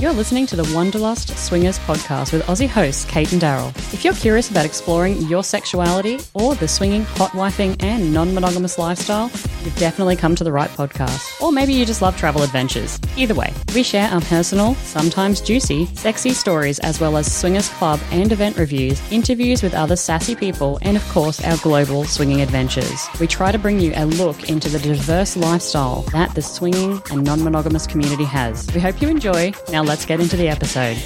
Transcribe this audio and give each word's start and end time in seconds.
You're 0.00 0.12
listening 0.12 0.46
to 0.46 0.54
the 0.54 0.72
Wanderlust 0.76 1.36
Swingers 1.36 1.80
podcast 1.80 2.32
with 2.32 2.46
Aussie 2.46 2.68
hosts 2.68 3.04
Kate 3.04 3.32
and 3.32 3.42
Daryl. 3.42 3.76
If 3.92 4.04
you're 4.04 4.14
curious 4.14 4.48
about 4.48 4.64
exploring 4.64 5.20
your 5.22 5.42
sexuality 5.42 6.20
or 6.34 6.54
the 6.54 6.68
swinging, 6.68 7.02
hot 7.02 7.32
wifing, 7.32 7.82
and 7.82 8.14
non 8.14 8.32
monogamous 8.32 8.78
lifestyle, 8.78 9.28
you've 9.64 9.76
definitely 9.76 10.14
come 10.14 10.36
to 10.36 10.44
the 10.44 10.52
right 10.52 10.70
podcast. 10.70 11.42
Or 11.42 11.50
maybe 11.50 11.72
you 11.72 11.84
just 11.84 12.00
love 12.00 12.16
travel 12.16 12.44
adventures. 12.44 13.00
Either 13.16 13.34
way, 13.34 13.52
we 13.74 13.82
share 13.82 14.08
our 14.10 14.20
personal, 14.20 14.76
sometimes 14.76 15.40
juicy, 15.40 15.86
sexy 15.96 16.30
stories 16.30 16.78
as 16.78 17.00
well 17.00 17.16
as 17.16 17.34
swingers 17.36 17.68
club 17.70 17.98
and 18.12 18.30
event 18.30 18.56
reviews, 18.56 19.02
interviews 19.10 19.64
with 19.64 19.74
other 19.74 19.96
sassy 19.96 20.36
people, 20.36 20.78
and 20.82 20.96
of 20.96 21.08
course, 21.08 21.42
our 21.42 21.56
global 21.56 22.04
swinging 22.04 22.40
adventures. 22.40 23.08
We 23.18 23.26
try 23.26 23.50
to 23.50 23.58
bring 23.58 23.80
you 23.80 23.92
a 23.96 24.04
look 24.04 24.48
into 24.48 24.68
the 24.68 24.78
diverse 24.78 25.36
lifestyle 25.36 26.02
that 26.12 26.36
the 26.36 26.42
swinging 26.42 27.02
and 27.10 27.24
non 27.24 27.42
monogamous 27.42 27.88
community 27.88 28.24
has. 28.26 28.64
We 28.72 28.80
hope 28.80 29.02
you 29.02 29.08
enjoy. 29.08 29.52
Now 29.72 29.87
let's 29.88 30.04
get 30.04 30.20
into 30.20 30.36
the 30.36 30.48
episode. 30.48 30.96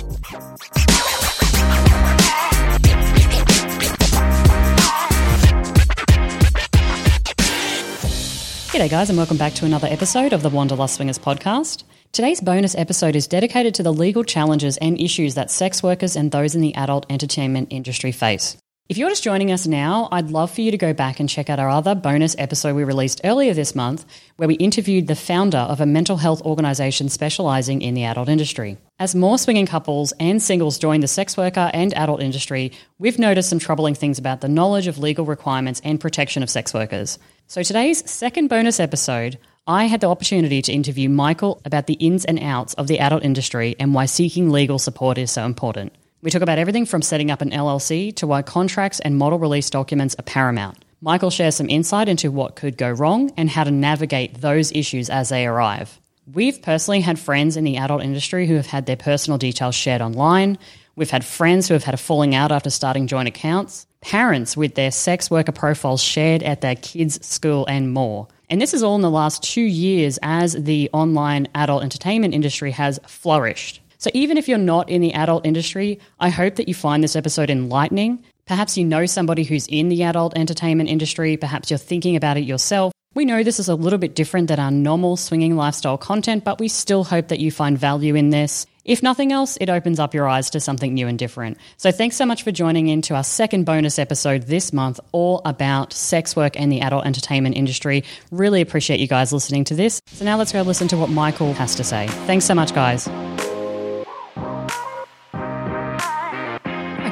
G'day, 8.73 8.91
guys, 8.91 9.09
and 9.09 9.17
welcome 9.17 9.37
back 9.37 9.53
to 9.55 9.67
another 9.67 9.87
episode 9.87 10.33
of 10.33 10.43
the 10.43 10.49
Wanderlust 10.49 10.97
Swingers 10.97 11.19
podcast. 11.19 11.85
Today's 12.11 12.41
bonus 12.41 12.75
episode 12.75 13.15
is 13.15 13.29
dedicated 13.29 13.75
to 13.77 13.83
the 13.83 13.93
legal 13.93 14.25
challenges 14.25 14.77
and 14.79 15.01
issues 15.01 15.35
that 15.37 15.51
sex 15.51 15.83
workers 15.83 16.17
and 16.17 16.31
those 16.31 16.55
in 16.55 16.61
the 16.61 16.75
adult 16.75 17.07
entertainment 17.09 17.69
industry 17.71 18.13
face. 18.13 18.57
If 18.89 18.99
you're 18.99 19.09
just 19.09 19.23
joining 19.23 19.53
us 19.53 19.67
now, 19.67 20.09
I'd 20.13 20.31
love 20.31 20.51
for 20.51 20.61
you 20.61 20.71
to 20.73 20.77
go 20.77 20.93
back 20.93 21.19
and 21.19 21.27
check 21.27 21.49
out 21.49 21.59
our 21.59 21.71
other 21.71 21.95
bonus 21.95 22.35
episode 22.37 22.75
we 22.75 22.85
released 22.85 23.23
earlier 23.25 23.55
this 23.55 23.75
month, 23.75 24.05
where 24.37 24.49
we 24.49 24.57
interviewed 24.57 25.07
the 25.07 25.15
founder 25.15 25.57
of 25.57 25.81
a 25.81 25.87
mental 25.87 26.19
health 26.19 26.43
organisation 26.43 27.09
specialising 27.09 27.81
in 27.81 27.95
the 27.95 28.05
adult 28.05 28.29
industry. 28.29 28.77
As 28.99 29.15
more 29.15 29.39
swinging 29.39 29.65
couples 29.65 30.13
and 30.21 30.43
singles 30.43 30.79
join 30.79 31.01
the 31.01 31.09
sex 31.09 31.39
worker 31.39 31.71
and 31.73 31.95
adult 31.95 32.21
industry, 32.21 32.73
we've 32.99 33.19
noticed 33.19 33.49
some 33.49 33.61
troubling 33.61 33.95
things 33.95 34.19
about 34.19 34.43
the 34.43 34.49
knowledge 34.49 34.89
of 34.89 34.99
legal 34.99 35.25
requirements 35.25 35.81
and 35.85 36.01
protection 36.01 36.43
of 36.43 36.51
sex 36.51 36.75
workers. 36.75 37.19
So 37.47 37.63
today's 37.63 38.11
second 38.11 38.49
bonus 38.49 38.79
episode, 38.79 39.39
I 39.67 39.85
had 39.85 40.03
the 40.03 40.11
opportunity 40.11 40.61
to 40.61 40.73
interview 40.73 41.09
Michael 41.09 41.63
about 41.65 41.87
the 41.87 41.95
ins 41.95 42.25
and 42.25 42.39
outs 42.41 42.75
of 42.75 42.89
the 42.89 42.99
adult 42.99 43.23
industry 43.23 43.77
and 43.79 43.95
why 43.95 44.07
seeking 44.07 44.51
legal 44.51 44.79
support 44.79 45.19
is 45.19 45.31
so 45.31 45.47
important. 45.47 45.95
We 46.23 46.31
talk 46.31 46.43
about 46.43 46.59
everything 46.59 46.87
from 46.87 47.03
setting 47.03 47.33
up 47.33 47.41
an 47.41 47.51
LLC 47.51 48.15
to 48.17 48.29
why 48.29 48.43
contracts 48.43 49.01
and 49.01 49.19
model 49.19 49.41
release 49.41 49.69
documents 49.71 50.15
are 50.21 50.23
paramount. 50.23 50.85
Michael 51.01 51.31
shares 51.31 51.57
some 51.57 51.69
insight 51.69 52.09
into 52.09 52.31
what 52.31 52.55
could 52.55 52.77
go 52.79 52.93
wrong 52.93 53.33
and 53.37 53.51
how 53.51 53.65
to 53.65 53.73
navigate 53.73 54.41
those 54.41 54.71
issues 54.71 55.11
as 55.11 55.31
they 55.31 55.45
arrive. 55.45 55.99
We've 56.33 56.63
personally 56.63 57.01
had 57.01 57.19
friends 57.19 57.57
in 57.57 57.65
the 57.65 57.77
adult 57.77 58.05
industry 58.05 58.47
who 58.47 58.55
have 58.55 58.69
had 58.69 58.87
their 58.87 58.97
personal 58.97 59.37
details 59.37 59.75
shared 59.75 60.01
online. 60.01 60.59
We've 60.95 61.11
had 61.11 61.25
friends 61.25 61.67
who 61.67 61.75
have 61.75 61.83
had 61.83 61.95
a 61.95 61.99
falling 61.99 62.37
out 62.37 62.53
after 62.53 62.71
starting 62.71 63.09
joint 63.09 63.27
accounts, 63.27 63.89
parents 64.01 64.57
with 64.57 64.77
their 64.77 64.93
sex 64.93 65.29
worker 65.29 65.51
profiles 65.51 66.01
shared 66.01 66.45
at 66.45 66.61
their 66.61 66.77
kids' 66.77 67.27
school, 67.27 67.67
and 67.67 67.93
more. 67.93 68.29
And 68.49 68.63
this 68.63 68.75
is 68.75 68.85
all 68.85 68.95
in 68.95 69.01
the 69.01 69.11
last 69.11 69.43
two 69.43 69.61
years 69.61 70.21
as 70.23 70.53
the 70.53 70.89
online 70.93 71.49
adult 71.57 71.83
entertainment 71.83 72.33
industry 72.33 72.71
has 72.71 73.01
flourished. 73.09 73.82
So 74.03 74.11
even 74.15 74.37
if 74.37 74.49
you're 74.49 74.59
not 74.59 74.91
in 74.91 75.01
the 75.01 75.15
adult 75.15 75.47
industry, 75.47 76.01
I 76.19 76.29
hope 76.29 76.57
that 76.57 76.67
you 76.67 76.75
find 76.75 77.05
this 77.05 77.15
episode 77.15 77.51
enlightening. 77.51 78.25
Perhaps 78.47 78.77
you 78.77 78.85
know 78.85 79.07
somebody 79.07 79.45
who's 79.45 79.69
in 79.69 79.91
the 79.91 80.03
adult 80.03 80.37
entertainment 80.37 80.91
industry, 80.91 81.37
perhaps 81.37 81.71
you're 81.71 81.79
thinking 81.79 82.17
about 82.17 82.37
it 82.37 82.41
yourself. 82.41 82.93
We 83.15 83.25
know 83.25 83.45
this 83.45 83.61
is 83.61 83.69
a 83.69 83.77
little 83.77 84.01
bit 84.01 84.17
different 84.17 84.49
than 84.49 84.59
our 84.59 84.73
normal 84.73 85.17
swinging 85.17 85.55
lifestyle 85.55 85.99
content, 85.99 86.43
but 86.43 86.59
we 86.59 86.67
still 86.67 87.05
hope 87.05 87.29
that 87.29 87.39
you 87.39 87.53
find 87.53 87.79
value 87.79 88.17
in 88.17 88.31
this. 88.31 88.67
If 88.85 89.05
nothing 89.05 89.31
else, 89.31 89.57
it 89.61 89.71
opens 89.71 90.01
up 90.01 90.15
your 90.15 90.29
eyes 90.29 90.51
to 90.51 90.59
something 90.59 90.93
new 90.93 91.07
and 91.07 91.17
different. 91.17 91.59
So 91.77 91.93
thanks 91.93 92.17
so 92.17 92.27
much 92.27 92.43
for 92.43 92.51
joining 92.51 92.89
in 92.89 93.03
to 93.03 93.15
our 93.15 93.23
second 93.23 93.67
bonus 93.67 94.01
episode 94.01 94.49
this 94.49 94.73
month, 94.73 94.99
all 95.13 95.43
about 95.45 95.93
sex 95.93 96.35
work 96.35 96.59
and 96.59 96.73
the 96.73 96.81
adult 96.81 97.07
entertainment 97.07 97.55
industry. 97.55 98.03
Really 98.33 98.63
appreciate 98.63 98.99
you 98.99 99.07
guys 99.07 99.33
listening 99.33 99.63
to 99.65 99.77
this. 99.77 100.03
So 100.07 100.25
now 100.25 100.39
let's 100.39 100.51
go 100.51 100.63
listen 100.63 100.89
to 100.89 100.97
what 100.97 101.09
Michael 101.11 101.53
has 101.53 101.77
to 101.77 101.85
say. 101.85 102.09
Thanks 102.27 102.47
so 102.47 102.57
much, 102.57 102.75
guys. 102.75 103.09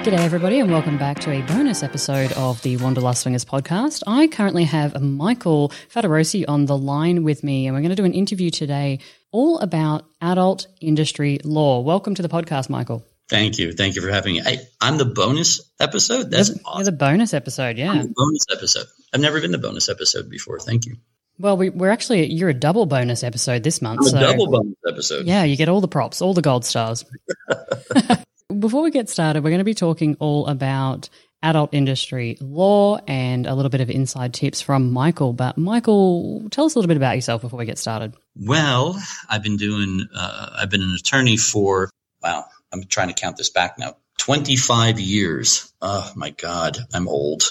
G'day, 0.00 0.20
everybody, 0.20 0.60
and 0.60 0.70
welcome 0.70 0.96
back 0.96 1.18
to 1.20 1.30
a 1.30 1.42
bonus 1.42 1.82
episode 1.82 2.32
of 2.32 2.62
the 2.62 2.78
Wanderlust 2.78 3.20
Swingers 3.20 3.44
podcast. 3.44 4.02
I 4.06 4.28
currently 4.28 4.64
have 4.64 4.98
Michael 5.02 5.68
Fattorosi 5.94 6.46
on 6.48 6.64
the 6.64 6.76
line 6.76 7.22
with 7.22 7.44
me, 7.44 7.66
and 7.66 7.76
we're 7.76 7.82
going 7.82 7.90
to 7.90 7.96
do 7.96 8.06
an 8.06 8.14
interview 8.14 8.48
today 8.48 9.00
all 9.30 9.58
about 9.58 10.06
adult 10.22 10.68
industry 10.80 11.38
law. 11.44 11.80
Welcome 11.80 12.14
to 12.14 12.22
the 12.22 12.30
podcast, 12.30 12.70
Michael. 12.70 13.04
Thank 13.28 13.58
you. 13.58 13.74
Thank 13.74 13.94
you 13.94 14.00
for 14.00 14.10
having 14.10 14.36
me. 14.36 14.42
I, 14.42 14.60
am 14.80 14.96
the 14.96 15.04
bonus 15.04 15.70
episode. 15.78 16.30
That's 16.30 16.48
you're, 16.48 16.58
awesome. 16.64 16.84
The 16.86 16.92
bonus 16.92 17.34
episode, 17.34 17.76
yeah. 17.76 17.92
bonus 17.92 18.46
episode. 18.50 18.86
I've 19.12 19.20
never 19.20 19.38
been 19.42 19.52
the 19.52 19.58
bonus 19.58 19.90
episode 19.90 20.30
before. 20.30 20.60
Thank 20.60 20.86
you. 20.86 20.96
Well, 21.38 21.58
we, 21.58 21.68
are 21.68 21.90
actually 21.90 22.32
you're 22.32 22.48
a 22.48 22.54
double 22.54 22.86
bonus 22.86 23.22
episode 23.22 23.64
this 23.64 23.82
month. 23.82 24.00
I'm 24.00 24.06
a 24.06 24.10
so, 24.10 24.18
double 24.20 24.46
bonus 24.46 24.78
episode. 24.88 25.26
Yeah, 25.26 25.44
you 25.44 25.56
get 25.56 25.68
all 25.68 25.82
the 25.82 25.88
props, 25.88 26.22
all 26.22 26.32
the 26.32 26.40
gold 26.40 26.64
stars. 26.64 27.04
Before 28.58 28.82
we 28.82 28.90
get 28.90 29.08
started, 29.08 29.44
we're 29.44 29.50
going 29.50 29.58
to 29.58 29.64
be 29.64 29.74
talking 29.74 30.16
all 30.18 30.46
about 30.46 31.08
adult 31.42 31.72
industry 31.72 32.36
law 32.40 32.98
and 33.06 33.46
a 33.46 33.54
little 33.54 33.70
bit 33.70 33.80
of 33.80 33.88
inside 33.88 34.34
tips 34.34 34.60
from 34.60 34.92
Michael. 34.92 35.32
But 35.32 35.56
Michael, 35.56 36.48
tell 36.50 36.66
us 36.66 36.74
a 36.74 36.78
little 36.78 36.88
bit 36.88 36.96
about 36.96 37.14
yourself 37.14 37.42
before 37.42 37.58
we 37.58 37.64
get 37.64 37.78
started. 37.78 38.14
Well, 38.36 39.00
I've 39.28 39.42
been 39.42 39.56
doing, 39.56 40.06
uh, 40.14 40.50
I've 40.58 40.70
been 40.70 40.82
an 40.82 40.94
attorney 40.98 41.36
for, 41.36 41.90
wow, 42.22 42.44
I'm 42.72 42.84
trying 42.84 43.08
to 43.08 43.14
count 43.14 43.36
this 43.36 43.50
back 43.50 43.78
now, 43.78 43.96
25 44.18 44.98
years. 44.98 45.72
Oh 45.80 46.10
my 46.16 46.30
God, 46.30 46.78
I'm 46.92 47.08
old. 47.08 47.44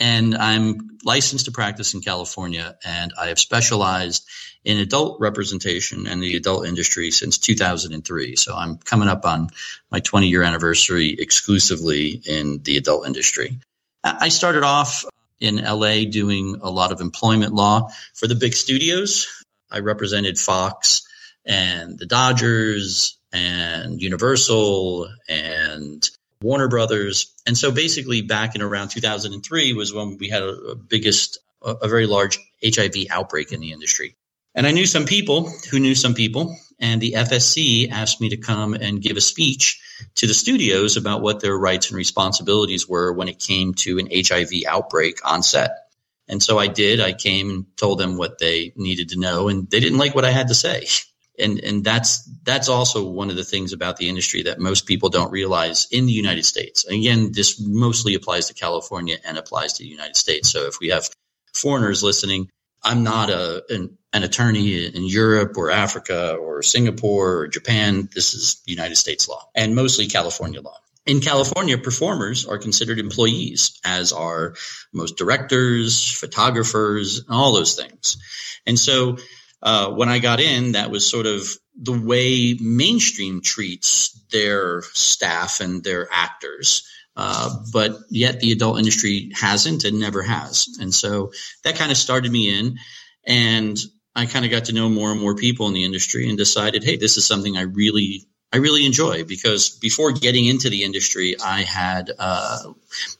And 0.00 0.34
I'm 0.34 0.98
licensed 1.04 1.44
to 1.44 1.52
practice 1.52 1.92
in 1.94 2.00
California 2.00 2.76
and 2.84 3.12
I 3.20 3.26
have 3.26 3.38
specialized 3.38 4.26
in 4.64 4.78
adult 4.78 5.20
representation 5.20 6.06
and 6.06 6.22
the 6.22 6.36
adult 6.36 6.66
industry 6.66 7.10
since 7.10 7.38
2003. 7.38 8.36
So 8.36 8.54
I'm 8.56 8.78
coming 8.78 9.08
up 9.08 9.24
on 9.24 9.50
my 9.90 10.00
20 10.00 10.28
year 10.28 10.42
anniversary 10.42 11.16
exclusively 11.18 12.20
in 12.26 12.62
the 12.62 12.78
adult 12.78 13.06
industry. 13.06 13.58
I 14.02 14.30
started 14.30 14.62
off 14.62 15.04
in 15.40 15.56
LA 15.56 16.04
doing 16.10 16.58
a 16.62 16.70
lot 16.70 16.92
of 16.92 17.00
employment 17.00 17.54
law 17.54 17.88
for 18.14 18.26
the 18.26 18.34
big 18.34 18.54
studios. 18.54 19.26
I 19.70 19.80
represented 19.80 20.38
Fox 20.38 21.02
and 21.44 21.98
the 21.98 22.06
Dodgers 22.06 23.18
and 23.32 24.00
Universal 24.00 25.08
and 25.28 26.08
Warner 26.42 26.68
Brothers. 26.68 27.34
And 27.46 27.56
so 27.56 27.70
basically 27.70 28.22
back 28.22 28.54
in 28.54 28.62
around 28.62 28.88
2003 28.88 29.74
was 29.74 29.92
when 29.92 30.16
we 30.18 30.28
had 30.28 30.42
a, 30.42 30.48
a 30.48 30.74
biggest, 30.74 31.38
a, 31.62 31.72
a 31.82 31.88
very 31.88 32.06
large 32.06 32.38
HIV 32.64 33.06
outbreak 33.10 33.52
in 33.52 33.60
the 33.60 33.72
industry. 33.72 34.16
And 34.54 34.66
I 34.66 34.72
knew 34.72 34.86
some 34.86 35.04
people 35.04 35.50
who 35.70 35.78
knew 35.78 35.94
some 35.94 36.14
people, 36.14 36.56
and 36.80 37.00
the 37.00 37.12
FSC 37.12 37.90
asked 37.90 38.20
me 38.20 38.30
to 38.30 38.36
come 38.36 38.74
and 38.74 39.00
give 39.00 39.16
a 39.16 39.20
speech 39.20 39.80
to 40.16 40.26
the 40.26 40.34
studios 40.34 40.96
about 40.96 41.22
what 41.22 41.40
their 41.40 41.56
rights 41.56 41.88
and 41.88 41.96
responsibilities 41.96 42.88
were 42.88 43.12
when 43.12 43.28
it 43.28 43.38
came 43.38 43.74
to 43.74 43.98
an 43.98 44.08
HIV 44.10 44.64
outbreak 44.66 45.18
on 45.24 45.42
set. 45.42 45.90
And 46.26 46.42
so 46.42 46.58
I 46.58 46.68
did. 46.68 47.00
I 47.00 47.12
came 47.12 47.50
and 47.50 47.76
told 47.76 47.98
them 47.98 48.16
what 48.16 48.38
they 48.38 48.72
needed 48.76 49.10
to 49.10 49.20
know, 49.20 49.48
and 49.48 49.68
they 49.68 49.80
didn't 49.80 49.98
like 49.98 50.14
what 50.14 50.24
I 50.24 50.30
had 50.30 50.48
to 50.48 50.54
say. 50.54 50.86
And 51.40 51.60
and 51.60 51.84
that's 51.84 52.28
that's 52.42 52.68
also 52.68 53.08
one 53.08 53.30
of 53.30 53.36
the 53.36 53.44
things 53.44 53.72
about 53.72 53.96
the 53.96 54.08
industry 54.08 54.42
that 54.42 54.58
most 54.58 54.86
people 54.86 55.08
don't 55.08 55.30
realize 55.30 55.86
in 55.90 56.06
the 56.06 56.12
United 56.12 56.44
States. 56.44 56.84
Again, 56.84 57.32
this 57.32 57.60
mostly 57.60 58.14
applies 58.14 58.48
to 58.48 58.54
California 58.54 59.16
and 59.24 59.38
applies 59.38 59.74
to 59.74 59.82
the 59.82 59.88
United 59.88 60.16
States. 60.16 60.50
So 60.50 60.66
if 60.66 60.78
we 60.80 60.88
have 60.88 61.08
foreigners 61.54 62.02
listening, 62.02 62.48
I'm 62.82 63.02
not 63.02 63.30
a 63.30 63.64
an, 63.68 63.98
an, 64.12 64.22
attorney 64.22 64.86
in 64.86 65.04
Europe 65.04 65.56
or 65.56 65.70
Africa 65.70 66.34
or 66.34 66.62
Singapore 66.62 67.38
or 67.38 67.48
Japan. 67.48 68.08
This 68.14 68.34
is 68.34 68.62
United 68.66 68.96
States 68.96 69.28
law 69.28 69.48
and 69.54 69.74
mostly 69.74 70.06
California 70.06 70.60
law. 70.60 70.76
In 71.06 71.20
California, 71.20 71.78
performers 71.78 72.46
are 72.46 72.58
considered 72.58 72.98
employees, 72.98 73.80
as 73.84 74.12
are 74.12 74.54
most 74.92 75.16
directors, 75.16 76.10
photographers, 76.12 77.18
and 77.18 77.30
all 77.30 77.54
those 77.54 77.74
things. 77.74 78.18
And 78.66 78.78
so, 78.78 79.16
uh, 79.62 79.90
when 79.92 80.08
I 80.08 80.18
got 80.18 80.40
in, 80.40 80.72
that 80.72 80.90
was 80.90 81.08
sort 81.08 81.26
of 81.26 81.48
the 81.80 81.98
way 81.98 82.56
mainstream 82.60 83.40
treats 83.42 84.10
their 84.32 84.82
staff 84.82 85.60
and 85.60 85.82
their 85.82 86.08
actors. 86.10 86.86
Uh, 87.16 87.54
but 87.72 87.98
yet 88.08 88.40
the 88.40 88.52
adult 88.52 88.78
industry 88.78 89.30
hasn't 89.34 89.84
and 89.84 89.98
never 89.98 90.22
has. 90.22 90.66
And 90.80 90.94
so 90.94 91.32
that 91.64 91.76
kind 91.76 91.90
of 91.90 91.98
started 91.98 92.30
me 92.30 92.58
in. 92.58 92.78
And 93.26 93.78
I 94.14 94.26
kind 94.26 94.44
of 94.44 94.50
got 94.50 94.66
to 94.66 94.72
know 94.72 94.88
more 94.88 95.10
and 95.10 95.20
more 95.20 95.34
people 95.34 95.68
in 95.68 95.74
the 95.74 95.84
industry 95.84 96.28
and 96.28 96.38
decided, 96.38 96.82
hey, 96.82 96.96
this 96.96 97.16
is 97.16 97.26
something 97.26 97.56
I 97.56 97.62
really, 97.62 98.26
I 98.52 98.56
really 98.56 98.84
enjoy 98.84 99.24
because 99.24 99.70
before 99.70 100.10
getting 100.10 100.44
into 100.44 100.70
the 100.70 100.82
industry, 100.82 101.36
I 101.40 101.62
had, 101.62 102.10
uh, 102.18 102.72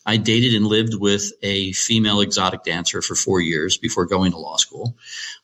I 0.05 0.17
dated 0.17 0.55
and 0.55 0.67
lived 0.67 0.94
with 0.94 1.32
a 1.43 1.73
female 1.73 2.21
exotic 2.21 2.65
dancer 2.65 3.00
for 3.00 3.15
four 3.15 3.41
years 3.41 3.77
before 3.77 4.06
going 4.06 4.32
to 4.32 4.38
law 4.38 4.56
school. 4.56 4.97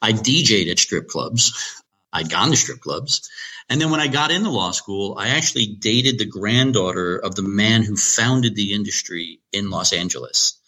I 0.03 0.13
DJ'd 0.13 0.69
at 0.69 0.81
strip 0.81 1.07
clubs. 1.09 1.83
I'd 2.13 2.31
gone 2.31 2.51
to 2.51 2.57
strip 2.57 2.81
clubs. 2.81 3.31
And 3.69 3.81
then 3.81 3.91
when 3.91 4.01
I 4.01 4.09
got 4.09 4.31
into 4.31 4.51
law 4.51 4.73
school, 4.73 5.17
I 5.19 5.31
actually 5.31 5.67
dated 5.67 6.19
the 6.19 6.27
granddaughter 6.27 7.17
of 7.17 7.35
the 7.35 7.43
man 7.43 7.83
who 7.83 7.97
founded 7.97 8.57
the 8.57 8.73
industry 8.73 9.41
in 9.53 9.71
Los 9.71 9.93
Angeles. 9.93 10.59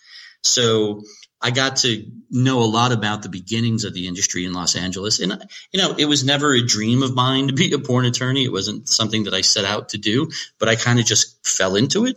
So 0.43 1.02
I 1.40 1.50
got 1.50 1.76
to 1.79 2.05
know 2.31 2.62
a 2.62 2.64
lot 2.64 2.93
about 2.93 3.23
the 3.23 3.29
beginnings 3.29 3.85
of 3.85 3.94
the 3.94 4.08
industry 4.08 4.44
in 4.44 4.52
Los 4.52 4.75
Angeles. 4.76 5.20
And, 5.20 5.32
you 5.73 5.81
know, 5.81 5.94
it 5.96 6.06
was 6.06 6.25
never 6.25 6.52
a 6.52 6.67
dream 6.67 7.02
of 7.02 7.14
mine 7.14 7.49
to 7.49 7.52
be 7.52 7.73
a 7.73 7.79
porn 7.79 8.06
attorney. 8.06 8.44
It 8.44 8.52
wasn't 8.52 8.88
something 8.88 9.25
that 9.25 9.35
I 9.35 9.43
set 9.43 9.64
out 9.64 9.90
to 9.90 9.99
do, 9.99 10.31
but 10.58 10.69
I 10.69 10.76
kind 10.76 10.99
of 10.99 11.06
just 11.06 11.46
fell 11.46 11.76
into 11.76 12.06
it. 12.06 12.17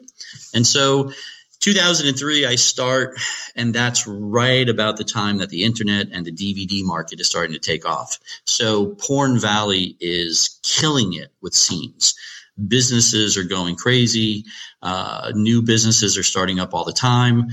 And 0.54 0.66
so 0.66 1.12
2003, 1.60 2.48
I 2.48 2.56
start, 2.56 3.20
and 3.56 3.74
that's 3.74 4.08
right 4.08 4.68
about 4.68 4.98
the 4.98 5.04
time 5.04 5.38
that 5.38 5.50
the 5.50 5.64
internet 5.64 6.08
and 6.12 6.26
the 6.26 6.32
DVD 6.32 6.84
market 6.84 7.20
is 7.20 7.28
starting 7.28 7.54
to 7.54 7.60
take 7.60 7.86
off. 7.86 8.18
So 8.46 8.88
Porn 8.88 9.40
Valley 9.40 9.96
is 10.00 10.60
killing 10.64 11.14
it 11.14 11.32
with 11.42 11.54
scenes. 11.54 12.16
Businesses 12.68 13.38
are 13.38 13.44
going 13.44 13.76
crazy. 13.76 14.46
Uh, 14.82 15.32
new 15.36 15.62
businesses 15.62 16.18
are 16.18 16.24
starting 16.24 16.60
up 16.60 16.74
all 16.74 16.84
the 16.84 16.92
time. 16.92 17.50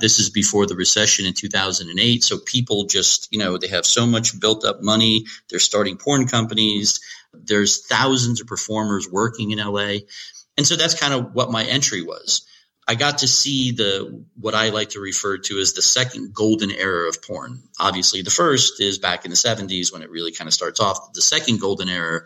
This 0.00 0.18
is 0.18 0.30
before 0.30 0.66
the 0.66 0.76
recession 0.76 1.26
in 1.26 1.34
2008. 1.34 2.22
So 2.22 2.38
people 2.38 2.84
just, 2.84 3.28
you 3.32 3.38
know, 3.38 3.58
they 3.58 3.68
have 3.68 3.84
so 3.84 4.06
much 4.06 4.38
built 4.38 4.64
up 4.64 4.82
money. 4.82 5.26
They're 5.50 5.58
starting 5.58 5.96
porn 5.96 6.28
companies. 6.28 7.00
There's 7.32 7.86
thousands 7.86 8.40
of 8.40 8.46
performers 8.46 9.08
working 9.10 9.50
in 9.50 9.58
LA. 9.58 9.98
And 10.56 10.66
so 10.66 10.76
that's 10.76 10.98
kind 10.98 11.14
of 11.14 11.34
what 11.34 11.50
my 11.50 11.64
entry 11.64 12.02
was. 12.02 12.46
I 12.90 12.94
got 12.94 13.18
to 13.18 13.28
see 13.28 13.72
the 13.72 14.24
what 14.40 14.54
I 14.54 14.70
like 14.70 14.90
to 14.90 15.00
refer 15.00 15.36
to 15.36 15.58
as 15.58 15.74
the 15.74 15.82
second 15.82 16.32
golden 16.32 16.70
era 16.70 17.06
of 17.06 17.20
porn. 17.20 17.62
Obviously, 17.78 18.22
the 18.22 18.30
first 18.30 18.80
is 18.80 18.96
back 18.96 19.26
in 19.26 19.30
the 19.30 19.36
70s 19.36 19.92
when 19.92 20.00
it 20.00 20.10
really 20.10 20.32
kind 20.32 20.48
of 20.48 20.54
starts 20.54 20.80
off. 20.80 21.12
The 21.12 21.20
second 21.20 21.60
golden 21.60 21.90
era 21.90 22.22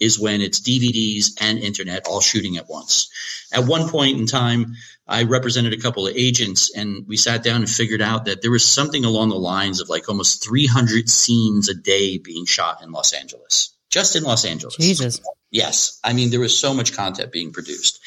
is 0.00 0.18
when 0.18 0.40
it's 0.40 0.60
DVDs 0.60 1.32
and 1.38 1.58
internet 1.58 2.06
all 2.06 2.22
shooting 2.22 2.56
at 2.56 2.66
once. 2.66 3.10
At 3.52 3.66
one 3.66 3.90
point 3.90 4.18
in 4.18 4.26
time, 4.26 4.76
I 5.06 5.24
represented 5.24 5.74
a 5.74 5.82
couple 5.82 6.06
of 6.06 6.16
agents 6.16 6.74
and 6.74 7.06
we 7.06 7.18
sat 7.18 7.44
down 7.44 7.56
and 7.56 7.68
figured 7.68 8.00
out 8.00 8.24
that 8.24 8.40
there 8.40 8.50
was 8.50 8.66
something 8.66 9.04
along 9.04 9.28
the 9.28 9.36
lines 9.36 9.82
of 9.82 9.90
like 9.90 10.08
almost 10.08 10.42
300 10.42 11.10
scenes 11.10 11.68
a 11.68 11.74
day 11.74 12.16
being 12.16 12.46
shot 12.46 12.82
in 12.82 12.90
Los 12.90 13.12
Angeles. 13.12 13.75
Just 13.96 14.14
in 14.14 14.24
Los 14.24 14.44
Angeles. 14.44 14.76
Jesus. 14.76 15.22
Yes. 15.50 15.98
I 16.04 16.12
mean, 16.12 16.28
there 16.28 16.38
was 16.38 16.58
so 16.58 16.74
much 16.74 16.94
content 16.94 17.32
being 17.32 17.50
produced. 17.50 17.98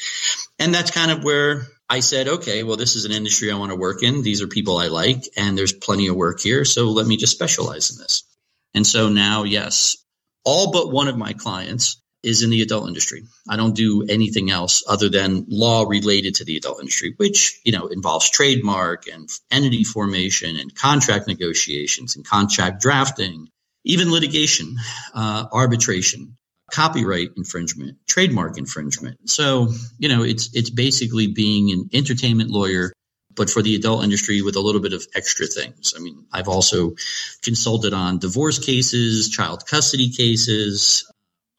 And 0.60 0.72
that's 0.72 0.92
kind 0.92 1.10
of 1.10 1.24
where 1.24 1.66
I 1.88 1.98
said, 1.98 2.28
okay, 2.28 2.62
well, 2.62 2.76
this 2.76 2.94
is 2.94 3.06
an 3.06 3.10
industry 3.10 3.50
I 3.50 3.56
want 3.56 3.72
to 3.72 3.76
work 3.76 4.04
in. 4.04 4.22
These 4.22 4.40
are 4.40 4.46
people 4.46 4.78
I 4.78 4.86
like, 4.86 5.24
and 5.36 5.58
there's 5.58 5.72
plenty 5.72 6.06
of 6.06 6.14
work 6.14 6.38
here. 6.38 6.64
So 6.64 6.90
let 6.90 7.08
me 7.08 7.16
just 7.16 7.32
specialize 7.32 7.90
in 7.90 7.98
this. 7.98 8.22
And 8.72 8.86
so 8.86 9.08
now, 9.08 9.42
yes, 9.42 9.96
all 10.44 10.70
but 10.70 10.92
one 10.92 11.08
of 11.08 11.18
my 11.18 11.32
clients 11.32 12.00
is 12.22 12.44
in 12.44 12.50
the 12.50 12.62
adult 12.62 12.86
industry. 12.86 13.24
I 13.48 13.56
don't 13.56 13.74
do 13.74 14.06
anything 14.08 14.48
else 14.48 14.84
other 14.86 15.08
than 15.08 15.46
law 15.48 15.86
related 15.88 16.36
to 16.36 16.44
the 16.44 16.56
adult 16.56 16.78
industry, 16.78 17.14
which, 17.16 17.60
you 17.64 17.72
know, 17.72 17.88
involves 17.88 18.30
trademark 18.30 19.08
and 19.08 19.28
entity 19.50 19.82
formation 19.82 20.54
and 20.54 20.72
contract 20.72 21.26
negotiations 21.26 22.14
and 22.14 22.24
contract 22.24 22.80
drafting, 22.80 23.48
even 23.84 24.10
litigation, 24.10 24.76
uh, 25.14 25.46
arbitration 25.52 26.36
copyright 26.70 27.30
infringement, 27.36 27.98
trademark 28.06 28.56
infringement. 28.56 29.28
So, 29.28 29.72
you 29.98 30.08
know, 30.08 30.22
it's 30.22 30.54
it's 30.54 30.70
basically 30.70 31.26
being 31.26 31.72
an 31.72 31.90
entertainment 31.92 32.50
lawyer 32.50 32.92
but 33.36 33.48
for 33.48 33.62
the 33.62 33.74
adult 33.74 34.04
industry 34.04 34.42
with 34.42 34.56
a 34.56 34.60
little 34.60 34.80
bit 34.80 34.92
of 34.92 35.06
extra 35.14 35.46
things. 35.46 35.94
I 35.96 36.00
mean, 36.00 36.26
I've 36.32 36.48
also 36.48 36.94
consulted 37.42 37.94
on 37.94 38.18
divorce 38.18 38.58
cases, 38.58 39.30
child 39.30 39.66
custody 39.66 40.10
cases, 40.10 41.10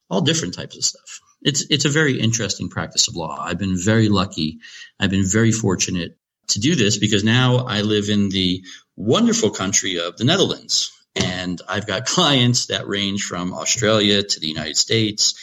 all 0.10 0.22
different 0.22 0.54
types 0.54 0.78
of 0.78 0.84
stuff. 0.84 1.22
It's 1.42 1.66
it's 1.70 1.86
a 1.86 1.90
very 1.90 2.20
interesting 2.20 2.70
practice 2.70 3.08
of 3.08 3.16
law. 3.16 3.38
I've 3.40 3.58
been 3.58 3.78
very 3.78 4.10
lucky. 4.10 4.60
I've 5.00 5.10
been 5.10 5.26
very 5.26 5.52
fortunate 5.52 6.18
to 6.50 6.60
do 6.60 6.76
this 6.76 6.98
because 6.98 7.24
now 7.24 7.66
I 7.66 7.82
live 7.82 8.10
in 8.10 8.30
the 8.30 8.64
wonderful 8.96 9.50
country 9.50 10.00
of 10.00 10.18
the 10.18 10.26
Netherlands. 10.26 10.92
And 11.16 11.62
I've 11.68 11.88
got 11.88 12.06
clients 12.06 12.68
that 12.68 12.88
range 12.88 13.24
from 13.24 13.54
Australia 13.54 14.24
to 14.24 14.40
the 14.40 14.48
United 14.48 14.78
States 14.78 15.34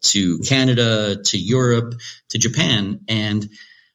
to 0.00 0.38
Canada 0.38 1.22
to 1.22 1.38
Europe 1.38 1.94
to 2.30 2.38
Japan. 2.38 3.00
And, 3.08 3.48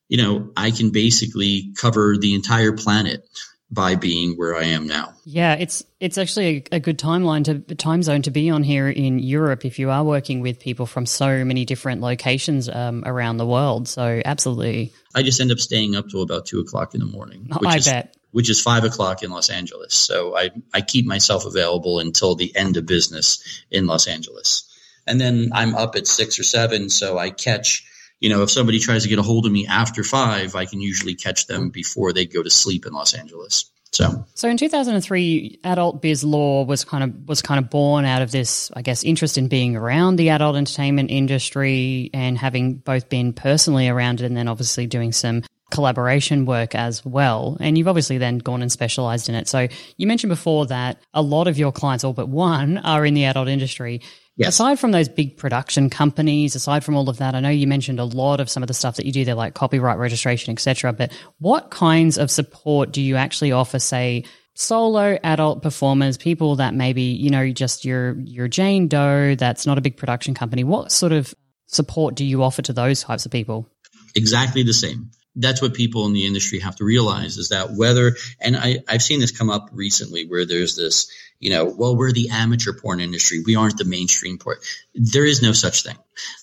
you 0.10 0.18
know, 0.18 0.52
I 0.56 0.72
can 0.72 0.92
basically 0.92 1.74
cover 1.76 2.18
the 2.18 2.36
entire 2.36 2.74
planet 2.74 3.26
by 3.74 3.96
being 3.96 4.34
where 4.36 4.56
I 4.56 4.66
am 4.66 4.86
now. 4.86 5.14
Yeah, 5.26 5.56
it's 5.56 5.84
it's 6.00 6.20
actually 6.20 6.66
a, 6.72 6.76
a, 6.76 6.80
good 6.80 7.00
timeline 7.00 7.44
to 7.46 7.76
time 7.76 8.04
zone 8.04 8.22
to 8.24 8.32
be 8.32 8.52
on 8.52 8.62
here 8.62 8.88
in 8.88 9.18
Europe 9.18 9.66
if 9.66 9.80
you 9.80 9.90
are 9.90 10.04
working 10.04 10.42
with 10.42 10.60
people 10.60 10.86
from 10.86 11.08
so 11.08 11.44
many 11.44 11.66
different 11.66 12.02
locations 12.02 12.70
um, 12.70 13.02
around 13.04 13.38
the 13.38 13.48
world. 13.48 13.88
So 13.88 14.22
absolutely, 14.24 14.94
I 15.16 15.24
just 15.24 15.42
end 15.42 15.52
up 15.52 15.58
staying 15.58 15.96
up 15.96 16.10
till 16.10 16.22
about 16.22 16.46
two 16.46 16.60
o'clock 16.60 16.94
in 16.94 17.00
the 17.00 17.08
morning. 17.08 17.50
I 17.66 17.78
is, 17.78 17.86
bet 17.86 18.16
which 18.34 18.50
is 18.50 18.62
five 18.62 18.84
o'clock 18.84 19.24
in 19.24 19.32
Los 19.32 19.50
Angeles. 19.50 19.94
So 19.94 20.36
I, 20.36 20.50
I 20.74 20.82
keep 20.82 21.06
myself 21.06 21.46
available 21.46 22.00
until 22.00 22.36
the 22.36 22.54
end 22.56 22.76
of 22.76 22.86
business 22.86 23.42
in 23.72 23.86
Los 23.86 24.08
Angeles. 24.08 24.70
And 25.08 25.22
then 25.22 25.52
I'm 25.54 25.76
up 25.76 25.96
at 25.96 26.08
six 26.08 26.40
or 26.40 26.44
seven. 26.44 26.90
So 26.90 27.18
I 27.18 27.30
catch, 27.30 27.86
you 28.20 28.30
know, 28.30 28.42
if 28.42 28.52
somebody 28.52 28.80
tries 28.80 29.04
to 29.04 29.10
get 29.10 29.20
a 29.20 29.24
hold 29.24 29.46
of 29.46 29.52
me 29.52 29.68
after 29.68 30.04
five, 30.04 30.56
I 30.56 30.66
can 30.66 30.82
usually 30.82 31.16
catch 31.16 31.48
them 31.48 31.70
before 31.70 32.12
they 32.12 32.26
go 32.26 32.42
to 32.44 32.50
sleep 32.50 32.86
in 32.86 32.94
Los 32.94 33.14
Angeles. 33.14 33.70
So, 33.92 34.26
so 34.34 34.50
in 34.50 34.58
2003, 34.58 35.60
adult 35.64 36.02
biz 36.02 36.24
law 36.24 36.64
was 36.64 36.84
kind 36.84 37.04
of 37.04 37.28
was 37.28 37.44
kind 37.44 37.64
of 37.64 37.70
born 37.70 38.06
out 38.06 38.24
of 38.24 38.32
this, 38.32 38.72
I 38.76 38.82
guess, 38.82 39.04
interest 39.04 39.38
in 39.38 39.50
being 39.50 39.76
around 39.76 40.16
the 40.16 40.30
adult 40.30 40.56
entertainment 40.56 41.12
industry 41.12 42.10
and 42.12 42.36
having 42.36 42.74
both 42.74 43.08
been 43.08 43.34
personally 43.34 43.88
around 43.88 44.22
it, 44.22 44.26
and 44.26 44.36
then 44.36 44.48
obviously 44.48 44.88
doing 44.88 45.12
some 45.12 45.44
collaboration 45.74 46.46
work 46.46 46.76
as 46.76 47.04
well. 47.04 47.58
And 47.60 47.78
you've 47.78 47.88
obviously 47.88 48.20
then 48.20 48.38
gone 48.38 48.62
and 48.62 48.72
specialized 48.72 49.28
in 49.28 49.36
it. 49.36 49.48
So 49.48 49.68
you 49.98 50.06
mentioned 50.06 50.30
before 50.30 50.68
that 50.68 51.02
a 51.14 51.22
lot 51.22 51.48
of 51.48 51.58
your 51.58 51.72
clients, 51.72 52.04
all 52.04 52.14
but 52.14 52.30
one, 52.30 52.78
are 52.78 53.04
in 53.04 53.16
the 53.16 53.26
adult 53.26 53.48
industry. 53.48 54.02
Yes. 54.38 54.50
Aside 54.50 54.80
from 54.80 54.92
those 54.92 55.10
big 55.10 55.36
production 55.38 55.90
companies, 55.90 56.56
aside 56.56 56.84
from 56.84 56.96
all 56.96 57.10
of 57.10 57.18
that, 57.18 57.34
I 57.36 57.40
know 57.40 57.50
you 57.50 57.68
mentioned 57.68 58.00
a 58.00 58.04
lot 58.04 58.40
of 58.40 58.50
some 58.50 58.64
of 58.64 58.68
the 58.68 58.74
stuff 58.74 58.96
that 58.98 59.06
you 59.06 59.12
do 59.12 59.26
there, 59.26 59.36
like 59.36 59.56
copyright 59.56 59.98
registration, 59.98 60.52
etc. 60.54 60.94
But 60.94 61.12
what 61.40 61.72
kinds 61.72 62.18
of 62.18 62.30
support 62.30 62.92
do 62.92 63.02
you 63.02 63.16
actually 63.16 63.52
offer, 63.52 63.80
say, 63.80 64.26
solo 64.56 65.18
adult 65.24 65.64
performers, 65.64 66.18
people 66.18 66.58
that 66.58 66.76
maybe 66.76 67.02
you 67.02 67.32
know 67.32 67.52
just 67.52 67.84
your 67.86 68.16
your 68.20 68.48
Jane 68.48 68.88
Doe, 68.88 69.36
that's 69.36 69.66
not 69.66 69.78
a 69.80 69.82
big 69.82 69.98
production 69.98 70.34
company? 70.34 70.64
What 70.64 70.92
sort 70.92 71.12
of 71.12 71.34
support 71.68 72.16
do 72.16 72.26
you 72.26 72.44
offer 72.44 72.62
to 72.64 72.74
those 72.74 73.04
types 73.04 73.26
of 73.26 73.32
people? 73.32 73.68
Exactly 74.16 74.64
the 74.64 74.74
same 74.74 75.12
that's 75.36 75.62
what 75.62 75.74
people 75.74 76.06
in 76.06 76.14
the 76.14 76.26
industry 76.26 76.60
have 76.60 76.76
to 76.76 76.86
realize 76.86 77.38
is 77.38 77.50
that 77.50 77.72
whether, 77.72 78.16
and 78.40 78.56
I, 78.56 78.80
I've 78.88 79.02
seen 79.02 79.20
this 79.20 79.32
come 79.32 79.50
up 79.50 79.70
recently 79.72 80.26
where 80.26 80.46
there's 80.46 80.76
this, 80.76 81.12
you 81.40 81.50
know, 81.50 81.66
well, 81.66 81.96
we're 81.96 82.12
the 82.12 82.30
amateur 82.30 82.74
porn 82.74 83.00
industry. 83.00 83.42
We 83.46 83.56
aren't 83.56 83.78
the 83.78 83.86
mainstream 83.86 84.38
porn. 84.38 84.58
There 84.94 85.26
is 85.26 85.42
no 85.42 85.52
such 85.52 85.84
thing. 85.84 85.98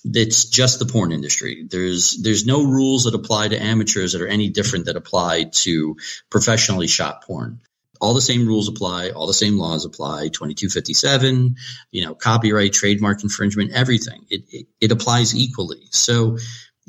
It's 0.04 0.46
just 0.46 0.78
the 0.78 0.86
porn 0.86 1.12
industry. 1.12 1.66
There's, 1.70 2.20
there's 2.22 2.44
no 2.46 2.64
rules 2.64 3.04
that 3.04 3.14
apply 3.14 3.48
to 3.48 3.62
amateurs 3.62 4.12
that 4.12 4.22
are 4.22 4.26
any 4.26 4.50
different 4.50 4.86
that 4.86 4.96
apply 4.96 5.44
to 5.52 5.96
professionally 6.28 6.88
shot 6.88 7.24
porn 7.24 7.60
all 8.00 8.14
the 8.14 8.20
same 8.20 8.46
rules 8.46 8.68
apply, 8.68 9.10
all 9.10 9.26
the 9.26 9.34
same 9.34 9.58
laws 9.58 9.84
apply, 9.84 10.28
2257, 10.28 11.56
you 11.90 12.04
know, 12.04 12.14
copyright, 12.14 12.72
trademark 12.72 13.22
infringement, 13.22 13.72
everything. 13.72 14.24
It, 14.30 14.44
it, 14.50 14.66
it, 14.80 14.92
applies 14.92 15.36
equally. 15.36 15.82
So 15.90 16.38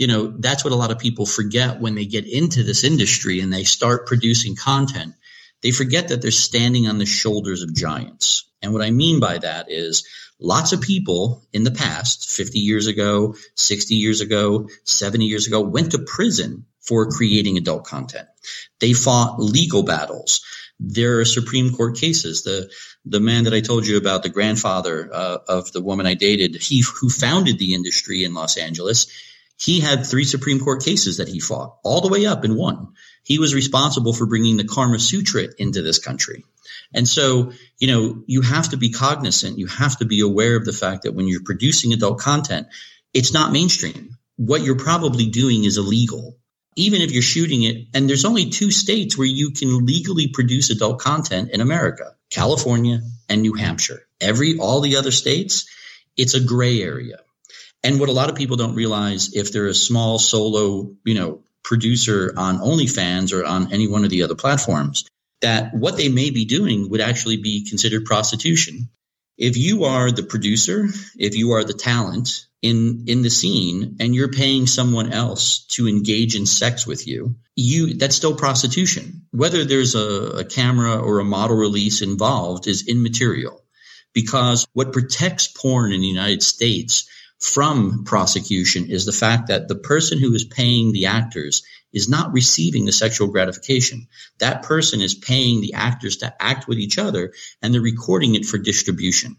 you 0.01 0.07
know, 0.07 0.33
that's 0.39 0.63
what 0.63 0.73
a 0.73 0.75
lot 0.75 0.89
of 0.89 0.97
people 0.97 1.27
forget 1.27 1.79
when 1.79 1.93
they 1.93 2.07
get 2.07 2.25
into 2.25 2.63
this 2.63 2.83
industry 2.83 3.39
and 3.39 3.53
they 3.53 3.63
start 3.63 4.07
producing 4.07 4.55
content. 4.55 5.13
They 5.61 5.69
forget 5.69 6.07
that 6.07 6.23
they're 6.23 6.31
standing 6.31 6.87
on 6.87 6.97
the 6.97 7.05
shoulders 7.05 7.61
of 7.61 7.75
giants. 7.75 8.49
And 8.63 8.73
what 8.73 8.81
I 8.81 8.89
mean 8.89 9.19
by 9.19 9.37
that 9.37 9.69
is 9.69 10.07
lots 10.39 10.73
of 10.73 10.81
people 10.81 11.43
in 11.53 11.63
the 11.63 11.69
past, 11.69 12.31
50 12.31 12.57
years 12.57 12.87
ago, 12.87 13.35
60 13.53 13.93
years 13.93 14.21
ago, 14.21 14.69
70 14.85 15.25
years 15.25 15.45
ago, 15.45 15.61
went 15.61 15.91
to 15.91 15.99
prison 15.99 16.65
for 16.79 17.11
creating 17.11 17.59
adult 17.59 17.83
content. 17.83 18.27
They 18.79 18.93
fought 18.93 19.39
legal 19.39 19.83
battles. 19.83 20.43
There 20.79 21.19
are 21.19 21.25
Supreme 21.25 21.75
Court 21.75 21.95
cases. 21.95 22.41
The 22.41 22.71
the 23.05 23.19
man 23.19 23.43
that 23.43 23.53
I 23.53 23.61
told 23.61 23.85
you 23.85 23.97
about, 23.97 24.23
the 24.23 24.29
grandfather 24.29 25.09
uh, 25.13 25.37
of 25.47 25.71
the 25.71 25.81
woman 25.81 26.07
I 26.07 26.15
dated, 26.15 26.55
he 26.55 26.83
who 26.99 27.09
founded 27.09 27.59
the 27.59 27.75
industry 27.75 28.23
in 28.23 28.33
Los 28.33 28.57
Angeles, 28.57 29.07
he 29.61 29.79
had 29.79 30.07
three 30.07 30.23
Supreme 30.23 30.59
Court 30.59 30.83
cases 30.83 31.17
that 31.17 31.27
he 31.27 31.39
fought 31.39 31.77
all 31.83 32.01
the 32.01 32.09
way 32.09 32.25
up 32.25 32.43
and 32.43 32.57
won. 32.57 32.93
He 33.23 33.37
was 33.37 33.53
responsible 33.53 34.11
for 34.11 34.25
bringing 34.25 34.57
the 34.57 34.63
Karma 34.63 34.97
Sutra 34.97 35.43
into 35.59 35.83
this 35.83 35.99
country. 35.99 36.43
And 36.95 37.07
so, 37.07 37.51
you 37.77 37.87
know, 37.87 38.23
you 38.25 38.41
have 38.41 38.69
to 38.69 38.77
be 38.77 38.89
cognizant. 38.89 39.59
You 39.59 39.67
have 39.67 39.99
to 39.99 40.05
be 40.05 40.21
aware 40.21 40.55
of 40.55 40.65
the 40.65 40.73
fact 40.73 41.03
that 41.03 41.13
when 41.13 41.27
you're 41.27 41.43
producing 41.43 41.93
adult 41.93 42.19
content, 42.19 42.67
it's 43.13 43.33
not 43.33 43.51
mainstream. 43.51 44.17
What 44.35 44.63
you're 44.63 44.77
probably 44.77 45.27
doing 45.27 45.63
is 45.63 45.77
illegal. 45.77 46.37
even 46.75 47.01
if 47.01 47.11
you're 47.11 47.21
shooting 47.21 47.63
it, 47.63 47.87
and 47.93 48.09
there's 48.09 48.25
only 48.25 48.49
two 48.49 48.71
states 48.71 49.17
where 49.17 49.27
you 49.27 49.51
can 49.51 49.85
legally 49.85 50.27
produce 50.27 50.69
adult 50.69 50.99
content 50.99 51.51
in 51.51 51.61
America, 51.61 52.15
California 52.29 53.01
and 53.27 53.41
New 53.41 53.53
Hampshire. 53.53 54.01
Every, 54.21 54.57
all 54.57 54.81
the 54.81 54.95
other 54.95 55.11
states, 55.11 55.69
it's 56.15 56.33
a 56.33 56.39
gray 56.43 56.81
area. 56.81 57.19
And 57.83 57.99
what 57.99 58.09
a 58.09 58.13
lot 58.13 58.29
of 58.29 58.35
people 58.35 58.57
don't 58.57 58.75
realize 58.75 59.33
if 59.33 59.51
they're 59.51 59.67
a 59.67 59.73
small 59.73 60.19
solo, 60.19 60.95
you 61.03 61.15
know, 61.15 61.41
producer 61.63 62.33
on 62.37 62.59
OnlyFans 62.59 63.33
or 63.33 63.45
on 63.45 63.71
any 63.73 63.87
one 63.87 64.03
of 64.03 64.09
the 64.09 64.23
other 64.23 64.35
platforms, 64.35 65.07
that 65.41 65.73
what 65.73 65.97
they 65.97 66.09
may 66.09 66.29
be 66.29 66.45
doing 66.45 66.89
would 66.89 67.01
actually 67.01 67.37
be 67.37 67.67
considered 67.67 68.05
prostitution. 68.05 68.89
If 69.37 69.57
you 69.57 69.85
are 69.85 70.11
the 70.11 70.23
producer, 70.23 70.87
if 71.17 71.35
you 71.35 71.53
are 71.53 71.63
the 71.63 71.73
talent 71.73 72.45
in, 72.61 73.05
in 73.07 73.23
the 73.23 73.29
scene 73.29 73.97
and 73.99 74.13
you're 74.13 74.31
paying 74.31 74.67
someone 74.67 75.11
else 75.11 75.65
to 75.71 75.87
engage 75.87 76.35
in 76.35 76.45
sex 76.45 76.85
with 76.85 77.07
you, 77.07 77.35
you, 77.55 77.95
that's 77.95 78.15
still 78.15 78.35
prostitution. 78.35 79.25
Whether 79.31 79.65
there's 79.65 79.95
a, 79.95 80.39
a 80.39 80.45
camera 80.45 80.97
or 80.97 81.19
a 81.19 81.25
model 81.25 81.57
release 81.57 82.03
involved 82.03 82.67
is 82.67 82.87
immaterial 82.87 83.63
because 84.13 84.67
what 84.73 84.93
protects 84.93 85.47
porn 85.47 85.91
in 85.91 86.01
the 86.01 86.07
United 86.07 86.43
States 86.43 87.09
from 87.41 88.03
prosecution 88.03 88.89
is 88.89 89.05
the 89.05 89.11
fact 89.11 89.47
that 89.47 89.67
the 89.67 89.75
person 89.75 90.19
who 90.19 90.33
is 90.33 90.45
paying 90.45 90.91
the 90.91 91.07
actors 91.07 91.63
is 91.91 92.07
not 92.07 92.33
receiving 92.33 92.85
the 92.85 92.91
sexual 92.91 93.29
gratification. 93.29 94.07
That 94.39 94.63
person 94.63 95.01
is 95.01 95.15
paying 95.15 95.59
the 95.59 95.73
actors 95.73 96.17
to 96.17 96.33
act 96.39 96.67
with 96.67 96.77
each 96.77 96.99
other 96.99 97.33
and 97.61 97.73
they're 97.73 97.81
recording 97.81 98.35
it 98.35 98.45
for 98.45 98.57
distribution. 98.57 99.37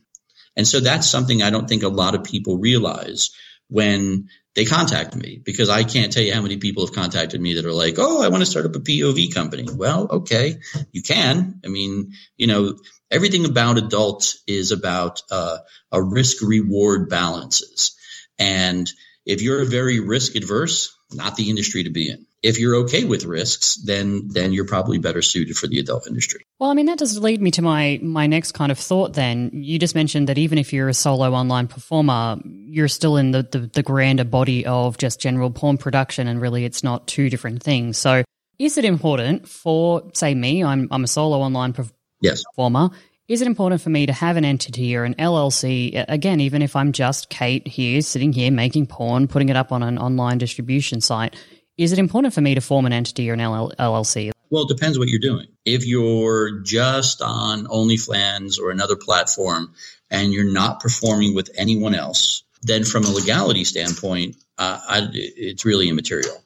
And 0.56 0.66
so 0.66 0.80
that's 0.80 1.08
something 1.08 1.42
I 1.42 1.50
don't 1.50 1.68
think 1.68 1.84
a 1.84 1.88
lot 1.88 2.14
of 2.14 2.24
people 2.24 2.58
realize 2.58 3.30
when 3.68 4.28
they 4.54 4.64
contact 4.64 5.14
me 5.14 5.40
because 5.42 5.68
I 5.68 5.84
can't 5.84 6.12
tell 6.12 6.22
you 6.22 6.34
how 6.34 6.42
many 6.42 6.58
people 6.58 6.84
have 6.84 6.94
contacted 6.94 7.40
me 7.40 7.54
that 7.54 7.64
are 7.64 7.72
like, 7.72 7.94
Oh, 7.98 8.22
I 8.22 8.28
want 8.28 8.42
to 8.42 8.50
start 8.50 8.66
up 8.66 8.76
a 8.76 8.80
POV 8.80 9.34
company. 9.34 9.66
Well, 9.72 10.08
okay, 10.10 10.58
you 10.92 11.02
can. 11.02 11.60
I 11.64 11.68
mean, 11.68 12.12
you 12.36 12.46
know, 12.46 12.76
everything 13.10 13.44
about 13.44 13.78
adults 13.78 14.42
is 14.46 14.72
about 14.72 15.22
uh, 15.30 15.58
a 15.90 16.02
risk 16.02 16.42
reward 16.42 17.08
balances. 17.08 17.96
And 18.38 18.90
if 19.24 19.40
you're 19.42 19.64
very 19.64 20.00
risk 20.00 20.34
adverse, 20.34 20.96
not 21.14 21.36
the 21.36 21.50
industry 21.50 21.84
to 21.84 21.90
be 21.90 22.10
in. 22.10 22.26
If 22.42 22.58
you're 22.58 22.76
okay 22.84 23.04
with 23.04 23.24
risks, 23.24 23.76
then 23.76 24.28
then 24.28 24.52
you're 24.52 24.66
probably 24.66 24.98
better 24.98 25.22
suited 25.22 25.56
for 25.56 25.66
the 25.66 25.78
adult 25.78 26.06
industry. 26.06 26.44
Well, 26.58 26.70
I 26.70 26.74
mean 26.74 26.86
that 26.86 26.98
does 26.98 27.18
lead 27.18 27.40
me 27.40 27.50
to 27.52 27.62
my 27.62 28.00
my 28.02 28.26
next 28.26 28.52
kind 28.52 28.72
of 28.72 28.78
thought. 28.78 29.14
Then 29.14 29.50
you 29.52 29.78
just 29.78 29.94
mentioned 29.94 30.28
that 30.28 30.38
even 30.38 30.58
if 30.58 30.72
you're 30.72 30.88
a 30.88 30.94
solo 30.94 31.32
online 31.32 31.68
performer, 31.68 32.38
you're 32.44 32.88
still 32.88 33.16
in 33.16 33.30
the 33.30 33.42
the, 33.42 33.60
the 33.60 33.82
grander 33.82 34.24
body 34.24 34.66
of 34.66 34.98
just 34.98 35.20
general 35.20 35.50
porn 35.50 35.78
production, 35.78 36.26
and 36.26 36.40
really 36.40 36.64
it's 36.64 36.82
not 36.82 37.06
two 37.06 37.30
different 37.30 37.62
things. 37.62 37.98
So, 37.98 38.24
is 38.58 38.76
it 38.76 38.84
important 38.84 39.48
for 39.48 40.10
say 40.14 40.34
me? 40.34 40.64
I'm 40.64 40.88
I'm 40.90 41.04
a 41.04 41.08
solo 41.08 41.40
online 41.40 41.72
performer. 41.72 41.96
Yes. 42.20 42.44
performer 42.44 42.90
is 43.28 43.40
it 43.40 43.46
important 43.46 43.80
for 43.80 43.90
me 43.90 44.06
to 44.06 44.12
have 44.12 44.36
an 44.36 44.44
entity 44.44 44.96
or 44.96 45.04
an 45.04 45.14
LLC? 45.14 46.04
Again, 46.08 46.40
even 46.40 46.60
if 46.60 46.74
I'm 46.74 46.92
just 46.92 47.28
Kate 47.28 47.66
here, 47.66 48.00
sitting 48.02 48.32
here 48.32 48.50
making 48.50 48.86
porn, 48.86 49.28
putting 49.28 49.48
it 49.48 49.56
up 49.56 49.72
on 49.72 49.82
an 49.82 49.98
online 49.98 50.38
distribution 50.38 51.00
site, 51.00 51.36
is 51.78 51.92
it 51.92 51.98
important 51.98 52.34
for 52.34 52.40
me 52.40 52.54
to 52.54 52.60
form 52.60 52.84
an 52.84 52.92
entity 52.92 53.30
or 53.30 53.34
an 53.34 53.40
LLC? 53.40 54.32
Well, 54.50 54.64
it 54.64 54.68
depends 54.68 54.98
what 54.98 55.08
you're 55.08 55.20
doing. 55.20 55.46
If 55.64 55.86
you're 55.86 56.60
just 56.60 57.22
on 57.22 57.66
OnlyFans 57.66 58.60
or 58.60 58.70
another 58.70 58.96
platform 58.96 59.72
and 60.10 60.32
you're 60.32 60.52
not 60.52 60.80
performing 60.80 61.34
with 61.34 61.50
anyone 61.56 61.94
else, 61.94 62.42
then 62.62 62.84
from 62.84 63.04
a 63.04 63.08
legality 63.08 63.64
standpoint, 63.64 64.36
uh, 64.58 64.80
I, 64.86 65.08
it's 65.12 65.64
really 65.64 65.88
immaterial. 65.88 66.36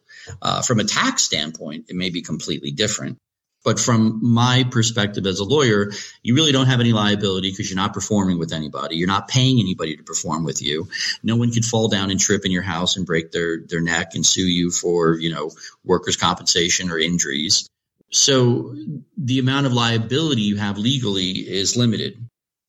Uh, 0.41 0.63
from 0.63 0.79
a 0.79 0.85
tax 0.85 1.23
standpoint, 1.23 1.87
it 1.89 1.97
may 1.97 2.11
be 2.11 2.23
completely 2.23 2.71
different. 2.71 3.19
But 3.67 3.81
from 3.81 4.21
my 4.23 4.63
perspective 4.71 5.27
as 5.27 5.41
a 5.41 5.45
lawyer, 5.45 5.91
you 6.23 6.37
really 6.37 6.53
don't 6.53 6.69
have 6.69 6.79
any 6.79 6.93
liability 6.93 7.51
because 7.51 7.69
you're 7.69 7.75
not 7.75 7.95
performing 7.95 8.39
with 8.39 8.53
anybody. 8.53 8.95
You're 8.95 9.09
not 9.09 9.27
paying 9.27 9.59
anybody 9.59 9.97
to 9.97 10.05
perform 10.05 10.45
with 10.45 10.63
you. 10.63 10.89
No 11.25 11.35
one 11.35 11.51
could 11.51 11.65
fall 11.65 11.89
down 11.89 12.13
and 12.13 12.21
trip 12.21 12.45
in 12.45 12.53
your 12.53 12.63
house 12.63 12.97
and 12.97 13.05
break 13.05 13.33
their, 13.33 13.59
their 13.59 13.81
neck 13.81 14.15
and 14.15 14.25
sue 14.25 14.47
you 14.47 14.71
for, 14.71 15.19
you 15.19 15.35
know, 15.35 15.51
workers' 15.85 16.17
compensation 16.17 16.93
or 16.93 16.99
injuries. 17.01 17.69
So 18.13 18.77
the 19.19 19.41
amount 19.41 19.67
of 19.67 19.73
liability 19.73 20.43
you 20.43 20.59
have 20.59 20.79
legally 20.79 21.33
is 21.33 21.77
limited. 21.77 22.17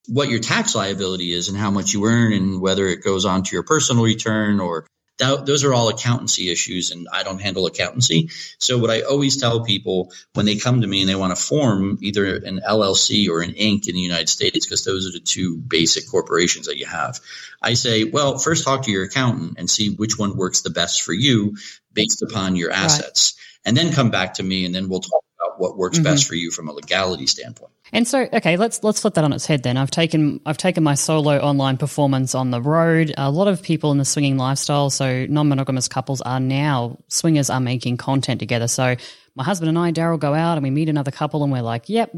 What 0.07 0.29
your 0.29 0.39
tax 0.39 0.73
liability 0.73 1.31
is 1.31 1.47
and 1.47 1.55
how 1.55 1.69
much 1.69 1.93
you 1.93 2.05
earn 2.05 2.33
and 2.33 2.59
whether 2.59 2.87
it 2.87 3.03
goes 3.03 3.25
on 3.25 3.43
to 3.43 3.55
your 3.55 3.61
personal 3.61 4.03
return 4.03 4.59
or 4.59 4.87
that, 5.17 5.45
those 5.45 5.63
are 5.63 5.73
all 5.73 5.89
accountancy 5.89 6.49
issues 6.49 6.91
and 6.91 7.07
I 7.11 7.23
don't 7.23 7.41
handle 7.41 7.65
accountancy. 7.65 8.29
So 8.59 8.77
what 8.77 8.91
I 8.91 9.01
always 9.01 9.37
tell 9.37 9.63
people 9.63 10.11
when 10.33 10.45
they 10.45 10.57
come 10.57 10.81
to 10.81 10.87
me 10.87 11.01
and 11.01 11.09
they 11.09 11.15
want 11.15 11.35
to 11.35 11.41
form 11.41 11.97
either 12.01 12.35
an 12.35 12.61
LLC 12.67 13.29
or 13.29 13.41
an 13.41 13.53
Inc. 13.53 13.87
in 13.87 13.95
the 13.95 14.01
United 14.01 14.29
States, 14.29 14.65
because 14.65 14.83
those 14.83 15.07
are 15.07 15.11
the 15.11 15.19
two 15.19 15.57
basic 15.57 16.09
corporations 16.09 16.67
that 16.67 16.77
you 16.77 16.85
have. 16.85 17.19
I 17.61 17.73
say, 17.73 18.03
well, 18.03 18.37
first 18.37 18.63
talk 18.63 18.83
to 18.83 18.91
your 18.91 19.05
accountant 19.05 19.55
and 19.57 19.69
see 19.69 19.95
which 19.95 20.17
one 20.17 20.37
works 20.37 20.61
the 20.61 20.69
best 20.69 21.03
for 21.03 21.13
you 21.13 21.57
based 21.93 22.21
upon 22.21 22.55
your 22.55 22.71
assets. 22.71 23.35
Right. 23.35 23.69
And 23.69 23.77
then 23.77 23.93
come 23.93 24.11
back 24.11 24.35
to 24.35 24.43
me 24.43 24.65
and 24.65 24.73
then 24.73 24.87
we'll 24.87 25.01
talk 25.01 25.23
about 25.39 25.59
what 25.59 25.77
works 25.77 25.97
mm-hmm. 25.97 26.03
best 26.03 26.27
for 26.27 26.35
you 26.35 26.51
from 26.51 26.69
a 26.69 26.73
legality 26.73 27.25
standpoint. 27.25 27.73
And 27.93 28.07
so, 28.07 28.27
okay, 28.33 28.57
let's 28.57 28.83
let's 28.83 29.01
flip 29.01 29.13
that 29.15 29.23
on 29.23 29.33
its 29.33 29.45
head. 29.45 29.63
Then 29.63 29.77
I've 29.77 29.91
taken 29.91 30.41
I've 30.45 30.57
taken 30.57 30.83
my 30.83 30.95
solo 30.95 31.37
online 31.39 31.77
performance 31.77 32.35
on 32.35 32.51
the 32.51 32.61
road. 32.61 33.13
A 33.17 33.31
lot 33.31 33.47
of 33.47 33.61
people 33.61 33.91
in 33.91 33.97
the 33.97 34.05
swinging 34.05 34.37
lifestyle, 34.37 34.89
so 34.89 35.25
non-monogamous 35.25 35.87
couples, 35.87 36.21
are 36.21 36.39
now 36.39 36.97
swingers 37.07 37.49
are 37.49 37.59
making 37.59 37.97
content 37.97 38.39
together. 38.39 38.67
So 38.67 38.95
my 39.35 39.43
husband 39.43 39.69
and 39.69 39.79
I, 39.79 39.91
Daryl, 39.91 40.19
go 40.19 40.33
out 40.33 40.57
and 40.57 40.63
we 40.63 40.69
meet 40.69 40.89
another 40.89 41.11
couple, 41.11 41.43
and 41.43 41.51
we're 41.51 41.61
like, 41.61 41.87
"Yep, 41.87 42.11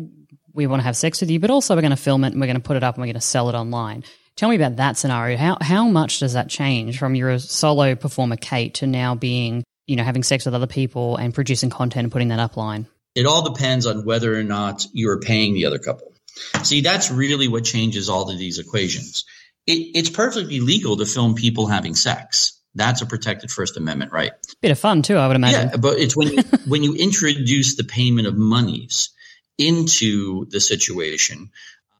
we 0.54 0.68
want 0.68 0.82
to 0.82 0.86
have 0.86 0.98
sex 0.98 1.22
with 1.22 1.30
you, 1.30 1.40
but 1.40 1.52
also 1.52 1.76
we're 1.76 1.82
going 1.82 1.92
to 1.92 1.98
film 1.98 2.24
it 2.24 2.32
and 2.32 2.42
we're 2.42 2.48
going 2.48 2.56
to 2.56 2.62
put 2.62 2.78
it 2.78 2.84
up 2.84 2.96
and 2.96 3.02
we're 3.02 3.08
going 3.08 3.14
to 3.16 3.22
sell 3.22 3.50
it 3.50 3.56
online." 3.56 4.04
Tell 4.36 4.50
me 4.50 4.56
about 4.56 4.78
that 4.78 4.98
scenario. 4.98 5.38
How 5.38 5.58
how 5.60 5.88
much 5.90 6.20
does 6.20 6.34
that 6.34 6.50
change 6.50 6.98
from 6.98 7.14
your 7.14 7.38
solo 7.40 7.96
performer 7.96 8.38
Kate 8.38 8.74
to 8.76 8.88
now 8.88 9.14
being 9.14 9.64
you 9.86 9.98
know 9.98 10.04
having 10.04 10.24
sex 10.24 10.46
with 10.46 10.56
other 10.56 10.66
people 10.66 11.18
and 11.18 11.34
producing 11.34 11.70
content 11.70 12.06
and 12.06 12.12
putting 12.12 12.30
that 12.30 12.40
up 12.40 12.56
line? 12.58 12.88
It 13.20 13.26
all 13.26 13.44
depends 13.44 13.86
on 13.86 14.06
whether 14.06 14.34
or 14.34 14.44
not 14.44 14.86
you're 14.94 15.20
paying 15.20 15.54
the 15.54 15.66
other 15.66 15.78
couple. 15.78 16.14
See, 16.64 16.80
that's 16.80 17.12
really 17.12 17.50
what 17.50 17.66
changes 17.66 18.08
all 18.08 18.30
of 18.30 18.38
these 18.38 18.60
equations. 18.60 19.26
It, 19.68 19.92
it's 19.94 20.10
perfectly 20.10 20.62
legal 20.62 20.96
to 20.96 21.06
film 21.06 21.36
people 21.36 21.68
having 21.68 21.96
sex. 21.96 22.58
That's 22.76 23.02
a 23.02 23.06
protected 23.06 23.52
First 23.52 23.76
Amendment 23.76 24.14
right. 24.14 24.32
Bit 24.62 24.72
of 24.72 24.80
fun 24.80 25.02
too, 25.02 25.18
I 25.18 25.28
would 25.28 25.36
imagine. 25.36 25.70
Yeah, 25.72 25.76
but 25.76 26.00
it's 26.00 26.16
when 26.16 26.30
you, 26.30 26.44
when 26.66 26.82
you 26.82 26.96
introduce 26.96 27.76
the 27.76 27.84
payment 27.84 28.26
of 28.26 28.38
monies 28.38 29.10
into 29.58 30.46
the 30.46 30.62
situation 30.62 31.50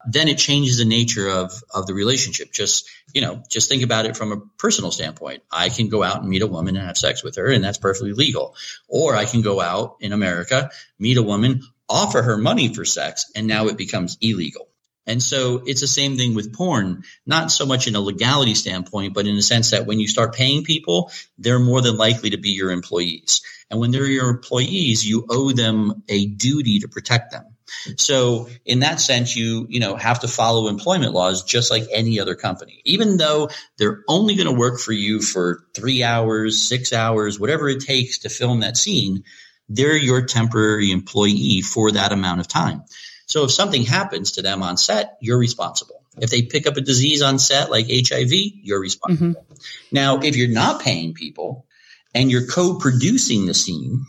then 0.06 0.28
it 0.28 0.38
changes 0.38 0.78
the 0.78 0.84
nature 0.84 1.28
of 1.28 1.52
of 1.74 1.86
the 1.86 1.94
relationship. 1.94 2.52
Just 2.52 2.88
you 3.12 3.20
know, 3.20 3.42
just 3.48 3.68
think 3.68 3.82
about 3.82 4.06
it 4.06 4.16
from 4.16 4.32
a 4.32 4.40
personal 4.58 4.90
standpoint. 4.90 5.42
I 5.50 5.68
can 5.68 5.88
go 5.88 6.02
out 6.02 6.20
and 6.20 6.28
meet 6.28 6.42
a 6.42 6.46
woman 6.46 6.76
and 6.76 6.86
have 6.86 6.98
sex 6.98 7.22
with 7.22 7.36
her, 7.36 7.50
and 7.50 7.62
that's 7.62 7.78
perfectly 7.78 8.12
legal. 8.12 8.54
Or 8.88 9.14
I 9.14 9.24
can 9.24 9.42
go 9.42 9.60
out 9.60 9.96
in 10.00 10.12
America, 10.12 10.70
meet 10.98 11.16
a 11.16 11.22
woman, 11.22 11.62
offer 11.88 12.22
her 12.22 12.36
money 12.36 12.72
for 12.72 12.84
sex, 12.84 13.30
and 13.34 13.46
now 13.46 13.66
it 13.66 13.76
becomes 13.76 14.16
illegal. 14.20 14.68
And 15.06 15.22
so 15.22 15.62
it's 15.66 15.80
the 15.80 15.88
same 15.88 16.16
thing 16.16 16.34
with 16.34 16.52
porn, 16.52 17.02
not 17.26 17.50
so 17.50 17.66
much 17.66 17.88
in 17.88 17.96
a 17.96 18.00
legality 18.00 18.54
standpoint, 18.54 19.14
but 19.14 19.26
in 19.26 19.34
the 19.34 19.42
sense 19.42 19.70
that 19.70 19.86
when 19.86 19.98
you 19.98 20.06
start 20.06 20.34
paying 20.34 20.62
people, 20.62 21.10
they're 21.36 21.58
more 21.58 21.80
than 21.80 21.96
likely 21.96 22.30
to 22.30 22.36
be 22.36 22.50
your 22.50 22.70
employees. 22.70 23.42
And 23.70 23.80
when 23.80 23.90
they're 23.90 24.06
your 24.06 24.28
employees, 24.28 25.04
you 25.04 25.26
owe 25.28 25.52
them 25.52 26.04
a 26.08 26.26
duty 26.26 26.80
to 26.80 26.88
protect 26.88 27.32
them. 27.32 27.49
So 27.96 28.48
in 28.64 28.80
that 28.80 29.00
sense, 29.00 29.34
you, 29.36 29.66
you 29.68 29.80
know, 29.80 29.96
have 29.96 30.20
to 30.20 30.28
follow 30.28 30.68
employment 30.68 31.12
laws 31.12 31.44
just 31.44 31.70
like 31.70 31.84
any 31.92 32.20
other 32.20 32.34
company, 32.34 32.82
even 32.84 33.16
though 33.16 33.50
they're 33.76 34.02
only 34.08 34.34
going 34.34 34.48
to 34.48 34.58
work 34.58 34.80
for 34.80 34.92
you 34.92 35.20
for 35.20 35.64
three 35.74 36.02
hours, 36.02 36.68
six 36.68 36.92
hours, 36.92 37.38
whatever 37.38 37.68
it 37.68 37.80
takes 37.80 38.18
to 38.18 38.28
film 38.28 38.60
that 38.60 38.76
scene. 38.76 39.24
They're 39.68 39.96
your 39.96 40.26
temporary 40.26 40.90
employee 40.90 41.60
for 41.60 41.92
that 41.92 42.12
amount 42.12 42.40
of 42.40 42.48
time. 42.48 42.82
So 43.26 43.44
if 43.44 43.52
something 43.52 43.84
happens 43.84 44.32
to 44.32 44.42
them 44.42 44.62
on 44.64 44.76
set, 44.76 45.16
you're 45.20 45.38
responsible. 45.38 46.02
If 46.18 46.30
they 46.30 46.42
pick 46.42 46.66
up 46.66 46.76
a 46.76 46.80
disease 46.80 47.22
on 47.22 47.38
set 47.38 47.70
like 47.70 47.86
HIV, 47.88 48.32
you're 48.32 48.80
responsible. 48.80 49.42
Mm-hmm. 49.42 49.94
Now, 49.94 50.18
if 50.18 50.36
you're 50.36 50.48
not 50.48 50.82
paying 50.82 51.14
people 51.14 51.66
and 52.14 52.30
you're 52.30 52.46
co-producing 52.46 53.46
the 53.46 53.54
scene, 53.54 54.06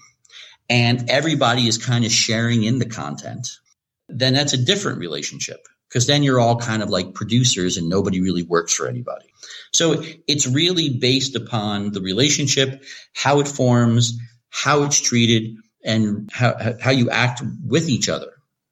and 0.71 1.09
everybody 1.09 1.67
is 1.67 1.77
kind 1.77 2.05
of 2.05 2.11
sharing 2.13 2.63
in 2.63 2.79
the 2.79 2.85
content, 2.85 3.49
then 4.07 4.33
that's 4.33 4.53
a 4.53 4.57
different 4.57 4.99
relationship 4.99 5.67
because 5.89 6.07
then 6.07 6.23
you're 6.23 6.39
all 6.39 6.55
kind 6.55 6.81
of 6.81 6.89
like 6.89 7.13
producers 7.13 7.75
and 7.75 7.89
nobody 7.89 8.21
really 8.21 8.43
works 8.43 8.73
for 8.73 8.87
anybody. 8.87 9.25
So 9.73 10.01
it's 10.29 10.47
really 10.47 10.97
based 10.97 11.35
upon 11.35 11.91
the 11.91 11.99
relationship, 11.99 12.83
how 13.13 13.41
it 13.41 13.49
forms, 13.49 14.17
how 14.49 14.83
it's 14.83 15.01
treated, 15.01 15.57
and 15.83 16.29
how, 16.31 16.77
how 16.79 16.91
you 16.91 17.09
act 17.09 17.41
with 17.67 17.89
each 17.89 18.07
other. 18.07 18.31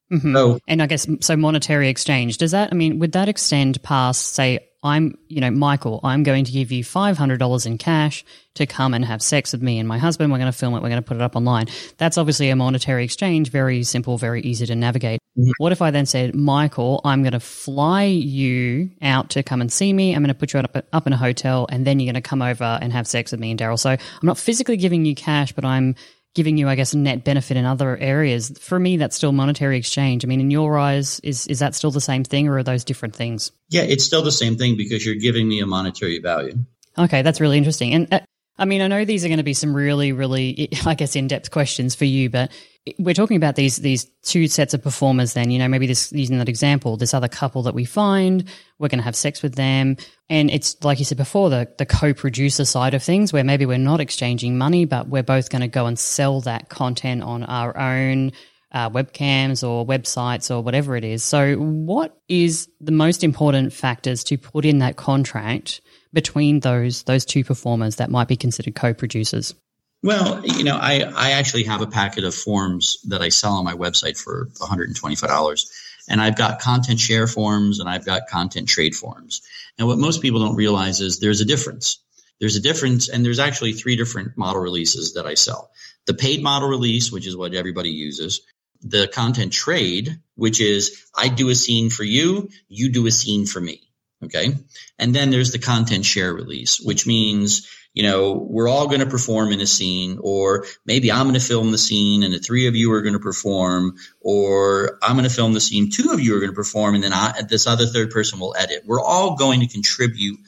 Mm-hmm. 0.10 0.34
So, 0.34 0.60
and 0.70 0.82
I 0.82 0.88
guess 0.88 1.06
so 1.20 1.36
monetary 1.36 1.90
exchange 1.90 2.38
does 2.38 2.52
that? 2.52 2.70
I 2.72 2.76
mean, 2.76 3.00
would 3.00 3.12
that 3.12 3.28
extend 3.28 3.84
past 3.84 4.36
say 4.36 4.69
I'm, 4.82 5.18
you 5.28 5.42
know, 5.42 5.52
Michael, 5.52 6.00
I'm 6.04 6.24
going 6.24 6.46
to 6.46 6.52
give 6.52 6.72
you 6.72 6.84
$500 6.84 7.66
in 7.66 7.78
cash 7.78 8.24
to 8.56 8.66
come 8.66 8.94
and 8.94 9.04
have 9.04 9.22
sex 9.22 9.52
with 9.52 9.62
me 9.62 9.78
and 9.78 9.88
my 9.88 9.98
husband. 9.98 10.32
We're 10.32 10.38
going 10.38 10.52
to 10.52 10.58
film 10.58 10.74
it. 10.74 10.82
We're 10.82 10.90
going 10.90 11.02
to 11.02 11.08
put 11.08 11.18
it 11.18 11.22
up 11.22 11.36
online. 11.36 11.68
That's 11.98 12.18
obviously 12.18 12.50
a 12.50 12.56
monetary 12.56 13.04
exchange, 13.04 13.52
very 13.52 13.84
simple, 13.84 14.18
very 14.18 14.42
easy 14.42 14.66
to 14.68 14.76
navigate. 14.76 15.20
Mm-hmm. 15.38 15.52
What 15.58 15.72
if 15.74 15.82
I 15.82 15.92
then 15.92 16.06
said, 16.06 16.34
Michael, 16.34 17.02
I'm 17.04 17.24
going 17.24 17.34
to 17.34 17.40
fly 17.40 18.04
you 18.04 18.92
out 19.02 19.30
to 19.32 19.44
come 19.44 19.62
and 19.62 19.72
see 19.72 19.92
me. 19.92 20.16
I'm 20.16 20.24
going 20.24 20.34
to 20.34 20.40
put 20.40 20.54
you 20.54 20.60
up, 20.60 20.86
up 20.94 21.08
in 21.08 21.14
a 21.14 21.18
hotel 21.18 21.68
and 21.70 21.86
then 21.86 22.00
you're 22.00 22.12
going 22.12 22.22
to 22.22 22.28
come 22.28 22.42
over 22.42 22.80
and 22.82 22.94
have 22.94 23.06
sex 23.06 23.32
with 23.32 23.40
me 23.40 23.52
and 23.52 23.60
Daryl. 23.60 23.78
So 23.78 23.92
I'm 23.92 24.00
not 24.24 24.38
physically 24.38 24.78
giving 24.78 25.06
you 25.06 25.14
cash, 25.14 25.52
but 25.52 25.66
I'm 25.66 25.96
giving 26.36 26.58
you, 26.58 26.68
I 26.68 26.76
guess, 26.76 26.94
a 26.94 26.98
net 26.98 27.24
benefit 27.24 27.58
in 27.58 27.66
other 27.66 27.98
areas. 27.98 28.52
For 28.60 28.80
me, 28.80 28.98
that's 28.98 29.16
still 29.16 29.32
monetary 29.32 29.78
exchange. 29.78 30.24
I 30.24 30.28
mean, 30.28 30.42
in 30.42 30.52
your 30.52 30.78
eyes, 30.78 31.20
is 31.22 31.48
is 31.48 31.60
that 31.60 31.76
still 31.76 31.92
the 31.92 32.02
same 32.02 32.24
thing, 32.24 32.48
or 32.48 32.58
are 32.58 32.64
those 32.64 32.84
different 32.84 33.16
things? 33.16 33.52
Yeah, 33.70 33.82
it's 33.82 34.04
still 34.04 34.24
the 34.24 34.32
same 34.32 34.58
thing 34.58 34.78
because 34.78 35.06
you're 35.06 35.16
giving 35.16 35.48
me 35.48 35.60
a 35.60 35.66
monetary 35.66 36.20
value. 36.20 36.56
Okay, 36.98 37.22
that's 37.22 37.40
really 37.40 37.58
interesting. 37.58 37.94
And 37.94 38.14
uh, 38.14 38.20
I 38.58 38.66
mean, 38.66 38.82
I 38.82 38.88
know 38.88 39.06
these 39.06 39.24
are 39.24 39.30
going 39.30 39.38
to 39.38 39.44
be 39.44 39.54
some 39.54 39.74
really, 39.74 40.12
really, 40.12 40.70
I 40.86 40.94
guess, 40.94 41.16
in 41.16 41.28
depth 41.28 41.50
questions 41.52 41.96
for 41.96 42.06
you, 42.06 42.30
but 42.30 42.52
we're 42.98 43.14
talking 43.14 43.38
about 43.38 43.56
these 43.56 43.78
these 43.78 44.06
two 44.24 44.48
sets 44.48 44.74
of 44.74 44.82
performers. 44.82 45.34
Then 45.34 45.52
you 45.52 45.60
know, 45.60 45.68
maybe 45.68 45.88
this 45.88 46.12
using 46.12 46.38
that 46.38 46.50
example, 46.50 46.98
this 46.98 47.14
other 47.14 47.28
couple 47.28 47.64
that 47.64 47.74
we 47.74 47.86
find, 47.86 48.46
we're 48.80 48.88
going 48.88 49.00
to 49.00 49.04
have 49.04 49.16
sex 49.16 49.42
with 49.44 49.56
them, 49.56 49.98
and 50.30 50.50
it's 50.50 50.82
like 50.84 51.00
you 51.00 51.06
said 51.06 51.18
before, 51.18 51.50
the 51.50 51.68
the 51.78 51.86
co-producer 51.86 52.66
side 52.66 52.94
of 52.94 53.04
things, 53.04 53.32
where 53.34 53.44
maybe 53.44 53.66
we're 53.66 53.78
not 53.78 54.00
exchanging 54.00 54.58
money, 54.58 54.86
but 54.86 55.08
we're 55.08 55.24
both 55.24 55.50
going 55.50 55.62
to 55.62 55.68
go 55.68 55.86
and 55.86 56.00
sell 56.00 56.42
that 56.42 56.70
content 56.70 57.24
on 57.24 57.44
our 57.44 57.78
own. 57.78 58.32
Uh, 58.72 58.88
webcams 58.88 59.68
or 59.68 59.84
websites 59.84 60.56
or 60.56 60.62
whatever 60.62 60.96
it 60.96 61.04
is. 61.04 61.24
So, 61.24 61.56
what 61.56 62.22
is 62.28 62.70
the 62.80 62.92
most 62.92 63.24
important 63.24 63.74
factors 63.74 64.24
to 64.26 64.38
put 64.38 64.64
in 64.64 64.78
that 64.78 64.96
contract 64.96 65.82
between 66.14 66.60
those 66.60 67.02
those 67.02 67.26
two 67.26 67.44
performers 67.44 67.96
that 67.96 68.12
might 68.12 68.28
be 68.28 68.38
considered 68.38 68.76
co-producers? 68.76 69.56
Well, 70.02 70.46
you 70.46 70.64
know, 70.64 70.78
I, 70.78 71.02
I 71.16 71.32
actually 71.32 71.64
have 71.64 71.82
a 71.82 71.88
packet 71.88 72.24
of 72.24 72.34
forms 72.34 73.02
that 73.10 73.22
I 73.22 73.30
sell 73.30 73.54
on 73.54 73.66
my 73.66 73.74
website 73.74 74.18
for 74.18 74.48
$125. 74.60 75.66
And 76.08 76.22
I've 76.22 76.38
got 76.38 76.62
content 76.62 77.00
share 77.00 77.28
forms 77.28 77.80
and 77.80 77.90
I've 77.90 78.06
got 78.06 78.28
content 78.28 78.68
trade 78.70 78.96
forms. 78.96 79.42
And 79.78 79.88
what 79.88 79.98
most 79.98 80.22
people 80.22 80.40
don't 80.40 80.56
realize 80.56 81.02
is 81.02 81.20
there's 81.20 81.42
a 81.42 81.46
difference. 81.46 82.02
There's 82.40 82.56
a 82.56 82.62
difference, 82.62 83.10
and 83.10 83.26
there's 83.26 83.40
actually 83.40 83.74
three 83.74 83.98
different 83.98 84.38
model 84.38 84.62
releases 84.62 85.14
that 85.16 85.26
I 85.26 85.34
sell. 85.34 85.72
The 86.08 86.14
paid 86.14 86.42
model 86.42 86.70
release, 86.70 87.12
which 87.12 87.28
is 87.28 87.36
what 87.36 87.54
everybody 87.54 87.90
uses, 87.90 88.42
the 88.82 89.08
content 89.08 89.52
trade, 89.52 90.20
which 90.36 90.62
is 90.62 91.06
I 91.14 91.28
do 91.28 91.50
a 91.50 91.56
scene 91.56 91.90
for 91.90 92.04
you, 92.04 92.50
you 92.70 92.92
do 92.92 93.08
a 93.08 93.12
scene 93.12 93.46
for 93.46 93.60
me. 93.60 93.89
Okay. 94.24 94.54
And 94.98 95.16
then 95.16 95.30
there's 95.30 95.52
the 95.52 95.60
content 95.60 96.06
share 96.06 96.34
release, 96.34 96.80
which 96.82 97.08
means, 97.08 97.70
you 97.94 98.04
know, 98.04 98.34
we're 98.34 98.68
all 98.68 98.88
going 98.88 99.00
to 99.00 99.06
perform 99.06 99.52
in 99.52 99.62
a 99.62 99.66
scene, 99.66 100.20
or 100.22 100.66
maybe 100.86 101.12
I'm 101.12 101.24
going 101.24 101.40
to 101.40 101.46
film 101.46 101.72
the 101.72 101.78
scene 101.78 102.24
and 102.24 102.34
the 102.34 102.40
three 102.40 102.68
of 102.68 102.76
you 102.76 102.92
are 102.92 103.02
going 103.02 103.14
to 103.14 103.20
perform, 103.20 103.96
or 104.20 105.00
I'm 105.02 105.16
going 105.16 105.28
to 105.28 105.34
film 105.34 105.54
the 105.54 105.62
scene, 105.62 105.90
two 105.90 106.12
of 106.12 106.20
you 106.20 106.36
are 106.36 106.40
going 106.40 106.52
to 106.52 106.56
perform, 106.56 106.96
and 106.96 107.04
then 107.04 107.14
I, 107.14 107.42
this 107.48 107.66
other 107.66 107.86
third 107.86 108.12
person 108.12 108.40
will 108.40 108.56
edit. 108.58 108.84
We're 108.86 109.02
all 109.02 109.36
going 109.36 109.62
to 109.62 109.68
contribute 109.68 110.40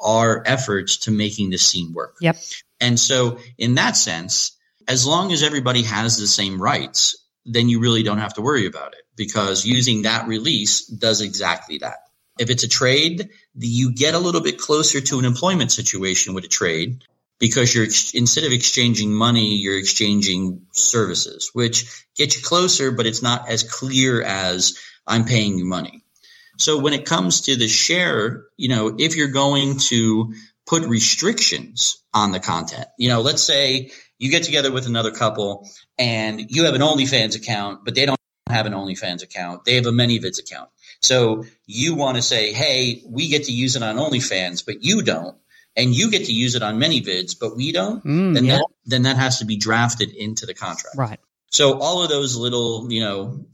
our 0.00 0.42
efforts 0.44 0.98
to 0.98 1.10
making 1.10 1.50
this 1.50 1.66
scene 1.66 1.92
work. 1.92 2.16
Yep. 2.20 2.36
And 2.80 2.98
so, 2.98 3.38
in 3.58 3.74
that 3.76 3.96
sense, 3.96 4.56
as 4.88 5.06
long 5.06 5.32
as 5.32 5.42
everybody 5.42 5.82
has 5.82 6.18
the 6.18 6.26
same 6.26 6.60
rights, 6.60 7.16
then 7.44 7.68
you 7.68 7.80
really 7.80 8.02
don't 8.02 8.18
have 8.18 8.34
to 8.34 8.42
worry 8.42 8.66
about 8.66 8.94
it 8.94 9.02
because 9.16 9.64
using 9.64 10.02
that 10.02 10.26
release 10.26 10.86
does 10.86 11.20
exactly 11.20 11.78
that. 11.78 11.98
If 12.40 12.48
it's 12.48 12.64
a 12.64 12.68
trade, 12.68 13.28
you 13.54 13.92
get 13.92 14.14
a 14.14 14.18
little 14.18 14.40
bit 14.40 14.58
closer 14.58 15.00
to 15.00 15.18
an 15.18 15.26
employment 15.26 15.70
situation 15.70 16.32
with 16.32 16.44
a 16.44 16.48
trade 16.48 17.04
because 17.38 17.74
you're 17.74 17.84
instead 17.84 18.44
of 18.44 18.52
exchanging 18.52 19.12
money, 19.12 19.56
you're 19.56 19.78
exchanging 19.78 20.66
services, 20.72 21.50
which 21.52 22.06
gets 22.16 22.36
you 22.36 22.42
closer, 22.42 22.92
but 22.92 23.06
it's 23.06 23.22
not 23.22 23.48
as 23.48 23.62
clear 23.62 24.22
as 24.22 24.78
I'm 25.06 25.26
paying 25.26 25.58
you 25.58 25.66
money. 25.66 26.02
So 26.58 26.78
when 26.78 26.94
it 26.94 27.04
comes 27.04 27.42
to 27.42 27.56
the 27.56 27.68
share, 27.68 28.44
you 28.56 28.68
know, 28.68 28.94
if 28.98 29.16
you're 29.16 29.28
going 29.28 29.78
to 29.90 30.34
put 30.66 30.84
restrictions 30.84 32.02
on 32.14 32.32
the 32.32 32.40
content, 32.40 32.86
you 32.98 33.10
know, 33.10 33.20
let's 33.20 33.42
say 33.42 33.90
you 34.18 34.30
get 34.30 34.44
together 34.44 34.72
with 34.72 34.86
another 34.86 35.10
couple 35.10 35.68
and 35.98 36.50
you 36.50 36.64
have 36.64 36.74
an 36.74 36.82
OnlyFans 36.82 37.36
account, 37.36 37.84
but 37.84 37.94
they 37.94 38.06
don't 38.06 38.20
have 38.48 38.66
an 38.66 38.72
OnlyFans 38.72 39.22
account. 39.22 39.64
They 39.64 39.76
have 39.76 39.86
a 39.86 39.90
ManyVids 39.90 40.38
account. 40.38 40.70
So 41.02 41.44
you 41.66 41.94
want 41.94 42.16
to 42.16 42.22
say, 42.22 42.52
hey, 42.52 43.02
we 43.08 43.28
get 43.28 43.44
to 43.44 43.52
use 43.52 43.76
it 43.76 43.82
on 43.82 43.96
OnlyFans, 43.96 44.64
but 44.64 44.82
you 44.82 45.02
don't. 45.02 45.36
And 45.76 45.94
you 45.94 46.10
get 46.10 46.26
to 46.26 46.32
use 46.32 46.56
it 46.56 46.62
on 46.62 46.78
ManyVids, 46.78 47.36
but 47.40 47.56
we 47.56 47.72
don't. 47.72 48.04
Mm, 48.04 48.34
then, 48.34 48.44
yeah. 48.44 48.56
that, 48.56 48.66
then 48.86 49.02
that 49.02 49.16
has 49.16 49.38
to 49.38 49.44
be 49.44 49.56
drafted 49.56 50.10
into 50.10 50.44
the 50.44 50.54
contract. 50.54 50.96
Right. 50.96 51.20
So 51.50 51.78
all 51.78 52.02
of 52.02 52.08
those 52.08 52.36
little, 52.36 52.90
you 52.90 53.00
know, 53.00 53.46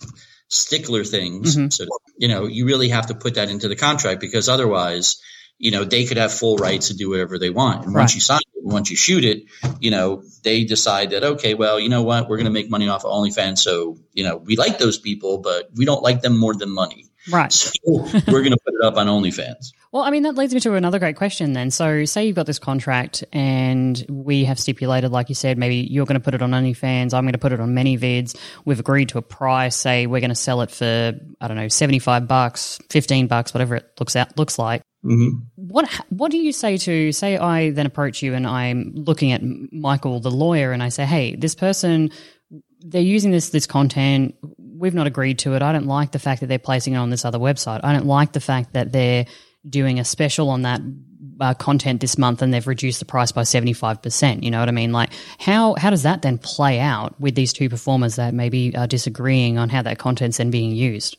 stickler 0.48 1.04
things. 1.04 1.56
Mhm. 1.56 1.72
So, 1.72 1.86
you 2.18 2.28
know, 2.28 2.46
you 2.46 2.66
really 2.66 2.88
have 2.88 3.06
to 3.08 3.14
put 3.14 3.34
that 3.34 3.48
into 3.48 3.68
the 3.68 3.76
contract 3.76 4.20
because 4.20 4.48
otherwise, 4.48 5.18
you 5.58 5.70
know, 5.70 5.84
they 5.84 6.04
could 6.04 6.16
have 6.16 6.32
full 6.32 6.56
rights 6.56 6.88
to 6.88 6.94
do 6.94 7.10
whatever 7.10 7.38
they 7.38 7.50
want. 7.50 7.86
And 7.86 7.94
once 7.94 8.14
you 8.14 8.20
sign 8.20 8.40
it, 8.54 8.64
once 8.64 8.90
you 8.90 8.96
shoot 8.96 9.24
it, 9.24 9.44
you 9.80 9.90
know, 9.90 10.22
they 10.42 10.64
decide 10.64 11.10
that, 11.10 11.24
okay, 11.24 11.54
well, 11.54 11.80
you 11.80 11.88
know 11.88 12.02
what, 12.02 12.28
we're 12.28 12.36
going 12.36 12.46
to 12.46 12.52
make 12.52 12.70
money 12.70 12.88
off 12.88 13.04
of 13.04 13.10
OnlyFans. 13.10 13.58
So, 13.58 13.98
you 14.12 14.24
know, 14.24 14.36
we 14.36 14.56
like 14.56 14.78
those 14.78 14.98
people, 14.98 15.38
but 15.38 15.70
we 15.74 15.84
don't 15.84 16.02
like 16.02 16.20
them 16.20 16.36
more 16.36 16.54
than 16.54 16.70
money. 16.70 17.05
Right. 17.30 17.52
So 17.52 17.70
we're 17.84 18.42
going 18.42 18.52
to 18.52 18.58
put 18.64 18.74
it 18.74 18.84
up 18.84 18.96
on 18.96 19.06
OnlyFans. 19.06 19.72
Well, 19.92 20.02
I 20.02 20.10
mean, 20.10 20.24
that 20.24 20.34
leads 20.34 20.52
me 20.52 20.60
to 20.60 20.74
another 20.74 20.98
great 20.98 21.16
question 21.16 21.52
then. 21.52 21.70
So, 21.70 22.04
say 22.04 22.26
you've 22.26 22.36
got 22.36 22.46
this 22.46 22.58
contract 22.58 23.24
and 23.32 24.04
we 24.08 24.44
have 24.44 24.58
stipulated, 24.58 25.10
like 25.10 25.28
you 25.28 25.34
said, 25.34 25.58
maybe 25.58 25.76
you're 25.76 26.06
going 26.06 26.20
to 26.20 26.24
put 26.24 26.34
it 26.34 26.42
on 26.42 26.50
OnlyFans, 26.50 27.14
I'm 27.14 27.24
going 27.24 27.32
to 27.32 27.38
put 27.38 27.52
it 27.52 27.60
on 27.60 27.74
ManyVids. 27.74 28.36
We've 28.64 28.80
agreed 28.80 29.08
to 29.10 29.18
a 29.18 29.22
price. 29.22 29.76
Say 29.76 30.06
we're 30.06 30.20
going 30.20 30.30
to 30.30 30.34
sell 30.34 30.60
it 30.62 30.70
for, 30.70 31.14
I 31.40 31.48
don't 31.48 31.56
know, 31.56 31.68
75 31.68 32.28
bucks, 32.28 32.78
15 32.90 33.26
bucks, 33.26 33.54
whatever 33.54 33.76
it 33.76 33.90
looks 33.98 34.16
out, 34.16 34.36
looks 34.36 34.58
like. 34.58 34.82
hmm 35.02 35.28
What 35.54 35.88
what 36.10 36.30
do 36.30 36.38
you 36.38 36.52
say 36.52 36.76
to 36.78 37.12
say 37.12 37.36
I 37.38 37.70
then 37.70 37.86
approach 37.86 38.22
you 38.22 38.34
and 38.34 38.46
I'm 38.46 38.92
looking 38.94 39.32
at 39.32 39.40
Michael 39.72 40.20
the 40.20 40.30
lawyer 40.30 40.72
and 40.72 40.82
I 40.82 40.90
say, 40.90 41.06
"Hey, 41.06 41.36
this 41.36 41.54
person 41.54 42.10
they're 42.80 43.00
using 43.00 43.30
this 43.30 43.50
this 43.50 43.66
content. 43.66 44.34
We've 44.58 44.94
not 44.94 45.06
agreed 45.06 45.38
to 45.40 45.54
it. 45.54 45.62
I 45.62 45.72
don't 45.72 45.86
like 45.86 46.12
the 46.12 46.18
fact 46.18 46.40
that 46.40 46.48
they're 46.48 46.58
placing 46.58 46.94
it 46.94 46.98
on 46.98 47.10
this 47.10 47.24
other 47.24 47.38
website. 47.38 47.80
I 47.82 47.92
don't 47.92 48.06
like 48.06 48.32
the 48.32 48.40
fact 48.40 48.74
that 48.74 48.92
they're 48.92 49.26
doing 49.68 49.98
a 49.98 50.04
special 50.04 50.50
on 50.50 50.62
that 50.62 50.80
uh, 51.40 51.54
content 51.54 52.00
this 52.00 52.18
month 52.18 52.42
and 52.42 52.52
they've 52.52 52.66
reduced 52.66 52.98
the 52.98 53.04
price 53.04 53.32
by 53.32 53.42
75%. 53.42 54.42
You 54.42 54.50
know 54.50 54.60
what 54.60 54.68
I 54.68 54.72
mean? 54.72 54.92
Like 54.92 55.10
how 55.38 55.74
how 55.76 55.90
does 55.90 56.04
that 56.04 56.22
then 56.22 56.38
play 56.38 56.78
out 56.80 57.18
with 57.20 57.34
these 57.34 57.52
two 57.52 57.68
performers 57.68 58.16
that 58.16 58.34
maybe 58.34 58.76
are 58.76 58.86
disagreeing 58.86 59.58
on 59.58 59.68
how 59.68 59.82
that 59.82 59.98
content's 59.98 60.38
then 60.38 60.50
being 60.50 60.72
used? 60.72 61.16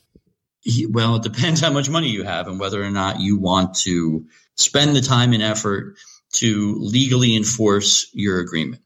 Well, 0.90 1.16
it 1.16 1.24
depends 1.24 1.62
how 1.62 1.72
much 1.72 1.90
money 1.90 2.10
you 2.10 2.24
have 2.24 2.48
and 2.48 2.60
whether 2.60 2.84
or 2.84 2.92
not 2.92 3.20
you 3.20 3.38
want 3.38 3.76
to 3.80 4.26
spend 4.56 4.96
the 4.96 5.02
time 5.02 5.34
and 5.34 5.44
effort 5.44 5.96
to 6.34 6.76
legally 6.80 7.36
enforce 7.36 8.10
your 8.14 8.40
agreement. 8.40 8.82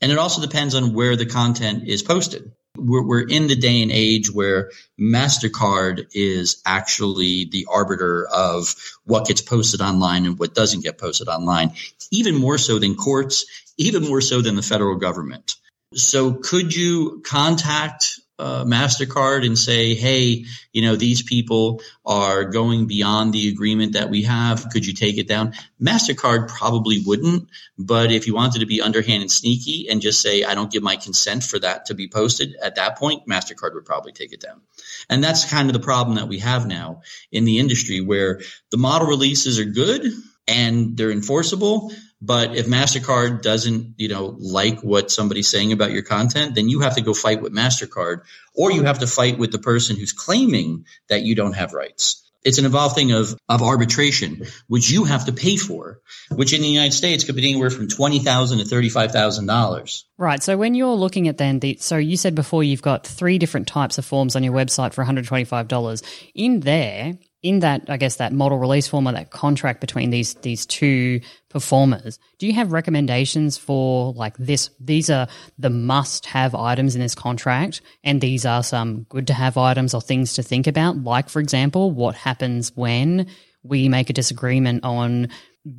And 0.00 0.12
it 0.12 0.18
also 0.18 0.40
depends 0.40 0.74
on 0.74 0.94
where 0.94 1.16
the 1.16 1.26
content 1.26 1.88
is 1.88 2.02
posted. 2.02 2.52
We're, 2.76 3.02
we're 3.02 3.26
in 3.26 3.46
the 3.46 3.56
day 3.56 3.82
and 3.82 3.90
age 3.90 4.30
where 4.30 4.70
MasterCard 5.00 6.08
is 6.12 6.62
actually 6.66 7.46
the 7.50 7.66
arbiter 7.70 8.26
of 8.26 8.74
what 9.04 9.26
gets 9.26 9.40
posted 9.40 9.80
online 9.80 10.26
and 10.26 10.38
what 10.38 10.54
doesn't 10.54 10.82
get 10.82 10.98
posted 10.98 11.28
online, 11.28 11.72
even 12.10 12.34
more 12.34 12.58
so 12.58 12.78
than 12.78 12.94
courts, 12.94 13.46
even 13.78 14.06
more 14.06 14.20
so 14.20 14.42
than 14.42 14.56
the 14.56 14.62
federal 14.62 14.96
government. 14.96 15.54
So 15.94 16.34
could 16.34 16.74
you 16.74 17.22
contact 17.24 18.20
uh, 18.38 18.64
MasterCard 18.64 19.46
and 19.46 19.58
say, 19.58 19.94
hey, 19.94 20.44
you 20.72 20.82
know, 20.82 20.96
these 20.96 21.22
people 21.22 21.80
are 22.04 22.44
going 22.44 22.86
beyond 22.86 23.32
the 23.32 23.48
agreement 23.48 23.94
that 23.94 24.10
we 24.10 24.22
have. 24.22 24.68
Could 24.70 24.86
you 24.86 24.92
take 24.92 25.16
it 25.16 25.26
down? 25.26 25.54
MasterCard 25.80 26.48
probably 26.48 27.02
wouldn't. 27.04 27.48
But 27.78 28.12
if 28.12 28.26
you 28.26 28.34
wanted 28.34 28.60
to 28.60 28.66
be 28.66 28.82
underhand 28.82 29.22
and 29.22 29.30
sneaky 29.30 29.88
and 29.88 30.00
just 30.00 30.20
say, 30.20 30.44
I 30.44 30.54
don't 30.54 30.70
give 30.70 30.82
my 30.82 30.96
consent 30.96 31.44
for 31.44 31.58
that 31.60 31.86
to 31.86 31.94
be 31.94 32.08
posted, 32.08 32.56
at 32.62 32.74
that 32.76 32.98
point, 32.98 33.26
MasterCard 33.26 33.74
would 33.74 33.86
probably 33.86 34.12
take 34.12 34.32
it 34.32 34.40
down. 34.40 34.60
And 35.08 35.24
that's 35.24 35.50
kind 35.50 35.68
of 35.68 35.72
the 35.72 35.80
problem 35.80 36.16
that 36.16 36.28
we 36.28 36.40
have 36.40 36.66
now 36.66 37.02
in 37.32 37.44
the 37.44 37.58
industry 37.58 38.00
where 38.00 38.40
the 38.70 38.78
model 38.78 39.08
releases 39.08 39.58
are 39.58 39.64
good 39.64 40.12
and 40.46 40.96
they're 40.96 41.10
enforceable. 41.10 41.92
But 42.20 42.56
if 42.56 42.66
MasterCard 42.66 43.42
doesn't, 43.42 43.94
you 43.98 44.08
know, 44.08 44.36
like 44.38 44.80
what 44.80 45.10
somebody's 45.10 45.48
saying 45.48 45.72
about 45.72 45.92
your 45.92 46.02
content, 46.02 46.54
then 46.54 46.68
you 46.68 46.80
have 46.80 46.96
to 46.96 47.02
go 47.02 47.12
fight 47.12 47.42
with 47.42 47.52
MasterCard 47.52 48.22
or 48.54 48.72
you 48.72 48.84
have 48.84 49.00
to 49.00 49.06
fight 49.06 49.38
with 49.38 49.52
the 49.52 49.58
person 49.58 49.96
who's 49.96 50.12
claiming 50.12 50.86
that 51.08 51.22
you 51.22 51.34
don't 51.34 51.52
have 51.52 51.74
rights. 51.74 52.22
It's 52.46 52.58
an 52.58 52.64
involved 52.64 52.94
thing 52.94 53.10
of, 53.10 53.36
of 53.48 53.60
arbitration, 53.60 54.46
which 54.68 54.88
you 54.88 55.02
have 55.02 55.26
to 55.26 55.32
pay 55.32 55.56
for, 55.56 56.00
which 56.30 56.52
in 56.52 56.62
the 56.62 56.68
United 56.68 56.92
States 56.92 57.24
could 57.24 57.34
be 57.34 57.42
anywhere 57.42 57.70
from 57.70 57.88
20,000 57.88 58.58
to 58.58 58.64
$35,000. 58.64 60.04
Right. 60.16 60.40
So 60.40 60.56
when 60.56 60.76
you're 60.76 60.94
looking 60.94 61.26
at 61.26 61.38
then 61.38 61.58
the 61.58 61.76
so 61.80 61.96
you 61.96 62.16
said 62.16 62.36
before 62.36 62.62
you've 62.62 62.82
got 62.82 63.04
three 63.04 63.38
different 63.38 63.66
types 63.66 63.98
of 63.98 64.04
forms 64.04 64.36
on 64.36 64.44
your 64.44 64.52
website 64.52 64.94
for 64.94 65.04
$125. 65.04 66.02
In 66.36 66.60
there, 66.60 67.18
in 67.46 67.60
that, 67.60 67.88
I 67.88 67.96
guess, 67.96 68.16
that 68.16 68.32
model 68.32 68.58
release 68.58 68.88
form 68.88 69.06
or 69.06 69.12
that 69.12 69.30
contract 69.30 69.80
between 69.80 70.10
these 70.10 70.34
these 70.34 70.66
two 70.66 71.20
performers, 71.48 72.18
do 72.38 72.46
you 72.46 72.52
have 72.54 72.72
recommendations 72.72 73.56
for 73.56 74.12
like 74.14 74.36
this? 74.36 74.70
These 74.80 75.10
are 75.10 75.28
the 75.56 75.70
must 75.70 76.26
have 76.26 76.56
items 76.56 76.96
in 76.96 77.00
this 77.00 77.14
contract, 77.14 77.82
and 78.02 78.20
these 78.20 78.44
are 78.44 78.64
some 78.64 79.04
good 79.04 79.28
to 79.28 79.32
have 79.32 79.56
items 79.56 79.94
or 79.94 80.00
things 80.00 80.34
to 80.34 80.42
think 80.42 80.66
about. 80.66 80.96
Like, 80.96 81.28
for 81.28 81.38
example, 81.38 81.92
what 81.92 82.16
happens 82.16 82.72
when 82.74 83.28
we 83.62 83.88
make 83.88 84.10
a 84.10 84.12
disagreement 84.12 84.84
on 84.84 85.28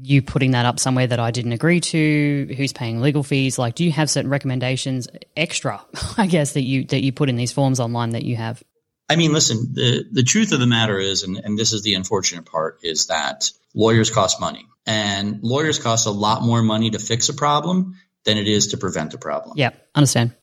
you 0.01 0.21
putting 0.21 0.51
that 0.51 0.65
up 0.65 0.79
somewhere 0.79 1.07
that 1.07 1.19
I 1.19 1.31
didn't 1.31 1.53
agree 1.53 1.79
to, 1.79 2.53
who's 2.55 2.71
paying 2.71 3.01
legal 3.01 3.23
fees? 3.23 3.59
Like, 3.59 3.75
do 3.75 3.83
you 3.83 3.91
have 3.91 4.09
certain 4.09 4.31
recommendations 4.31 5.09
extra, 5.35 5.83
I 6.17 6.27
guess, 6.27 6.53
that 6.53 6.63
you 6.63 6.85
that 6.85 7.03
you 7.03 7.11
put 7.11 7.27
in 7.27 7.35
these 7.35 7.51
forms 7.51 7.81
online 7.81 8.11
that 8.11 8.23
you 8.23 8.37
have? 8.37 8.63
I 9.09 9.15
mean, 9.15 9.31
listen, 9.31 9.73
the, 9.73 10.05
the 10.11 10.23
truth 10.23 10.51
of 10.51 10.59
the 10.59 10.67
matter 10.67 10.99
is, 10.99 11.23
and, 11.23 11.37
and 11.37 11.57
this 11.57 11.71
is 11.71 11.81
the 11.81 11.93
unfortunate 11.93 12.45
part, 12.45 12.79
is 12.83 13.07
that 13.07 13.51
lawyers 13.73 14.09
cost 14.09 14.41
money. 14.41 14.67
And 14.85 15.39
lawyers 15.43 15.79
cost 15.79 16.07
a 16.07 16.11
lot 16.11 16.41
more 16.41 16.61
money 16.61 16.89
to 16.91 16.99
fix 16.99 17.29
a 17.29 17.33
problem 17.33 17.95
than 18.25 18.37
it 18.37 18.47
is 18.47 18.67
to 18.67 18.77
prevent 18.77 19.13
a 19.13 19.17
problem. 19.17 19.57
Yeah, 19.57 19.71
understand. 19.95 20.35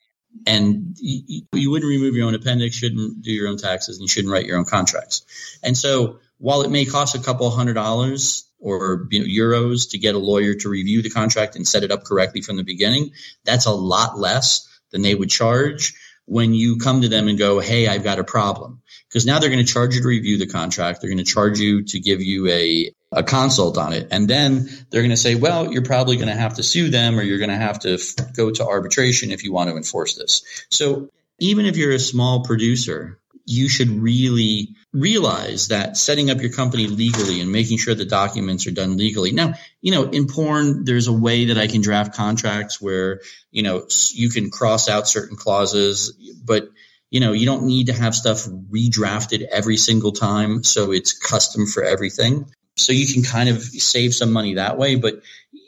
And 0.47 0.97
you, 0.99 1.43
you 1.53 1.71
wouldn't 1.71 1.89
remove 1.89 2.15
your 2.15 2.27
own 2.27 2.35
appendix, 2.35 2.75
shouldn't 2.75 3.23
do 3.23 3.31
your 3.31 3.49
own 3.49 3.57
taxes, 3.57 3.97
and 3.97 4.03
you 4.03 4.09
shouldn't 4.09 4.33
write 4.33 4.47
your 4.47 4.59
own 4.59 4.65
contracts. 4.65 5.59
And 5.63 5.77
so 5.77 6.19
while 6.39 6.63
it 6.63 6.71
may 6.71 6.85
cost 6.85 7.15
a 7.15 7.21
couple 7.21 7.49
hundred 7.51 7.75
dollars 7.75 8.45
or 8.59 9.07
you 9.11 9.21
know, 9.21 9.27
euros 9.27 9.91
to 9.91 9.99
get 9.99 10.15
a 10.15 10.19
lawyer 10.19 10.55
to 10.55 10.69
review 10.69 11.03
the 11.03 11.11
contract 11.11 11.57
and 11.57 11.69
set 11.69 11.85
it 11.85 11.93
up 11.93 12.05
correctly 12.05 12.41
from 12.41 12.57
the 12.57 12.65
beginning, 12.65 13.13
that's 13.45 13.67
a 13.67 13.73
lot 13.73 14.19
less 14.19 14.69
than 14.91 15.03
they 15.03 15.15
would 15.15 15.31
charge 15.31 15.95
when 16.27 16.55
you 16.55 16.79
come 16.79 17.03
to 17.03 17.09
them 17.09 17.29
and 17.29 17.39
go, 17.39 17.61
Hey, 17.61 17.87
I've 17.87 18.05
got 18.05 18.19
a 18.19 18.25
problem. 18.25 18.83
Because 19.09 19.27
now 19.27 19.39
they're 19.39 19.51
going 19.51 19.65
to 19.65 19.73
charge 19.73 19.95
you 19.95 20.03
to 20.03 20.09
review 20.09 20.39
the 20.39 20.47
contract. 20.47 21.01
They're 21.01 21.11
going 21.11 21.25
to 21.25 21.31
charge 21.31 21.61
you 21.61 21.85
to 21.85 22.01
give 22.01 22.21
you 22.23 22.49
a, 22.49 22.93
a 23.13 23.23
consult 23.23 23.79
on 23.79 23.93
it. 23.93 24.09
And 24.11 24.29
then 24.29 24.69
they're 24.91 25.03
going 25.03 25.11
to 25.11 25.17
say, 25.17 25.35
well, 25.35 25.73
you're 25.73 25.83
probably 25.83 26.17
going 26.17 26.29
to 26.29 26.35
have 26.35 26.55
to 26.55 26.63
sue 26.63 26.91
them 26.91 27.19
or 27.19 27.23
you're 27.23 27.39
going 27.39 27.51
to 27.51 27.57
have 27.57 27.81
to 27.81 27.95
f- 27.95 28.33
go 28.35 28.51
to 28.51 28.67
arbitration 28.67 29.31
if 29.31 29.45
you 29.45 29.53
want 29.53 29.71
to 29.71 29.77
enforce 29.77 30.17
this. 30.17 30.67
So 30.71 31.11
even 31.39 31.67
if 31.67 31.77
you're 31.77 31.93
a 31.93 31.99
small 31.99 32.45
producer, 32.45 33.21
you 33.47 33.69
should 33.69 33.91
really 33.91 34.75
realize 34.93 35.69
that 35.69 35.97
setting 35.97 36.31
up 36.31 36.41
your 36.41 36.53
company 36.53 36.87
legally 36.87 37.41
and 37.41 37.53
making 37.53 37.79
sure 37.79 37.95
the 37.95 38.05
documents 38.05 38.67
are 38.67 38.71
done 38.71 38.97
legally. 38.97 39.33
Now, 39.33 39.55
you 39.83 39.93
know, 39.93 40.05
in 40.05 40.27
porn, 40.27 40.85
there's 40.85 41.09
a 41.09 41.13
way 41.13 41.47
that 41.47 41.59
I 41.59 41.67
can 41.67 41.83
draft 41.83 42.15
contracts 42.15 42.81
where, 42.81 43.21
you 43.51 43.63
know, 43.63 43.87
you 44.13 44.31
can 44.31 44.51
cross 44.51 44.89
out 44.89 45.09
certain 45.09 45.37
clauses, 45.37 46.13
but 46.45 46.69
you 47.11 47.21
know, 47.21 47.33
you 47.33 47.47
don't 47.47 47.67
need 47.67 47.87
to 47.87 47.93
have 47.93 48.15
stuff 48.15 48.45
redrafted 48.45 49.43
every 49.43 49.77
single 49.77 50.13
time. 50.13 50.65
So 50.65 50.91
it's 50.91 51.13
custom 51.17 51.67
for 51.67 51.85
everything. 51.85 52.51
So 52.77 52.93
you 52.93 53.13
can 53.13 53.23
kind 53.23 53.49
of 53.49 53.63
save 53.63 54.15
some 54.15 54.33
money 54.33 54.55
that 54.55 54.79
way, 54.79 54.97
but 54.97 55.23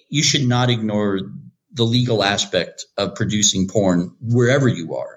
you 0.09 0.23
should 0.23 0.45
not 0.47 0.71
ignore 0.71 1.21
the 1.73 1.85
legal 1.85 2.25
aspect 2.25 2.87
of 2.97 3.15
producing 3.15 3.69
porn 3.69 4.17
wherever 4.21 4.67
you 4.67 4.97
are 4.97 5.16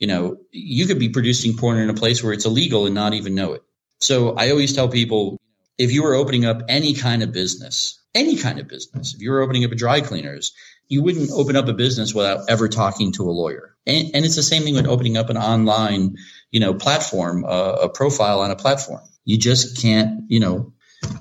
you 0.00 0.06
know, 0.06 0.38
you 0.50 0.86
could 0.86 0.98
be 0.98 1.10
producing 1.10 1.56
porn 1.56 1.78
in 1.78 1.90
a 1.90 1.94
place 1.94 2.24
where 2.24 2.32
it's 2.32 2.46
illegal 2.46 2.86
and 2.86 2.94
not 2.94 3.12
even 3.12 3.34
know 3.34 3.52
it. 3.52 3.62
So 4.00 4.34
I 4.34 4.50
always 4.50 4.72
tell 4.72 4.88
people 4.88 5.38
if 5.78 5.92
you 5.92 6.02
were 6.02 6.14
opening 6.14 6.46
up 6.46 6.62
any 6.68 6.94
kind 6.94 7.22
of 7.22 7.32
business, 7.32 8.02
any 8.14 8.36
kind 8.36 8.58
of 8.58 8.66
business, 8.66 9.14
if 9.14 9.20
you 9.20 9.30
were 9.30 9.42
opening 9.42 9.64
up 9.64 9.72
a 9.72 9.76
dry 9.76 10.00
cleaners, 10.00 10.52
you 10.88 11.02
wouldn't 11.02 11.30
open 11.30 11.54
up 11.54 11.68
a 11.68 11.74
business 11.74 12.14
without 12.14 12.40
ever 12.48 12.68
talking 12.68 13.12
to 13.12 13.28
a 13.28 13.30
lawyer. 13.30 13.76
And, 13.86 14.10
and 14.14 14.24
it's 14.24 14.36
the 14.36 14.42
same 14.42 14.62
thing 14.62 14.74
with 14.74 14.86
opening 14.86 15.16
up 15.16 15.30
an 15.30 15.36
online, 15.36 16.16
you 16.50 16.60
know, 16.60 16.74
platform, 16.74 17.44
uh, 17.44 17.76
a 17.82 17.88
profile 17.88 18.40
on 18.40 18.50
a 18.50 18.56
platform. 18.56 19.02
You 19.24 19.38
just 19.38 19.80
can't, 19.80 20.24
you 20.28 20.40
know, 20.40 20.72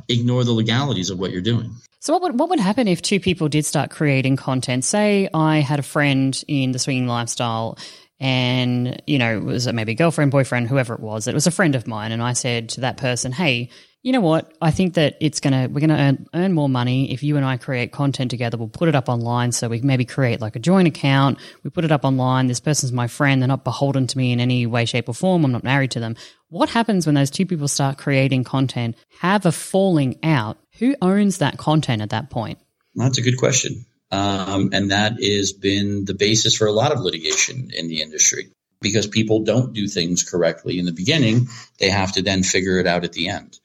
ignore 0.07 0.43
the 0.43 0.51
legalities 0.51 1.09
of 1.09 1.19
what 1.19 1.31
you're 1.31 1.41
doing. 1.41 1.75
So 2.01 2.13
what 2.13 2.21
would 2.21 2.39
what 2.39 2.49
would 2.49 2.59
happen 2.61 2.87
if 2.87 3.01
two 3.01 3.19
people 3.19 3.49
did 3.49 3.65
start 3.65 3.91
creating 3.91 4.37
content? 4.37 4.85
Say 4.85 5.29
I 5.33 5.59
had 5.59 5.79
a 5.79 5.83
friend 5.83 6.41
in 6.47 6.71
the 6.71 6.79
swinging 6.79 7.07
lifestyle 7.07 7.77
and 8.19 9.01
you 9.07 9.17
know 9.17 9.39
was 9.39 9.67
it 9.67 9.73
maybe 9.73 9.95
girlfriend 9.95 10.31
boyfriend 10.31 10.67
whoever 10.67 10.93
it 10.93 10.99
was 10.99 11.27
it 11.27 11.33
was 11.33 11.47
a 11.47 11.51
friend 11.51 11.75
of 11.75 11.87
mine. 11.87 12.11
And 12.11 12.21
i 12.21 12.33
said 12.33 12.69
to 12.69 12.81
that 12.81 12.97
person 12.97 13.31
hey 13.31 13.69
you 14.01 14.13
know 14.13 14.21
what? 14.21 14.53
I 14.61 14.71
think 14.71 14.93
that 14.93 15.17
it's 15.19 15.41
going 15.41 15.51
to 15.51 15.67
we're 15.67 15.81
going 15.81 15.89
to 15.89 15.99
earn, 15.99 16.27
earn 16.33 16.53
more 16.53 16.69
money 16.69 17.11
if 17.11 17.21
you 17.21 17.35
and 17.35 17.45
i 17.45 17.57
create 17.57 17.91
content 17.91 18.31
together. 18.31 18.57
We'll 18.57 18.69
put 18.69 18.87
it 18.87 18.95
up 18.95 19.09
online 19.09 19.51
so 19.51 19.67
we 19.67 19.81
maybe 19.81 20.05
create 20.05 20.39
like 20.39 20.55
a 20.55 20.59
joint 20.59 20.87
account. 20.87 21.37
We 21.63 21.69
put 21.69 21.83
it 21.83 21.91
up 21.91 22.05
online. 22.05 22.47
This 22.47 22.61
person's 22.61 22.93
my 22.93 23.07
friend. 23.07 23.41
They're 23.41 23.47
not 23.47 23.65
beholden 23.65 24.07
to 24.07 24.17
me 24.17 24.31
in 24.31 24.39
any 24.39 24.65
way 24.65 24.85
shape 24.85 25.09
or 25.09 25.13
form. 25.13 25.43
I'm 25.43 25.51
not 25.51 25.65
married 25.65 25.91
to 25.91 25.99
them. 25.99 26.15
What 26.47 26.69
happens 26.69 27.05
when 27.05 27.15
those 27.15 27.29
two 27.29 27.45
people 27.45 27.67
start 27.67 27.97
creating 27.97 28.45
content 28.45 28.95
have 29.19 29.45
a 29.45 29.51
falling 29.51 30.17
out? 30.23 30.57
Who 30.79 30.95
owns 31.01 31.39
that 31.39 31.57
content 31.57 32.01
at 32.01 32.11
that 32.11 32.29
point? 32.29 32.59
That's 32.95 33.17
a 33.17 33.21
good 33.21 33.37
question 33.37 33.85
um, 34.11 34.69
and 34.73 34.91
that 34.91 35.21
has 35.21 35.53
been 35.53 36.05
the 36.05 36.13
basis 36.13 36.55
for 36.55 36.67
a 36.67 36.71
lot 36.71 36.91
of 36.91 36.99
litigation 36.99 37.71
in 37.73 37.87
the 37.87 38.01
industry 38.01 38.49
because 38.81 39.07
people 39.07 39.43
don't 39.43 39.73
do 39.73 39.87
things 39.87 40.23
correctly 40.23 40.79
in 40.79 40.85
the 40.85 40.91
beginning. 40.91 41.47
They 41.79 41.89
have 41.89 42.13
to 42.13 42.21
then 42.21 42.43
figure 42.43 42.79
it 42.79 42.87
out 42.87 43.03
at 43.03 43.13
the 43.13 43.29
end. 43.29 43.59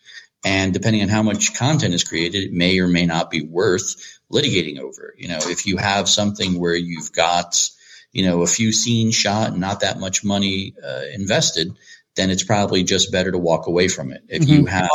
And 0.45 0.75
depending 0.75 1.03
on 1.03 1.09
how 1.09 1.23
much 1.23 1.55
content 1.55 1.95
is 1.95 2.05
created, 2.05 2.45
it 2.45 2.53
may 2.53 2.79
or 2.79 2.89
may 2.89 3.07
not 3.07 3.31
be 3.31 3.43
worth 3.43 4.19
litigating 4.31 4.79
over. 4.79 5.15
You 5.17 5.29
know, 5.29 5.39
if 5.41 5.67
you 5.67 5.79
have 5.79 6.09
something 6.09 6.59
where 6.61 6.75
you've 6.75 7.13
got, 7.13 7.71
you 8.13 8.27
know, 8.27 8.43
a 8.43 8.47
few 8.47 8.73
scenes 8.73 9.15
shot 9.15 9.53
and 9.53 9.61
not 9.61 9.81
that 9.81 9.99
much 9.99 10.23
money 10.23 10.75
uh, 10.85 11.05
invested, 11.15 11.75
then 12.17 12.31
it's 12.31 12.45
probably 12.45 12.85
just 12.85 13.11
better 13.11 13.33
to 13.33 13.39
walk 13.39 13.67
away 13.67 13.89
from 13.89 14.13
it. 14.13 14.23
If 14.29 14.43
mm-hmm. 14.43 14.53
you 14.53 14.67
have, 14.67 14.91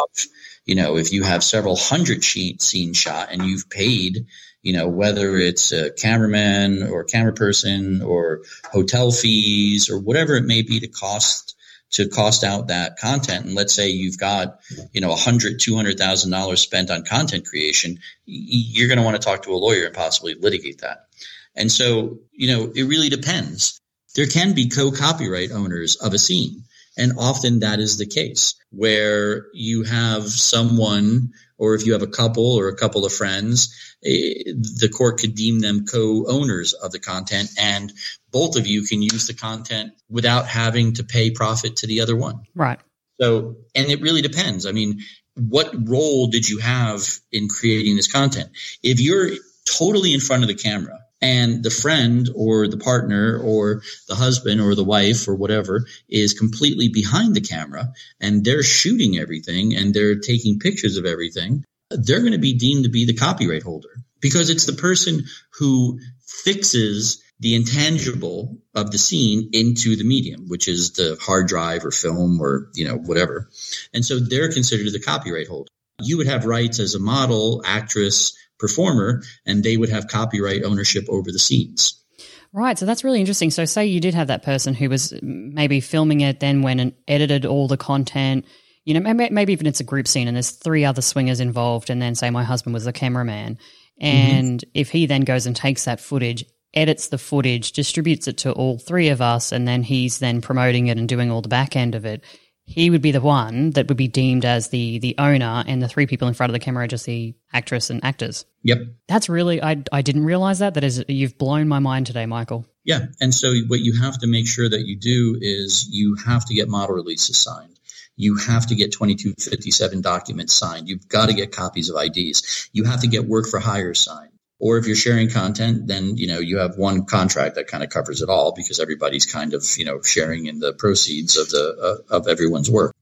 you 0.66 0.76
know, 0.76 0.98
if 0.98 1.12
you 1.12 1.24
have 1.24 1.44
several 1.44 1.76
hundred 1.76 2.24
sheet 2.24 2.62
scenes 2.62 2.98
shot 2.98 3.30
and 3.32 3.44
you've 3.44 3.70
paid 3.70 4.28
you 4.62 4.74
know, 4.74 4.88
whether 4.88 5.38
it's 5.38 5.72
a 5.72 5.92
cameraman 5.92 6.84
or 6.84 7.04
camera 7.04 7.34
person 7.34 8.02
or 8.02 8.42
hotel 8.72 9.12
fees 9.12 9.90
or 9.90 10.00
whatever 10.00 10.36
it 10.36 10.46
may 10.46 10.62
be 10.62 10.80
to 10.82 10.88
cost 10.88 11.56
to 11.92 12.08
cost 12.08 12.44
out 12.44 12.68
that 12.68 12.98
content. 12.98 13.46
And 13.46 13.56
let's 13.56 13.74
say 13.74 13.90
you've 13.90 14.20
got, 14.20 14.60
you 14.94 15.02
know, 15.02 15.12
a 15.12 15.16
hundred, 15.16 15.60
two 15.60 15.76
hundred 15.76 15.98
thousand 15.98 16.32
dollars 16.32 16.62
spent 16.62 16.92
on 16.92 17.04
content 17.04 17.46
creation. 17.46 18.00
You're 18.26 18.88
going 18.88 19.00
to 19.00 19.04
want 19.04 19.16
to 19.20 19.26
talk 19.26 19.44
to 19.44 19.54
a 19.54 19.58
lawyer 19.58 19.86
and 19.86 19.96
possibly 19.96 20.36
litigate 20.36 20.82
that. 20.82 21.08
And 21.56 21.72
so, 21.72 22.20
you 22.32 22.48
know, 22.56 22.72
it 22.76 22.84
really 22.84 23.10
depends. 23.10 23.82
There 24.16 24.28
can 24.28 24.54
be 24.54 24.70
co-copyright 24.70 25.52
owners 25.52 25.96
of 25.96 26.14
a 26.14 26.20
scene. 26.20 26.66
And 26.98 27.14
often 27.18 27.62
that 27.62 27.80
is 27.80 27.98
the 27.98 28.06
case 28.06 28.56
where 28.72 29.48
you 29.54 29.84
have 29.84 30.28
someone 30.28 31.32
or 31.58 31.76
if 31.76 31.86
you 31.86 31.94
have 31.94 32.02
a 32.02 32.08
couple 32.08 32.54
or 32.54 32.68
a 32.68 32.76
couple 32.76 33.06
of 33.06 33.14
friends, 33.14 33.89
the 34.02 34.90
court 34.92 35.20
could 35.20 35.36
deem 35.36 35.60
them 35.60 35.86
co-owners 35.86 36.74
of 36.74 36.92
the 36.92 37.00
content 37.00 37.50
and 37.60 37.92
both 38.32 38.56
of 38.56 38.68
you 38.68 38.84
can 38.84 39.02
use 39.02 39.28
the 39.28 39.34
content 39.34 39.94
without 40.10 40.48
having 40.48 40.94
to 40.94 41.04
pay 41.04 41.32
profit 41.32 41.78
to 41.78 41.88
the 41.88 42.02
other 42.02 42.16
one. 42.16 42.44
Right. 42.56 42.80
So, 43.20 43.58
and 43.76 43.90
it 43.90 44.02
really 44.02 44.22
depends. 44.22 44.66
I 44.66 44.72
mean, 44.72 45.02
what 45.36 45.90
role 45.90 46.28
did 46.28 46.48
you 46.48 46.60
have 46.60 47.02
in 47.32 47.48
creating 47.48 47.96
this 47.96 48.12
content? 48.12 48.50
If 48.84 49.00
you're 49.00 49.32
totally 49.78 50.14
in 50.14 50.20
front 50.20 50.44
of 50.44 50.48
the 50.48 50.56
camera 50.56 51.00
and 51.22 51.64
the 51.64 51.70
friend 51.70 52.30
or 52.34 52.68
the 52.68 52.78
partner 52.78 53.38
or 53.38 53.82
the 54.08 54.16
husband 54.16 54.62
or 54.62 54.76
the 54.76 54.84
wife 54.84 55.28
or 55.28 55.36
whatever 55.36 55.86
is 56.08 56.34
completely 56.34 56.90
behind 56.90 57.36
the 57.36 57.42
camera 57.42 57.94
and 58.22 58.44
they're 58.46 58.64
shooting 58.64 59.18
everything 59.18 59.76
and 59.76 59.94
they're 59.94 60.20
taking 60.20 60.60
pictures 60.60 60.98
of 60.98 61.06
everything, 61.06 61.66
they're 61.90 62.22
going 62.22 62.34
to 62.34 62.38
be 62.38 62.58
deemed 62.58 62.84
to 62.84 62.90
be 62.90 63.06
the 63.06 63.16
copyright 63.16 63.64
holder 63.64 63.90
because 64.22 64.50
it's 64.50 64.66
the 64.66 64.74
person 64.74 65.26
who 65.58 66.00
fixes 66.22 67.24
the 67.40 67.56
intangible 67.56 68.58
of 68.76 68.92
the 68.92 68.98
scene 68.98 69.50
into 69.54 69.96
the 69.96 70.04
medium, 70.04 70.48
which 70.48 70.68
is 70.68 70.92
the 70.92 71.18
hard 71.22 71.48
drive 71.48 71.86
or 71.86 71.92
film 71.92 72.42
or, 72.42 72.70
you 72.76 72.86
know, 72.86 72.96
whatever. 72.96 73.50
And 73.94 74.04
so 74.06 74.20
they're 74.20 74.52
considered 74.52 74.92
the 74.92 75.00
copyright 75.00 75.48
holder. 75.48 75.70
You 76.02 76.18
would 76.18 76.28
have 76.28 76.46
rights 76.46 76.80
as 76.80 76.96
a 76.96 77.00
model, 77.00 77.62
actress, 77.66 78.38
performer, 78.58 79.24
and 79.46 79.64
they 79.64 79.78
would 79.78 79.90
have 79.90 80.08
copyright 80.08 80.64
ownership 80.64 81.06
over 81.08 81.32
the 81.32 81.40
scenes. 81.40 82.04
Right. 82.52 82.78
So 82.78 82.86
that's 82.86 83.04
really 83.04 83.20
interesting. 83.20 83.52
So, 83.52 83.66
say 83.66 83.86
you 83.86 84.00
did 84.00 84.16
have 84.16 84.28
that 84.28 84.44
person 84.44 84.74
who 84.74 84.90
was 84.90 85.14
maybe 85.22 85.82
filming 85.82 86.22
it, 86.22 86.40
then 86.40 86.62
went 86.62 86.80
and 86.80 86.94
edited 87.08 87.46
all 87.46 87.68
the 87.68 87.78
content. 87.78 88.46
You 88.90 89.00
know, 89.00 89.14
maybe, 89.14 89.32
maybe 89.32 89.54
even 89.54 89.68
it's 89.68 89.80
a 89.80 89.84
group 89.84 90.08
scene 90.08 90.28
and 90.28 90.36
there's 90.36 90.50
three 90.50 90.84
other 90.84 91.04
swingers 91.04 91.40
involved, 91.40 91.92
and 91.92 92.02
then 92.02 92.16
say 92.16 92.32
my 92.32 92.44
husband 92.44 92.74
was 92.74 92.86
the 92.86 92.92
cameraman. 92.92 93.60
Mm-hmm. 94.02 94.04
And 94.04 94.60
mm-hmm. 94.62 94.72
if 94.74 94.90
he 94.90 95.06
then 95.06 95.22
goes 95.22 95.46
and 95.46 95.56
takes 95.56 95.86
that 95.86 96.00
footage, 96.00 96.44
edits 96.74 97.10
the 97.10 97.20
footage, 97.20 97.72
distributes 97.74 98.28
it 98.28 98.40
to 98.40 98.52
all 98.52 98.80
three 98.80 99.10
of 99.10 99.22
us, 99.22 99.52
and 99.52 99.68
then 99.68 99.84
he's 99.84 100.18
then 100.18 100.42
promoting 100.42 100.88
it 100.88 100.98
and 100.98 101.08
doing 101.08 101.30
all 101.30 101.44
the 101.44 101.48
back 101.48 101.76
end 101.76 101.94
of 101.94 102.04
it, 102.04 102.24
he 102.64 102.90
would 102.90 103.04
be 103.04 103.12
the 103.12 103.22
one 103.22 103.70
that 103.72 103.88
would 103.90 103.98
be 103.98 104.08
deemed 104.08 104.44
as 104.44 104.70
the 104.70 104.98
the 104.98 105.14
owner, 105.20 105.64
and 105.68 105.84
the 105.84 105.88
three 105.88 106.08
people 106.08 106.28
in 106.28 106.34
front 106.34 106.50
of 106.50 106.54
the 106.54 106.60
camera 106.60 106.86
are 106.86 106.88
just 106.88 107.06
the 107.06 107.36
actress 107.54 107.92
and 107.92 108.04
actors. 108.04 108.46
Yep, 108.64 108.80
that's 109.08 109.30
really 109.30 109.62
I 109.62 109.84
I 109.92 110.02
didn't 110.02 110.26
realize 110.26 110.60
that. 110.60 110.74
That 110.74 110.84
is 110.84 111.04
you've 111.08 111.38
blown 111.38 111.68
my 111.68 111.80
mind 111.80 112.08
today, 112.08 112.26
Michael. 112.26 112.66
Yeah, 112.84 113.06
and 113.22 113.34
so 113.34 113.54
what 113.68 113.82
you 113.82 114.00
have 114.02 114.20
to 114.20 114.28
make 114.28 114.48
sure 114.48 114.68
that 114.68 114.88
you 114.88 114.98
do 114.98 115.38
is 115.40 115.88
you 115.92 116.16
have 116.26 116.46
to 116.46 116.56
get 116.56 116.70
model 116.70 116.96
releases 116.96 117.38
signed. 117.38 117.79
You 118.20 118.36
have 118.36 118.68
to 118.68 118.76
get 118.76 118.92
2257 118.92 120.02
documents 120.02 120.54
signed. 120.54 120.90
You've 120.90 121.08
got 121.08 121.28
to 121.28 121.34
get 121.34 121.54
copies 121.54 121.90
of 121.90 121.96
IDs. 121.96 122.70
You 122.74 122.84
have 122.84 123.00
to 123.02 123.08
get 123.08 123.24
work 123.24 123.48
for 123.48 123.60
hire 123.60 123.94
signed. 123.94 124.34
Or 124.60 124.78
if 124.78 124.88
you're 124.88 124.98
sharing 124.98 125.30
content, 125.30 125.88
then, 125.88 126.18
you 126.18 126.28
know, 126.28 126.40
you 126.40 126.58
have 126.58 126.78
one 126.78 127.06
contract 127.06 127.56
that 127.56 127.68
kind 127.68 127.82
of 127.82 127.90
covers 127.90 128.22
it 128.22 128.30
all 128.30 128.54
because 128.54 128.82
everybody's 128.82 129.26
kind 129.26 129.54
of, 129.54 129.66
you 129.78 129.86
know, 129.86 130.02
sharing 130.02 130.48
in 130.48 130.60
the 130.60 130.74
proceeds 130.74 131.38
of 131.38 131.48
the, 131.50 132.02
uh, 132.12 132.18
of 132.18 132.28
everyone's 132.28 132.70
work. 132.70 132.94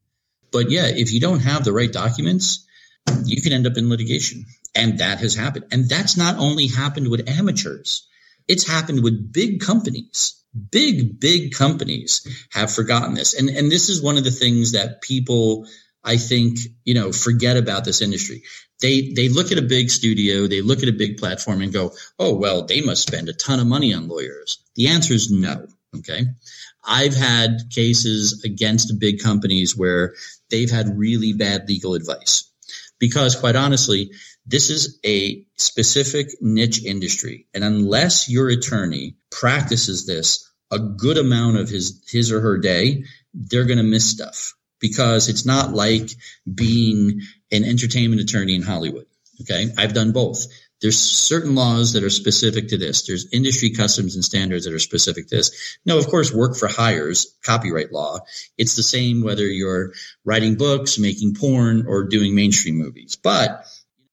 But 0.52 0.70
yeah, 0.70 0.86
if 0.86 1.12
you 1.12 1.20
don't 1.20 1.40
have 1.40 1.64
the 1.64 1.74
right 1.74 1.92
documents, 1.92 2.64
you 3.26 3.42
can 3.42 3.54
end 3.54 3.66
up 3.66 3.76
in 3.76 3.90
litigation. 3.90 4.46
And 4.76 5.00
that 5.00 5.18
has 5.18 5.34
happened. 5.34 5.66
And 5.72 5.90
that's 5.90 6.16
not 6.16 6.38
only 6.38 6.68
happened 6.68 7.10
with 7.10 7.28
amateurs. 7.28 8.08
It's 8.48 8.68
happened 8.70 9.02
with 9.02 9.34
big 9.34 9.62
companies. 9.62 10.36
Big, 10.72 11.20
big 11.20 11.54
companies 11.54 12.26
have 12.52 12.72
forgotten 12.72 13.13
this. 13.13 13.34
And, 13.34 13.50
and 13.50 13.72
this 13.72 13.89
is 13.89 14.02
one 14.02 14.17
of 14.17 14.24
the 14.24 14.32
things 14.32 14.72
that 14.72 15.02
people, 15.02 15.67
I 16.04 16.17
think, 16.17 16.60
you 16.86 16.93
know, 16.93 17.12
forget 17.12 17.58
about 17.58 17.86
this 17.86 18.02
industry 18.02 18.43
they 18.82 19.12
they 19.12 19.30
look 19.30 19.52
at 19.52 19.58
a 19.58 19.63
big 19.63 19.89
studio, 19.89 20.48
they 20.48 20.62
look 20.62 20.84
at 20.84 20.89
a 20.89 20.93
big 20.93 21.17
platform 21.17 21.62
and 21.62 21.74
go, 21.74 21.93
"Oh, 22.20 22.36
well, 22.36 22.65
they 22.65 22.82
must 22.82 23.08
spend 23.08 23.30
a 23.30 23.34
ton 23.34 23.60
of 23.60 23.67
money 23.67 23.93
on 23.93 24.08
lawyers." 24.08 24.60
The 24.76 24.88
answer 24.88 25.13
is 25.13 25.32
no, 25.32 25.67
okay? 25.98 26.26
I've 26.86 27.15
had 27.15 27.70
cases 27.72 28.43
against 28.46 29.00
big 29.00 29.20
companies 29.22 29.76
where 29.76 30.13
they've 30.50 30.70
had 30.70 30.98
really 30.98 31.34
bad 31.34 31.67
legal 31.67 31.96
advice. 31.96 32.50
Because 33.00 33.36
quite 33.36 33.56
honestly, 33.56 34.12
this 34.46 34.70
is 34.70 35.00
a 35.06 35.46
specific 35.58 36.30
niche 36.41 36.84
industry, 36.84 37.48
and 37.54 37.63
unless 37.63 38.30
your 38.30 38.50
attorney 38.50 39.17
practices 39.32 40.06
this 40.06 40.47
a 40.72 40.80
good 40.80 41.18
amount 41.18 41.58
of 41.58 41.70
his 41.70 42.04
his 42.10 42.32
or 42.32 42.42
her 42.42 42.58
day, 42.58 43.04
they're 43.34 43.66
going 43.66 43.78
to 43.78 43.84
miss 43.84 44.10
stuff 44.10 44.54
because 44.80 45.30
it's 45.30 45.46
not 45.46 45.74
like 45.74 46.10
being 46.54 47.22
an 47.52 47.64
entertainment 47.64 48.22
attorney 48.22 48.56
in 48.56 48.62
Hollywood. 48.62 49.06
Okay. 49.42 49.68
I've 49.78 49.94
done 49.94 50.12
both. 50.12 50.46
There's 50.80 51.00
certain 51.00 51.56
laws 51.56 51.94
that 51.94 52.04
are 52.04 52.10
specific 52.12 52.68
to 52.68 52.78
this. 52.78 53.08
There's 53.08 53.32
industry 53.34 53.72
customs 53.72 54.14
and 54.14 54.24
standards 54.24 54.66
that 54.66 54.74
are 54.74 54.80
specific 54.80 55.28
to 55.28 55.38
this. 55.38 55.78
Now, 55.86 55.98
of 55.98 56.08
course, 56.08 56.32
work 56.32 56.56
for 56.56 56.68
hires, 56.68 57.36
copyright 57.44 57.92
law. 57.92 58.20
It's 58.60 58.76
the 58.76 58.84
same 58.84 59.24
whether 59.24 59.46
you're 59.46 59.94
writing 60.24 60.56
books, 60.56 61.00
making 61.00 61.34
porn, 61.34 61.88
or 61.88 62.04
doing 62.04 62.36
mainstream 62.36 62.76
movies. 62.76 63.16
But 63.16 63.66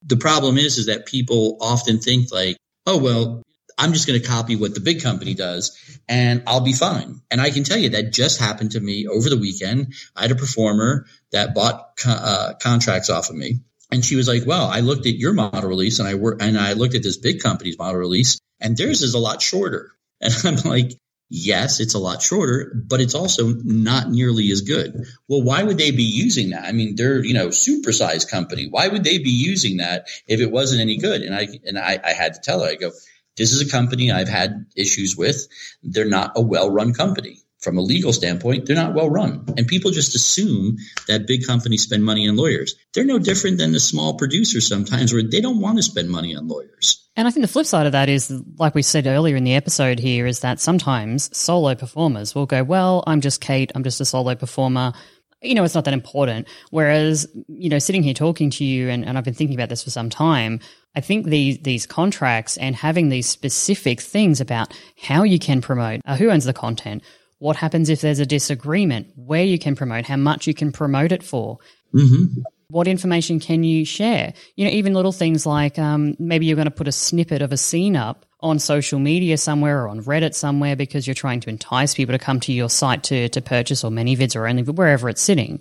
the 0.03 0.17
problem 0.17 0.57
is, 0.57 0.79
is 0.79 0.87
that 0.87 1.05
people 1.05 1.57
often 1.61 1.99
think 1.99 2.31
like, 2.31 2.57
oh, 2.87 2.97
well, 2.97 3.43
I'm 3.77 3.93
just 3.93 4.07
going 4.07 4.21
to 4.21 4.27
copy 4.27 4.55
what 4.55 4.73
the 4.73 4.79
big 4.79 5.01
company 5.01 5.33
does 5.33 5.77
and 6.07 6.43
I'll 6.47 6.61
be 6.61 6.73
fine. 6.73 7.21
And 7.29 7.41
I 7.41 7.49
can 7.49 7.63
tell 7.63 7.77
you 7.77 7.89
that 7.89 8.13
just 8.13 8.39
happened 8.39 8.71
to 8.71 8.79
me 8.79 9.07
over 9.07 9.29
the 9.29 9.37
weekend. 9.37 9.93
I 10.15 10.23
had 10.23 10.31
a 10.31 10.35
performer 10.35 11.07
that 11.31 11.53
bought 11.53 11.97
co- 11.97 12.11
uh, 12.11 12.53
contracts 12.55 13.09
off 13.09 13.29
of 13.29 13.35
me. 13.35 13.59
And 13.91 14.03
she 14.03 14.15
was 14.15 14.27
like, 14.27 14.45
well, 14.45 14.67
I 14.67 14.79
looked 14.79 15.05
at 15.05 15.15
your 15.15 15.33
model 15.33 15.69
release 15.69 15.99
and 15.99 16.07
I 16.07 16.15
work, 16.15 16.41
and 16.41 16.57
I 16.57 16.73
looked 16.73 16.95
at 16.95 17.03
this 17.03 17.17
big 17.17 17.41
company's 17.41 17.77
model 17.77 17.99
release 17.99 18.39
and 18.59 18.75
theirs 18.75 19.01
is 19.01 19.13
a 19.13 19.19
lot 19.19 19.41
shorter. 19.41 19.91
And 20.21 20.33
I'm 20.45 20.69
like, 20.69 20.91
yes, 21.29 21.81
it's 21.81 21.93
a 21.93 21.99
lot 21.99 22.21
shorter, 22.21 22.73
but 22.87 23.01
it's 23.01 23.15
also 23.15 23.49
not 23.49 24.09
nearly 24.09 24.49
as 24.51 24.61
good. 24.61 25.05
Well, 25.27 25.43
why 25.43 25.61
would 25.61 25.77
they 25.77 25.91
be 25.91 26.03
using 26.03 26.51
that? 26.51 26.63
I 26.63 26.71
mean, 26.71 26.95
they're, 26.95 27.23
you 27.23 27.33
know, 27.33 27.49
supersized 27.49 28.31
company. 28.31 28.67
Why 28.69 28.87
would 28.87 29.03
they 29.03 29.17
be 29.17 29.31
using 29.31 29.77
that 29.77 30.07
if 30.27 30.39
it 30.39 30.51
wasn't 30.51 30.81
any 30.81 30.97
good? 30.97 31.21
And 31.21 31.35
I, 31.35 31.47
and 31.65 31.77
I, 31.77 31.99
I 32.03 32.13
had 32.13 32.35
to 32.35 32.39
tell 32.39 32.61
her, 32.61 32.69
I 32.69 32.75
go, 32.75 32.91
this 33.37 33.51
is 33.51 33.61
a 33.61 33.69
company 33.69 34.11
I've 34.11 34.29
had 34.29 34.65
issues 34.75 35.15
with. 35.17 35.47
They're 35.83 36.05
not 36.05 36.33
a 36.35 36.41
well 36.41 36.69
run 36.69 36.93
company. 36.93 37.39
From 37.59 37.79
a 37.79 37.81
legal 37.81 38.13
standpoint, 38.13 38.67
they're 38.67 38.75
not 38.75 38.93
well 38.93 39.09
run. 39.09 39.43
And 39.57 39.67
people 39.67 39.89
just 39.89 40.13
assume 40.13 40.77
that 41.07 41.25
big 41.25 41.47
companies 41.47 41.81
spend 41.81 42.03
money 42.03 42.29
on 42.29 42.35
lawyers. 42.35 42.75
They're 42.93 43.05
no 43.05 43.17
different 43.17 43.57
than 43.57 43.71
the 43.71 43.79
small 43.79 44.13
producers 44.17 44.67
sometimes 44.67 45.11
where 45.11 45.23
they 45.23 45.41
don't 45.41 45.59
want 45.59 45.77
to 45.77 45.83
spend 45.83 46.11
money 46.11 46.35
on 46.35 46.47
lawyers. 46.47 47.09
And 47.15 47.27
I 47.27 47.31
think 47.31 47.43
the 47.43 47.51
flip 47.51 47.65
side 47.65 47.85
of 47.85 47.93
that 47.93 48.07
is, 48.07 48.31
like 48.57 48.75
we 48.75 48.81
said 48.83 49.07
earlier 49.07 49.35
in 49.35 49.45
the 49.45 49.55
episode 49.55 49.99
here, 49.99 50.27
is 50.27 50.41
that 50.41 50.59
sometimes 50.59 51.35
solo 51.35 51.73
performers 51.73 52.35
will 52.35 52.45
go, 52.45 52.63
Well, 52.63 53.03
I'm 53.07 53.21
just 53.21 53.41
Kate, 53.41 53.71
I'm 53.73 53.83
just 53.83 54.01
a 54.01 54.05
solo 54.05 54.35
performer 54.35 54.93
you 55.41 55.53
know, 55.53 55.63
it's 55.63 55.75
not 55.75 55.85
that 55.85 55.93
important. 55.93 56.47
Whereas, 56.71 57.27
you 57.47 57.69
know, 57.69 57.79
sitting 57.79 58.03
here 58.03 58.13
talking 58.13 58.49
to 58.51 58.63
you, 58.63 58.89
and, 58.89 59.05
and 59.05 59.17
I've 59.17 59.23
been 59.23 59.33
thinking 59.33 59.55
about 59.55 59.69
this 59.69 59.83
for 59.83 59.89
some 59.89 60.09
time, 60.09 60.59
I 60.95 61.01
think 61.01 61.27
these 61.27 61.59
these 61.59 61.85
contracts 61.85 62.57
and 62.57 62.75
having 62.75 63.09
these 63.09 63.27
specific 63.27 64.01
things 64.01 64.39
about 64.39 64.73
how 65.01 65.23
you 65.23 65.39
can 65.39 65.61
promote, 65.61 66.01
uh, 66.05 66.15
who 66.15 66.29
owns 66.29 66.45
the 66.45 66.53
content, 66.53 67.03
what 67.39 67.57
happens 67.57 67.89
if 67.89 68.01
there's 68.01 68.19
a 68.19 68.25
disagreement, 68.25 69.11
where 69.15 69.43
you 69.43 69.59
can 69.59 69.75
promote, 69.75 70.05
how 70.05 70.15
much 70.15 70.47
you 70.47 70.53
can 70.53 70.71
promote 70.71 71.11
it 71.11 71.23
for. 71.23 71.59
Mm-hmm. 71.93 72.41
What 72.69 72.87
information 72.87 73.39
can 73.39 73.63
you 73.63 73.85
share? 73.85 74.33
You 74.55 74.65
know, 74.65 74.71
even 74.71 74.93
little 74.93 75.11
things 75.11 75.45
like 75.45 75.77
um, 75.77 76.15
maybe 76.17 76.45
you're 76.45 76.55
going 76.55 76.65
to 76.65 76.71
put 76.71 76.87
a 76.87 76.91
snippet 76.91 77.41
of 77.41 77.51
a 77.51 77.57
scene 77.57 77.95
up 77.95 78.25
on 78.45 78.59
social 78.59 78.99
media 78.99 79.37
somewhere 79.37 79.83
or 79.83 79.89
on 79.89 80.03
Reddit 80.03 80.35
somewhere 80.35 80.75
because 80.75 81.07
you're 81.07 81.15
trying 81.15 81.39
to 81.39 81.49
entice 81.49 81.95
people 81.95 82.13
to 82.13 82.19
come 82.19 82.39
to 82.41 82.53
your 82.53 82.69
site 82.69 83.01
to, 83.03 83.27
to 83.29 83.41
purchase 83.41 83.83
or 83.83 83.89
ManyVids 83.89 84.35
or 84.35 84.41
OnlyVid, 84.41 84.75
wherever 84.75 85.09
it's 85.09 85.21
sitting. 85.21 85.59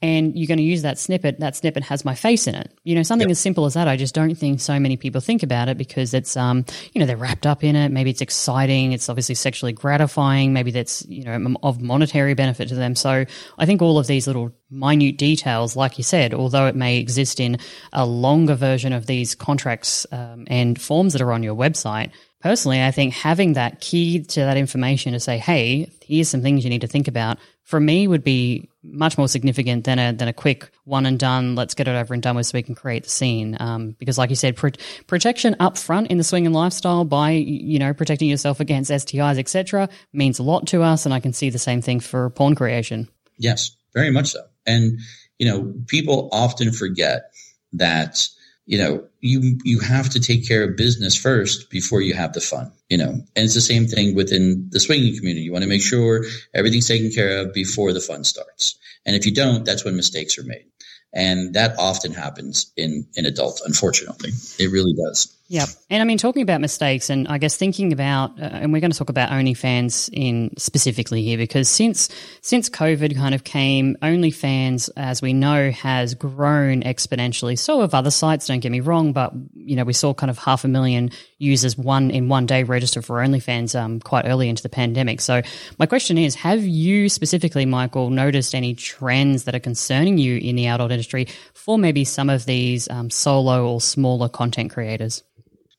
And 0.00 0.38
you're 0.38 0.46
going 0.46 0.58
to 0.58 0.64
use 0.64 0.82
that 0.82 0.96
snippet. 0.96 1.40
That 1.40 1.56
snippet 1.56 1.82
has 1.82 2.04
my 2.04 2.14
face 2.14 2.46
in 2.46 2.54
it. 2.54 2.72
You 2.84 2.94
know, 2.94 3.02
something 3.02 3.28
yep. 3.28 3.32
as 3.32 3.40
simple 3.40 3.66
as 3.66 3.74
that. 3.74 3.88
I 3.88 3.96
just 3.96 4.14
don't 4.14 4.32
think 4.36 4.60
so 4.60 4.78
many 4.78 4.96
people 4.96 5.20
think 5.20 5.42
about 5.42 5.68
it 5.68 5.76
because 5.76 6.14
it's, 6.14 6.36
um, 6.36 6.64
you 6.92 7.00
know, 7.00 7.06
they're 7.06 7.16
wrapped 7.16 7.46
up 7.46 7.64
in 7.64 7.74
it. 7.74 7.90
Maybe 7.90 8.10
it's 8.10 8.20
exciting. 8.20 8.92
It's 8.92 9.08
obviously 9.08 9.34
sexually 9.34 9.72
gratifying. 9.72 10.52
Maybe 10.52 10.70
that's, 10.70 11.04
you 11.06 11.24
know, 11.24 11.56
of 11.64 11.80
monetary 11.80 12.34
benefit 12.34 12.68
to 12.68 12.76
them. 12.76 12.94
So 12.94 13.24
I 13.58 13.66
think 13.66 13.82
all 13.82 13.98
of 13.98 14.06
these 14.06 14.28
little 14.28 14.52
minute 14.70 15.18
details, 15.18 15.76
like 15.76 15.98
you 15.98 16.04
said, 16.04 16.34
although 16.34 16.66
it 16.66 16.76
may 16.76 16.98
exist 16.98 17.40
in 17.40 17.58
a 17.92 18.06
longer 18.06 18.54
version 18.54 18.92
of 18.92 19.06
these 19.06 19.34
contracts 19.34 20.06
um, 20.12 20.44
and 20.48 20.80
forms 20.80 21.12
that 21.12 21.22
are 21.22 21.32
on 21.32 21.42
your 21.42 21.54
website, 21.54 22.10
personally, 22.40 22.82
I 22.82 22.90
think 22.90 23.14
having 23.14 23.54
that 23.54 23.80
key 23.80 24.20
to 24.20 24.40
that 24.40 24.56
information 24.56 25.12
to 25.12 25.20
say, 25.20 25.38
hey, 25.38 25.90
here's 26.02 26.28
some 26.28 26.42
things 26.42 26.64
you 26.64 26.70
need 26.70 26.80
to 26.80 26.86
think 26.86 27.08
about, 27.08 27.38
for 27.64 27.78
me 27.78 28.08
would 28.08 28.24
be 28.24 28.68
much 28.82 29.16
more 29.16 29.28
significant 29.28 29.84
than 29.84 29.98
a 29.98 30.12
than 30.12 30.26
a 30.26 30.32
quick 30.32 30.70
one 30.84 31.06
and 31.06 31.18
done. 31.18 31.54
Let's 31.54 31.74
get 31.74 31.86
it 31.86 31.94
over 31.94 32.12
and 32.14 32.22
done 32.22 32.34
with, 32.34 32.46
so 32.46 32.58
we 32.58 32.62
can 32.62 32.74
create 32.74 33.04
the 33.04 33.10
scene. 33.10 33.56
Um, 33.60 33.94
because, 33.98 34.18
like 34.18 34.30
you 34.30 34.36
said, 34.36 34.56
pro- 34.56 34.70
protection 35.06 35.54
up 35.60 35.78
front 35.78 36.08
in 36.08 36.18
the 36.18 36.24
swinging 36.24 36.52
lifestyle 36.52 37.04
by 37.04 37.30
you 37.30 37.78
know 37.78 37.94
protecting 37.94 38.28
yourself 38.28 38.58
against 38.58 38.90
STIs, 38.90 39.38
etc., 39.38 39.88
means 40.12 40.38
a 40.38 40.42
lot 40.42 40.66
to 40.68 40.82
us, 40.82 41.04
and 41.04 41.14
I 41.14 41.20
can 41.20 41.32
see 41.32 41.50
the 41.50 41.58
same 41.58 41.80
thing 41.80 42.00
for 42.00 42.30
porn 42.30 42.54
creation. 42.54 43.08
Yes, 43.38 43.76
very 43.94 44.10
much 44.10 44.32
so. 44.32 44.40
And 44.66 44.98
you 45.38 45.48
know, 45.48 45.74
people 45.86 46.28
often 46.32 46.72
forget 46.72 47.32
that 47.72 48.28
you 48.66 48.78
know, 48.78 49.04
you 49.20 49.58
you 49.64 49.80
have 49.80 50.10
to 50.10 50.20
take 50.20 50.46
care 50.46 50.62
of 50.62 50.76
business 50.76 51.16
first 51.16 51.70
before 51.70 52.00
you 52.02 52.14
have 52.14 52.32
the 52.32 52.40
fun. 52.40 52.70
You 52.88 52.98
know, 52.98 53.10
and 53.10 53.26
it's 53.34 53.54
the 53.54 53.60
same 53.60 53.88
thing 53.88 54.14
within 54.14 54.68
the 54.70 54.78
swinging 54.78 55.16
community. 55.16 55.42
You 55.42 55.52
want 55.52 55.64
to 55.64 55.68
make 55.68 55.82
sure 55.82 56.24
everything's 56.54 56.86
taken 56.86 57.10
care 57.10 57.38
of 57.38 57.52
before 57.52 57.92
the 57.92 58.00
fun 58.00 58.22
starts. 58.22 58.78
And 59.04 59.16
if 59.16 59.26
you 59.26 59.34
don't, 59.34 59.64
that's 59.64 59.84
when 59.84 59.96
mistakes 59.96 60.38
are 60.38 60.44
made. 60.44 60.66
And 61.12 61.54
that 61.54 61.78
often 61.80 62.12
happens 62.12 62.72
in 62.76 63.06
in 63.14 63.26
adult, 63.26 63.60
unfortunately. 63.66 64.30
It 64.60 64.70
really 64.70 64.94
does. 64.94 65.36
Yep. 65.50 65.68
And 65.90 66.00
I 66.00 66.04
mean, 66.04 66.16
talking 66.16 66.42
about 66.42 66.60
mistakes, 66.60 67.10
and 67.10 67.26
I 67.26 67.38
guess 67.38 67.56
thinking 67.56 67.92
about, 67.92 68.40
uh, 68.40 68.44
and 68.44 68.72
we're 68.72 68.78
going 68.78 68.92
to 68.92 68.96
talk 68.96 69.08
about 69.08 69.30
OnlyFans 69.30 70.08
in 70.12 70.52
specifically 70.56 71.24
here 71.24 71.36
because 71.36 71.68
since 71.68 72.08
since 72.40 72.70
COVID 72.70 73.16
kind 73.16 73.34
of 73.34 73.42
came, 73.42 73.96
OnlyFans, 74.00 74.90
as 74.96 75.20
we 75.20 75.32
know, 75.32 75.72
has 75.72 76.14
grown 76.14 76.82
exponentially. 76.84 77.58
So 77.58 77.80
have 77.80 77.94
other 77.94 78.12
sites. 78.12 78.46
Don't 78.46 78.60
get 78.60 78.70
me 78.70 78.78
wrong, 78.78 79.12
but 79.12 79.32
you 79.56 79.74
know, 79.74 79.82
we 79.82 79.92
saw 79.92 80.14
kind 80.14 80.30
of 80.30 80.38
half 80.38 80.64
a 80.64 80.68
million 80.68 81.10
users 81.38 81.76
one 81.76 82.12
in 82.12 82.28
one 82.28 82.46
day 82.46 82.62
register 82.62 83.02
for 83.02 83.16
OnlyFans 83.16 83.76
um, 83.76 83.98
quite 83.98 84.26
early 84.26 84.48
into 84.48 84.62
the 84.62 84.68
pandemic. 84.68 85.20
So 85.20 85.42
my 85.80 85.86
question 85.86 86.16
is, 86.16 86.36
have 86.36 86.62
you 86.62 87.08
specifically, 87.08 87.66
Michael, 87.66 88.10
noticed 88.10 88.54
any 88.54 88.74
trends 88.74 89.44
that 89.44 89.56
are 89.56 89.60
concerning 89.60 90.16
you 90.16 90.36
in 90.36 90.54
the 90.54 90.68
adult 90.68 90.92
industry 90.92 91.26
for 91.54 91.76
maybe 91.76 92.04
some 92.04 92.30
of 92.30 92.46
these 92.46 92.88
um, 92.88 93.10
solo 93.10 93.66
or 93.66 93.80
smaller 93.80 94.28
content 94.28 94.70
creators? 94.70 95.24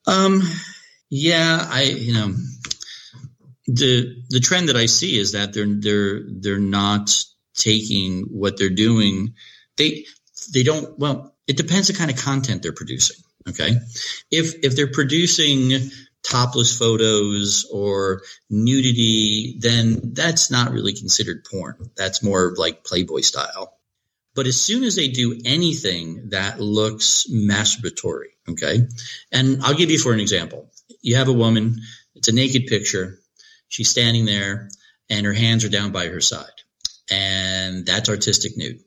Um, 0.08 0.42
yeah, 1.10 1.68
I 1.70 1.84
you 1.84 2.14
know 2.14 2.34
the 3.68 4.24
the 4.30 4.40
trend 4.40 4.70
that 4.70 4.76
I 4.76 4.86
see 4.86 5.18
is 5.18 5.34
that 5.34 5.54
they're 5.54 5.68
they're 5.68 6.22
they're 6.28 6.60
not 6.60 7.12
taking 7.56 8.24
what 8.32 8.58
they're 8.58 8.70
doing. 8.70 9.36
They 9.78 10.06
they 10.54 10.64
don't. 10.64 10.98
Well, 10.98 11.36
it 11.48 11.58
depends 11.58 11.88
the 11.88 11.94
kind 11.94 12.12
of 12.12 12.18
content 12.18 12.64
they're 12.64 12.72
producing. 12.74 13.18
Okay, 13.50 13.72
if 14.32 14.56
if 14.64 14.76
they're 14.76 14.92
producing 14.92 15.92
topless 16.24 16.78
photos 16.78 17.68
or 17.72 18.22
nudity, 18.50 19.58
then 19.60 20.14
that's 20.14 20.52
not 20.52 20.72
really 20.72 20.94
considered 20.94 21.46
porn. 21.50 21.90
That's 21.96 22.24
more 22.24 22.54
like 22.58 22.84
Playboy 22.84 23.22
style. 23.22 23.78
But 24.34 24.48
as 24.48 24.62
soon 24.62 24.84
as 24.84 24.96
they 24.96 25.10
do 25.10 25.40
anything 25.46 26.30
that 26.30 26.60
looks 26.60 27.26
masturbatory, 27.30 28.30
okay, 28.50 28.88
and 29.32 29.62
I'll 29.64 29.76
give 29.76 29.92
you 29.92 30.00
for 30.00 30.14
an 30.14 30.20
example. 30.20 30.72
You 31.02 31.18
have 31.18 31.28
a 31.28 31.34
woman, 31.34 31.82
it's 32.16 32.28
a 32.28 32.34
naked 32.34 32.68
picture. 32.68 33.20
She's 33.68 33.90
standing 33.90 34.26
there 34.26 34.70
and 35.10 35.26
her 35.26 35.34
hands 35.34 35.66
are 35.66 35.70
down 35.70 35.92
by 35.92 36.08
her 36.08 36.22
side. 36.22 36.46
And 37.12 37.86
that's 37.86 38.10
artistic 38.10 38.58
nude. 38.58 38.80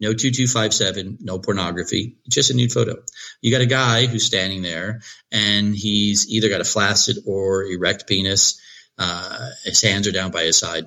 no 0.00 0.12
2257, 0.12 1.18
no 1.20 1.38
pornography, 1.38 2.16
just 2.28 2.50
a 2.50 2.54
nude 2.54 2.72
photo. 2.72 2.96
You 3.40 3.52
got 3.52 3.60
a 3.60 3.66
guy 3.66 4.06
who's 4.06 4.24
standing 4.24 4.62
there 4.62 5.02
and 5.30 5.74
he's 5.74 6.28
either 6.28 6.48
got 6.48 6.60
a 6.60 6.64
flaccid 6.64 7.18
or 7.26 7.64
erect 7.64 8.08
penis. 8.08 8.60
Uh, 8.98 9.50
his 9.64 9.82
hands 9.82 10.08
are 10.08 10.12
down 10.12 10.30
by 10.30 10.42
his 10.42 10.58
side. 10.58 10.86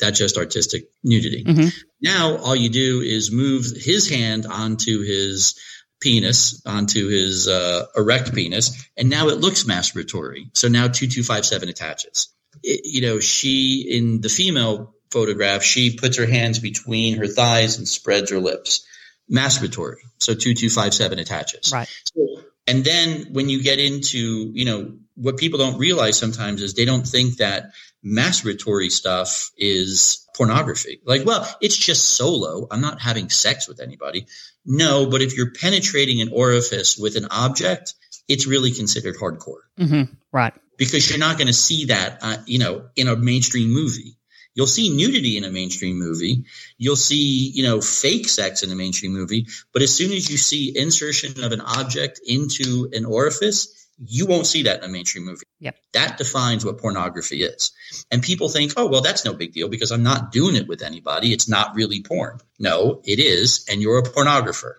That's 0.00 0.18
just 0.18 0.36
artistic 0.36 0.90
nudity. 1.04 1.44
Mm-hmm. 1.44 1.68
Now 2.00 2.36
all 2.36 2.56
you 2.56 2.68
do 2.68 3.00
is 3.00 3.32
move 3.32 3.66
his 3.74 4.08
hand 4.08 4.46
onto 4.46 5.02
his 5.02 5.58
penis, 6.00 6.62
onto 6.66 7.08
his 7.08 7.48
uh, 7.48 7.86
erect 7.96 8.34
penis, 8.34 8.86
and 8.96 9.08
now 9.08 9.28
it 9.28 9.38
looks 9.38 9.64
masturbatory. 9.64 10.50
So 10.54 10.68
now 10.68 10.88
2257 10.88 11.68
attaches. 11.68 12.28
It, 12.62 12.82
you 12.84 13.00
know, 13.00 13.20
she 13.20 13.86
in 13.90 14.20
the 14.20 14.28
female 14.28 14.94
photograph, 15.10 15.62
she 15.62 15.96
puts 15.96 16.18
her 16.18 16.26
hands 16.26 16.58
between 16.58 17.16
her 17.16 17.26
thighs 17.26 17.78
and 17.78 17.88
spreads 17.88 18.30
her 18.30 18.40
lips. 18.40 18.86
Masturbatory. 19.30 19.96
So 20.18 20.34
2257 20.34 21.18
attaches. 21.18 21.72
Right. 21.72 21.88
So, 22.14 22.42
and 22.66 22.84
then 22.84 23.32
when 23.32 23.48
you 23.48 23.62
get 23.62 23.78
into, 23.78 24.50
you 24.54 24.64
know, 24.64 24.96
what 25.14 25.36
people 25.36 25.58
don't 25.58 25.78
realize 25.78 26.18
sometimes 26.18 26.62
is 26.62 26.74
they 26.74 26.84
don't 26.84 27.06
think 27.06 27.38
that 27.38 27.70
masturbatory 28.04 28.90
stuff 28.90 29.50
is 29.56 30.25
pornography. 30.36 31.00
Like, 31.04 31.24
well, 31.24 31.48
it's 31.60 31.76
just 31.76 32.16
solo. 32.16 32.66
I'm 32.70 32.80
not 32.80 33.00
having 33.00 33.30
sex 33.30 33.68
with 33.68 33.80
anybody. 33.80 34.26
No, 34.64 35.08
but 35.08 35.22
if 35.22 35.36
you're 35.36 35.52
penetrating 35.52 36.20
an 36.20 36.30
orifice 36.32 36.98
with 36.98 37.16
an 37.16 37.26
object, 37.30 37.94
it's 38.28 38.46
really 38.46 38.72
considered 38.72 39.16
hardcore. 39.16 39.62
Mm-hmm. 39.78 40.12
Right. 40.32 40.54
Because 40.76 41.08
you're 41.08 41.18
not 41.18 41.38
going 41.38 41.46
to 41.46 41.54
see 41.54 41.86
that, 41.86 42.18
uh, 42.22 42.36
you 42.46 42.58
know, 42.58 42.88
in 42.96 43.08
a 43.08 43.16
mainstream 43.16 43.70
movie. 43.70 44.16
You'll 44.54 44.66
see 44.66 44.88
nudity 44.88 45.36
in 45.36 45.44
a 45.44 45.50
mainstream 45.50 45.98
movie. 45.98 46.46
You'll 46.78 46.96
see, 46.96 47.50
you 47.54 47.62
know, 47.62 47.82
fake 47.82 48.26
sex 48.26 48.62
in 48.62 48.70
a 48.70 48.74
mainstream 48.74 49.12
movie. 49.12 49.46
But 49.72 49.82
as 49.82 49.94
soon 49.94 50.12
as 50.12 50.30
you 50.30 50.38
see 50.38 50.76
insertion 50.76 51.44
of 51.44 51.52
an 51.52 51.60
object 51.60 52.20
into 52.26 52.88
an 52.92 53.04
orifice, 53.04 53.75
you 53.98 54.26
won't 54.26 54.46
see 54.46 54.64
that 54.64 54.82
in 54.82 54.90
a 54.90 54.92
mainstream 54.92 55.24
movie. 55.24 55.44
Yep. 55.60 55.76
That 55.94 56.18
defines 56.18 56.64
what 56.64 56.78
pornography 56.78 57.42
is. 57.42 57.72
And 58.10 58.22
people 58.22 58.48
think, 58.48 58.74
oh, 58.76 58.86
well, 58.86 59.00
that's 59.00 59.24
no 59.24 59.32
big 59.32 59.52
deal 59.52 59.68
because 59.68 59.90
I'm 59.90 60.02
not 60.02 60.32
doing 60.32 60.56
it 60.56 60.68
with 60.68 60.82
anybody. 60.82 61.32
It's 61.32 61.48
not 61.48 61.74
really 61.74 62.02
porn. 62.02 62.38
No, 62.58 63.00
it 63.04 63.18
is. 63.18 63.64
And 63.70 63.80
you're 63.80 63.98
a 63.98 64.02
pornographer. 64.02 64.74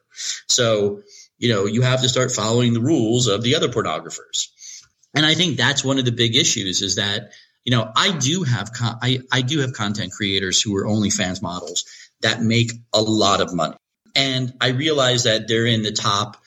So, 0.47 1.01
you 1.37 1.49
know, 1.49 1.65
you 1.65 1.81
have 1.81 2.01
to 2.01 2.09
start 2.09 2.31
following 2.31 2.73
the 2.73 2.81
rules 2.81 3.27
of 3.27 3.41
the 3.41 3.55
other 3.55 3.69
pornographers. 3.69 4.47
And 5.15 5.25
I 5.25 5.33
think 5.33 5.57
that's 5.57 5.83
one 5.83 5.97
of 5.97 6.05
the 6.05 6.11
big 6.11 6.35
issues 6.35 6.81
is 6.81 6.97
that, 6.97 7.31
you 7.63 7.71
know, 7.71 7.91
I 7.95 8.15
do 8.15 8.43
have, 8.43 8.71
con- 8.71 8.99
I, 9.01 9.19
I 9.31 9.41
do 9.41 9.59
have 9.59 9.73
content 9.73 10.11
creators 10.11 10.61
who 10.61 10.75
are 10.77 10.85
OnlyFans 10.85 11.41
models 11.41 11.85
that 12.21 12.41
make 12.41 12.71
a 12.93 13.01
lot 13.01 13.41
of 13.41 13.53
money. 13.53 13.75
And 14.15 14.53
I 14.61 14.69
realize 14.69 15.23
that 15.23 15.47
they're 15.47 15.65
in 15.65 15.83
the 15.83 15.91
top 15.91 16.37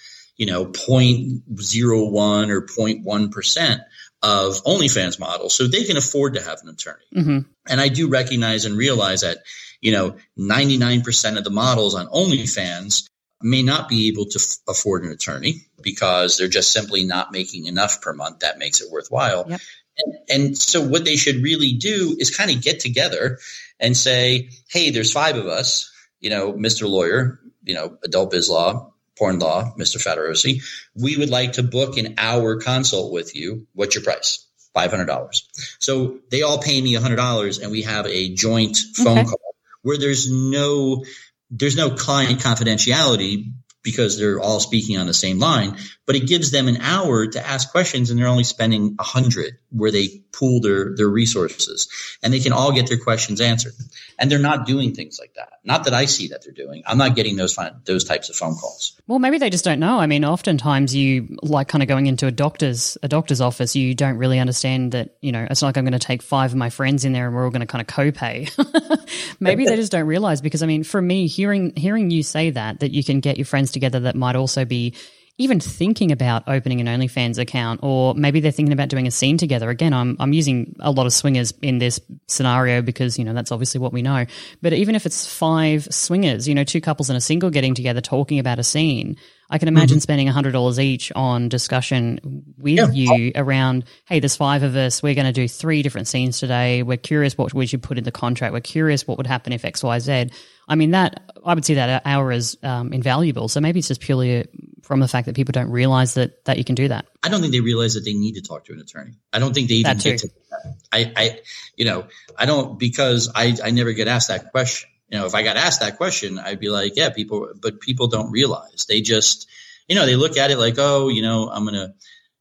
you 0.40 0.46
know, 0.46 0.64
0.01 0.64 2.48
or 2.48 2.62
0.1% 2.62 3.80
of 4.22 4.64
OnlyFans 4.64 5.20
models. 5.20 5.54
So 5.54 5.66
they 5.66 5.84
can 5.84 5.98
afford 5.98 6.32
to 6.34 6.42
have 6.42 6.60
an 6.62 6.70
attorney. 6.70 7.04
Mm-hmm. 7.14 7.38
And 7.68 7.80
I 7.80 7.88
do 7.88 8.08
recognize 8.08 8.64
and 8.64 8.74
realize 8.74 9.20
that, 9.20 9.42
you 9.82 9.92
know, 9.92 10.16
99% 10.38 11.36
of 11.36 11.44
the 11.44 11.50
models 11.50 11.94
on 11.94 12.06
OnlyFans 12.06 13.06
may 13.42 13.62
not 13.62 13.90
be 13.90 14.08
able 14.08 14.24
to 14.30 14.38
f- 14.38 14.56
afford 14.66 15.04
an 15.04 15.12
attorney 15.12 15.66
because 15.82 16.38
they're 16.38 16.48
just 16.48 16.72
simply 16.72 17.04
not 17.04 17.32
making 17.32 17.66
enough 17.66 18.00
per 18.00 18.14
month 18.14 18.38
that 18.38 18.58
makes 18.58 18.80
it 18.80 18.90
worthwhile. 18.90 19.44
Yep. 19.46 19.60
And, 19.98 20.14
and 20.30 20.58
so 20.58 20.80
what 20.80 21.04
they 21.04 21.16
should 21.16 21.42
really 21.42 21.74
do 21.74 22.16
is 22.18 22.34
kind 22.34 22.50
of 22.50 22.62
get 22.62 22.80
together 22.80 23.40
and 23.78 23.94
say, 23.94 24.48
Hey, 24.70 24.88
there's 24.88 25.12
five 25.12 25.36
of 25.36 25.46
us, 25.46 25.92
you 26.18 26.30
know, 26.30 26.54
Mr. 26.54 26.88
Lawyer, 26.88 27.40
you 27.62 27.74
know, 27.74 27.98
adult 28.02 28.30
biz 28.30 28.48
law, 28.48 28.94
porn 29.20 29.38
law, 29.38 29.74
Mr. 29.78 30.02
Fattorosi, 30.02 30.62
we 30.96 31.18
would 31.18 31.28
like 31.28 31.52
to 31.52 31.62
book 31.62 31.98
an 31.98 32.14
hour 32.16 32.56
consult 32.56 33.12
with 33.12 33.36
you. 33.36 33.66
What's 33.74 33.94
your 33.94 34.02
price? 34.02 34.46
$500. 34.74 35.42
So 35.78 36.20
they 36.30 36.42
all 36.42 36.58
pay 36.58 36.80
me 36.80 36.94
$100 36.94 37.62
and 37.62 37.70
we 37.70 37.82
have 37.82 38.06
a 38.06 38.32
joint 38.34 38.78
phone 38.96 39.18
okay. 39.18 39.24
call 39.24 39.54
where 39.82 39.98
there's 39.98 40.32
no, 40.32 41.04
there's 41.50 41.76
no 41.76 41.90
client 41.90 42.40
confidentiality 42.40 43.52
because 43.82 44.18
they're 44.18 44.40
all 44.40 44.60
speaking 44.60 44.98
on 44.98 45.06
the 45.06 45.14
same 45.14 45.38
line, 45.38 45.76
but 46.06 46.16
it 46.16 46.26
gives 46.26 46.50
them 46.50 46.68
an 46.68 46.78
hour 46.78 47.26
to 47.26 47.46
ask 47.46 47.70
questions 47.70 48.10
and 48.10 48.18
they're 48.18 48.26
only 48.26 48.44
spending 48.44 48.96
a 48.98 49.02
hundred 49.02 49.58
where 49.70 49.90
they 49.90 50.08
pool 50.32 50.60
their, 50.60 50.94
their 50.96 51.08
resources 51.08 51.88
and 52.22 52.32
they 52.32 52.40
can 52.40 52.52
all 52.52 52.72
get 52.72 52.88
their 52.88 52.98
questions 52.98 53.40
answered. 53.40 53.72
And 54.18 54.30
they're 54.30 54.38
not 54.38 54.66
doing 54.66 54.94
things 54.94 55.18
like 55.18 55.34
that. 55.34 55.60
Not 55.64 55.84
that 55.84 55.94
I 55.94 56.04
see 56.04 56.28
that 56.28 56.42
they're 56.44 56.52
doing. 56.52 56.82
I'm 56.86 56.98
not 56.98 57.14
getting 57.14 57.36
those 57.36 57.56
those 57.84 58.04
types 58.04 58.28
of 58.28 58.36
phone 58.36 58.56
calls. 58.56 59.00
Well, 59.06 59.18
maybe 59.18 59.38
they 59.38 59.50
just 59.50 59.64
don't 59.64 59.80
know. 59.80 59.98
I 59.98 60.06
mean, 60.06 60.24
oftentimes 60.24 60.94
you 60.94 61.36
like 61.42 61.68
kind 61.68 61.82
of 61.82 61.88
going 61.88 62.06
into 62.06 62.26
a 62.26 62.30
doctor's 62.30 62.98
a 63.02 63.08
doctor's 63.08 63.40
office, 63.40 63.74
you 63.74 63.94
don't 63.94 64.16
really 64.16 64.38
understand 64.38 64.92
that, 64.92 65.16
you 65.20 65.32
know, 65.32 65.46
it's 65.50 65.62
not 65.62 65.68
like 65.68 65.78
I'm 65.78 65.84
going 65.84 65.92
to 65.92 65.98
take 65.98 66.22
five 66.22 66.52
of 66.52 66.56
my 66.56 66.70
friends 66.70 67.04
in 67.04 67.12
there 67.12 67.26
and 67.26 67.34
we're 67.34 67.44
all 67.44 67.50
going 67.50 67.60
to 67.60 67.66
kind 67.66 67.80
of 67.80 67.86
co-pay. 67.86 68.48
maybe 69.40 69.64
they 69.64 69.76
just 69.76 69.92
don't 69.92 70.06
realize 70.06 70.40
because 70.40 70.62
I 70.62 70.66
mean, 70.66 70.84
for 70.84 71.00
me 71.00 71.26
hearing 71.26 71.74
hearing 71.76 72.10
you 72.10 72.22
say 72.22 72.50
that 72.50 72.80
that 72.80 72.92
you 72.92 73.02
can 73.04 73.20
get 73.20 73.36
your 73.36 73.46
friends 73.46 73.69
together 73.70 74.00
that 74.00 74.16
might 74.16 74.36
also 74.36 74.64
be 74.64 74.94
even 75.40 75.58
thinking 75.58 76.12
about 76.12 76.42
opening 76.48 76.82
an 76.82 76.86
OnlyFans 76.86 77.38
account, 77.38 77.80
or 77.82 78.14
maybe 78.14 78.40
they're 78.40 78.52
thinking 78.52 78.74
about 78.74 78.90
doing 78.90 79.06
a 79.06 79.10
scene 79.10 79.38
together. 79.38 79.70
Again, 79.70 79.94
I'm 79.94 80.14
I'm 80.20 80.34
using 80.34 80.76
a 80.80 80.90
lot 80.90 81.06
of 81.06 81.14
swingers 81.14 81.54
in 81.62 81.78
this 81.78 81.98
scenario 82.26 82.82
because 82.82 83.18
you 83.18 83.24
know 83.24 83.32
that's 83.32 83.50
obviously 83.50 83.80
what 83.80 83.90
we 83.90 84.02
know. 84.02 84.26
But 84.60 84.74
even 84.74 84.94
if 84.94 85.06
it's 85.06 85.26
five 85.26 85.88
swingers, 85.90 86.46
you 86.46 86.54
know, 86.54 86.64
two 86.64 86.82
couples 86.82 87.08
and 87.08 87.16
a 87.16 87.22
single 87.22 87.48
getting 87.48 87.74
together 87.74 88.02
talking 88.02 88.38
about 88.38 88.58
a 88.58 88.62
scene, 88.62 89.16
I 89.48 89.56
can 89.56 89.68
imagine 89.68 89.96
mm-hmm. 89.96 90.02
spending 90.02 90.26
hundred 90.26 90.52
dollars 90.52 90.78
each 90.78 91.10
on 91.12 91.48
discussion 91.48 92.44
with 92.58 92.94
yeah. 92.94 93.14
you 93.14 93.32
around. 93.34 93.86
Hey, 94.04 94.20
there's 94.20 94.36
five 94.36 94.62
of 94.62 94.76
us. 94.76 95.02
We're 95.02 95.14
going 95.14 95.26
to 95.26 95.32
do 95.32 95.48
three 95.48 95.82
different 95.82 96.06
scenes 96.06 96.38
today. 96.38 96.82
We're 96.82 96.98
curious 96.98 97.38
what 97.38 97.54
we 97.54 97.64
should 97.64 97.82
put 97.82 97.96
in 97.96 98.04
the 98.04 98.12
contract. 98.12 98.52
We're 98.52 98.60
curious 98.60 99.06
what 99.06 99.16
would 99.16 99.26
happen 99.26 99.54
if 99.54 99.64
X, 99.64 99.82
Y, 99.82 99.98
Z. 100.00 100.30
I 100.70 100.76
mean, 100.76 100.92
that 100.92 101.32
I 101.44 101.52
would 101.52 101.64
see 101.64 101.74
that 101.74 102.02
hour 102.04 102.30
as 102.30 102.56
um, 102.62 102.92
invaluable. 102.92 103.48
So 103.48 103.60
maybe 103.60 103.80
it's 103.80 103.88
just 103.88 104.00
purely 104.00 104.46
from 104.82 105.00
the 105.00 105.08
fact 105.08 105.26
that 105.26 105.34
people 105.34 105.50
don't 105.50 105.70
realize 105.70 106.14
that 106.14 106.44
that 106.44 106.58
you 106.58 106.64
can 106.64 106.76
do 106.76 106.86
that. 106.88 107.06
I 107.24 107.28
don't 107.28 107.40
think 107.40 107.52
they 107.52 107.60
realize 107.60 107.94
that 107.94 108.04
they 108.04 108.14
need 108.14 108.36
to 108.36 108.40
talk 108.40 108.66
to 108.66 108.72
an 108.72 108.80
attorney. 108.80 109.18
I 109.32 109.40
don't 109.40 109.52
think 109.52 109.68
they 109.68 109.76
even 109.76 109.98
get 109.98 110.20
to 110.20 110.28
that. 110.28 110.76
I, 110.92 111.12
I, 111.16 111.40
you 111.76 111.84
know, 111.84 112.06
I 112.38 112.46
don't 112.46 112.78
because 112.78 113.32
I, 113.34 113.56
I 113.64 113.72
never 113.72 113.92
get 113.92 114.06
asked 114.06 114.28
that 114.28 114.52
question. 114.52 114.88
You 115.08 115.18
know, 115.18 115.26
if 115.26 115.34
I 115.34 115.42
got 115.42 115.56
asked 115.56 115.80
that 115.80 115.96
question, 115.96 116.38
I'd 116.38 116.60
be 116.60 116.70
like, 116.70 116.92
yeah, 116.94 117.10
people, 117.10 117.52
but 117.60 117.80
people 117.80 118.06
don't 118.06 118.30
realize. 118.30 118.86
They 118.88 119.00
just, 119.00 119.48
you 119.88 119.96
know, 119.96 120.06
they 120.06 120.14
look 120.14 120.36
at 120.36 120.52
it 120.52 120.56
like, 120.56 120.76
oh, 120.78 121.08
you 121.08 121.22
know, 121.22 121.50
I'm 121.50 121.64
going 121.64 121.74
to 121.74 121.94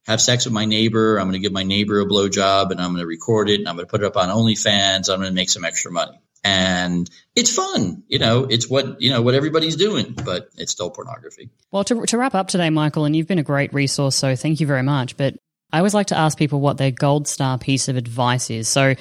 have 0.06 0.22
sex 0.22 0.46
with 0.46 0.54
my 0.54 0.66
neighbor. 0.66 1.18
I'm 1.18 1.26
going 1.26 1.34
to 1.34 1.40
give 1.40 1.52
my 1.52 1.64
neighbor 1.64 2.00
a 2.00 2.06
blowjob 2.06 2.70
and 2.70 2.80
I'm 2.80 2.92
going 2.92 3.02
to 3.02 3.08
record 3.08 3.50
it 3.50 3.60
and 3.60 3.68
I'm 3.68 3.76
going 3.76 3.88
to 3.88 3.90
put 3.90 4.04
it 4.04 4.06
up 4.06 4.18
on 4.18 4.30
OnlyFans. 4.30 5.10
I'm 5.10 5.20
going 5.20 5.32
to 5.32 5.36
make 5.36 5.50
some 5.50 5.66
extra 5.66 5.92
money 5.92 6.20
and 6.44 7.10
it's 7.36 7.54
fun. 7.54 8.04
You 8.08 8.20
know, 8.20 8.46
it's 8.46 8.70
what 8.70 9.02
you 9.02 9.12
know 9.12 9.22
what 9.22 9.36
everybody's 9.36 9.76
doing, 9.76 10.16
but 10.26 10.50
it's 10.58 10.72
still 10.72 10.90
pornography. 10.90 11.50
Well, 11.72 11.84
to 11.86 12.06
to 12.06 12.18
wrap 12.18 12.36
up 12.36 12.48
today, 12.48 12.70
Michael, 12.70 13.06
and 13.06 13.16
you've 13.16 13.28
been 13.28 13.40
a 13.40 13.44
great 13.44 13.74
resource, 13.74 14.16
so 14.16 14.36
thank 14.36 14.60
you 14.60 14.68
very 14.68 14.84
much. 14.84 15.18
But 15.18 15.36
I 15.72 15.78
always 15.78 15.94
like 15.94 16.08
to 16.08 16.18
ask 16.18 16.38
people 16.38 16.60
what 16.60 16.78
their 16.78 16.92
gold 16.92 17.28
star 17.28 17.58
piece 17.58 17.88
of 17.88 17.98
advice 17.98 18.50
is. 18.50 18.68
So. 18.68 18.96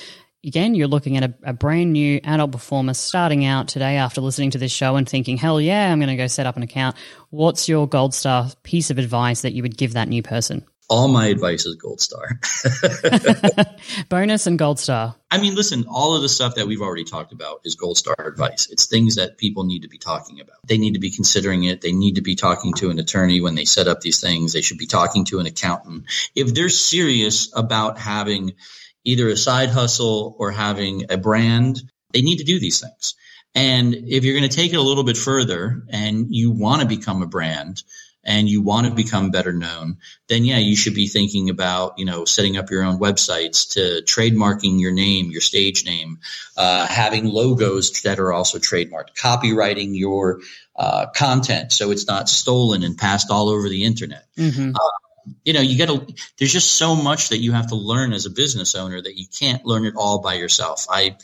Again, 0.46 0.76
you're 0.76 0.86
looking 0.86 1.16
at 1.16 1.24
a, 1.24 1.34
a 1.42 1.52
brand 1.52 1.92
new 1.92 2.20
adult 2.22 2.52
performer 2.52 2.94
starting 2.94 3.44
out 3.44 3.66
today 3.66 3.96
after 3.96 4.20
listening 4.20 4.52
to 4.52 4.58
this 4.58 4.70
show 4.70 4.94
and 4.94 5.06
thinking, 5.06 5.36
hell 5.36 5.60
yeah, 5.60 5.90
I'm 5.90 5.98
going 5.98 6.10
to 6.10 6.16
go 6.16 6.28
set 6.28 6.46
up 6.46 6.56
an 6.56 6.62
account. 6.62 6.94
What's 7.30 7.68
your 7.68 7.88
gold 7.88 8.14
star 8.14 8.48
piece 8.62 8.90
of 8.90 8.98
advice 8.98 9.42
that 9.42 9.52
you 9.52 9.62
would 9.62 9.76
give 9.76 9.94
that 9.94 10.08
new 10.08 10.22
person? 10.22 10.64
All 10.88 11.08
my 11.08 11.26
advice 11.26 11.66
is 11.66 11.74
gold 11.74 12.00
star. 12.00 12.40
Bonus 14.08 14.46
and 14.46 14.58
gold 14.58 14.78
star. 14.78 15.14
I 15.30 15.38
mean, 15.38 15.54
listen, 15.54 15.84
all 15.86 16.16
of 16.16 16.22
the 16.22 16.28
stuff 16.28 16.54
that 16.54 16.66
we've 16.66 16.80
already 16.80 17.04
talked 17.04 17.32
about 17.32 17.60
is 17.64 17.74
gold 17.74 17.98
star 17.98 18.16
advice. 18.18 18.68
It's 18.70 18.86
things 18.86 19.16
that 19.16 19.36
people 19.36 19.64
need 19.64 19.82
to 19.82 19.88
be 19.88 19.98
talking 19.98 20.40
about. 20.40 20.56
They 20.66 20.78
need 20.78 20.94
to 20.94 21.00
be 21.00 21.10
considering 21.10 21.64
it. 21.64 21.82
They 21.82 21.92
need 21.92 22.14
to 22.14 22.22
be 22.22 22.36
talking 22.36 22.72
to 22.74 22.90
an 22.90 22.98
attorney 22.98 23.40
when 23.40 23.54
they 23.54 23.66
set 23.66 23.86
up 23.86 24.00
these 24.00 24.20
things. 24.20 24.52
They 24.52 24.62
should 24.62 24.78
be 24.78 24.86
talking 24.86 25.26
to 25.26 25.40
an 25.40 25.46
accountant. 25.46 26.04
If 26.34 26.54
they're 26.54 26.70
serious 26.70 27.50
about 27.54 27.98
having 27.98 28.54
either 29.04 29.28
a 29.28 29.36
side 29.36 29.68
hustle 29.68 30.36
or 30.38 30.50
having 30.50 31.04
a 31.10 31.18
brand, 31.18 31.82
they 32.12 32.22
need 32.22 32.38
to 32.38 32.44
do 32.44 32.58
these 32.58 32.80
things. 32.80 33.14
And 33.54 33.94
if 33.94 34.24
you're 34.24 34.38
going 34.38 34.48
to 34.48 34.56
take 34.56 34.72
it 34.72 34.76
a 34.78 34.82
little 34.82 35.04
bit 35.04 35.16
further 35.16 35.82
and 35.90 36.26
you 36.30 36.50
want 36.50 36.80
to 36.80 36.88
become 36.88 37.22
a 37.22 37.26
brand, 37.26 37.82
and 38.28 38.46
you 38.46 38.60
want 38.60 38.86
to 38.86 38.92
become 38.92 39.30
better 39.30 39.54
known, 39.54 39.96
then 40.28 40.44
yeah, 40.44 40.58
you 40.58 40.76
should 40.76 40.94
be 40.94 41.08
thinking 41.08 41.48
about, 41.48 41.98
you 41.98 42.04
know, 42.04 42.26
setting 42.26 42.58
up 42.58 42.70
your 42.70 42.84
own 42.84 42.98
websites 42.98 43.72
to 43.72 44.02
trademarking 44.04 44.78
your 44.78 44.92
name, 44.92 45.30
your 45.30 45.40
stage 45.40 45.86
name, 45.86 46.18
uh, 46.54 46.86
having 46.86 47.24
logos 47.24 48.02
that 48.02 48.18
are 48.18 48.30
also 48.30 48.58
trademarked, 48.58 49.14
copyrighting 49.14 49.94
your 49.94 50.40
uh, 50.76 51.06
content 51.16 51.72
so 51.72 51.90
it's 51.90 52.06
not 52.06 52.28
stolen 52.28 52.82
and 52.82 52.98
passed 52.98 53.30
all 53.30 53.48
over 53.48 53.66
the 53.66 53.84
internet. 53.84 54.26
Mm-hmm. 54.36 54.72
Uh, 54.76 55.32
you 55.42 55.54
know, 55.54 55.62
you 55.62 55.78
got 55.78 55.88
to, 55.88 56.14
there's 56.36 56.52
just 56.52 56.74
so 56.74 56.94
much 56.94 57.30
that 57.30 57.38
you 57.38 57.52
have 57.52 57.68
to 57.68 57.76
learn 57.76 58.12
as 58.12 58.26
a 58.26 58.30
business 58.30 58.74
owner 58.74 59.00
that 59.00 59.18
you 59.18 59.24
can't 59.26 59.64
learn 59.64 59.86
it 59.86 59.94
all 59.96 60.20
by 60.20 60.34
yourself. 60.34 60.84
I, 60.90 61.16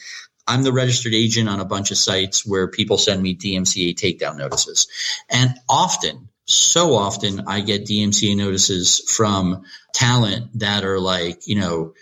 I'm 0.46 0.62
the 0.62 0.72
registered 0.72 1.12
agent 1.12 1.50
on 1.50 1.60
a 1.60 1.66
bunch 1.66 1.90
of 1.90 1.98
sites 1.98 2.46
where 2.46 2.66
people 2.68 2.96
send 2.96 3.22
me 3.22 3.36
DMCA 3.36 3.94
takedown 3.94 4.38
notices. 4.38 4.88
And 5.30 5.54
often, 5.68 6.30
so 6.46 6.94
often, 6.94 7.44
I 7.46 7.60
get 7.60 7.86
DMCA 7.86 8.36
notices 8.36 9.00
from 9.10 9.64
talent 9.94 10.58
that 10.58 10.84
are 10.84 11.00
like, 11.00 11.46
you 11.46 11.56
know, 11.56 11.94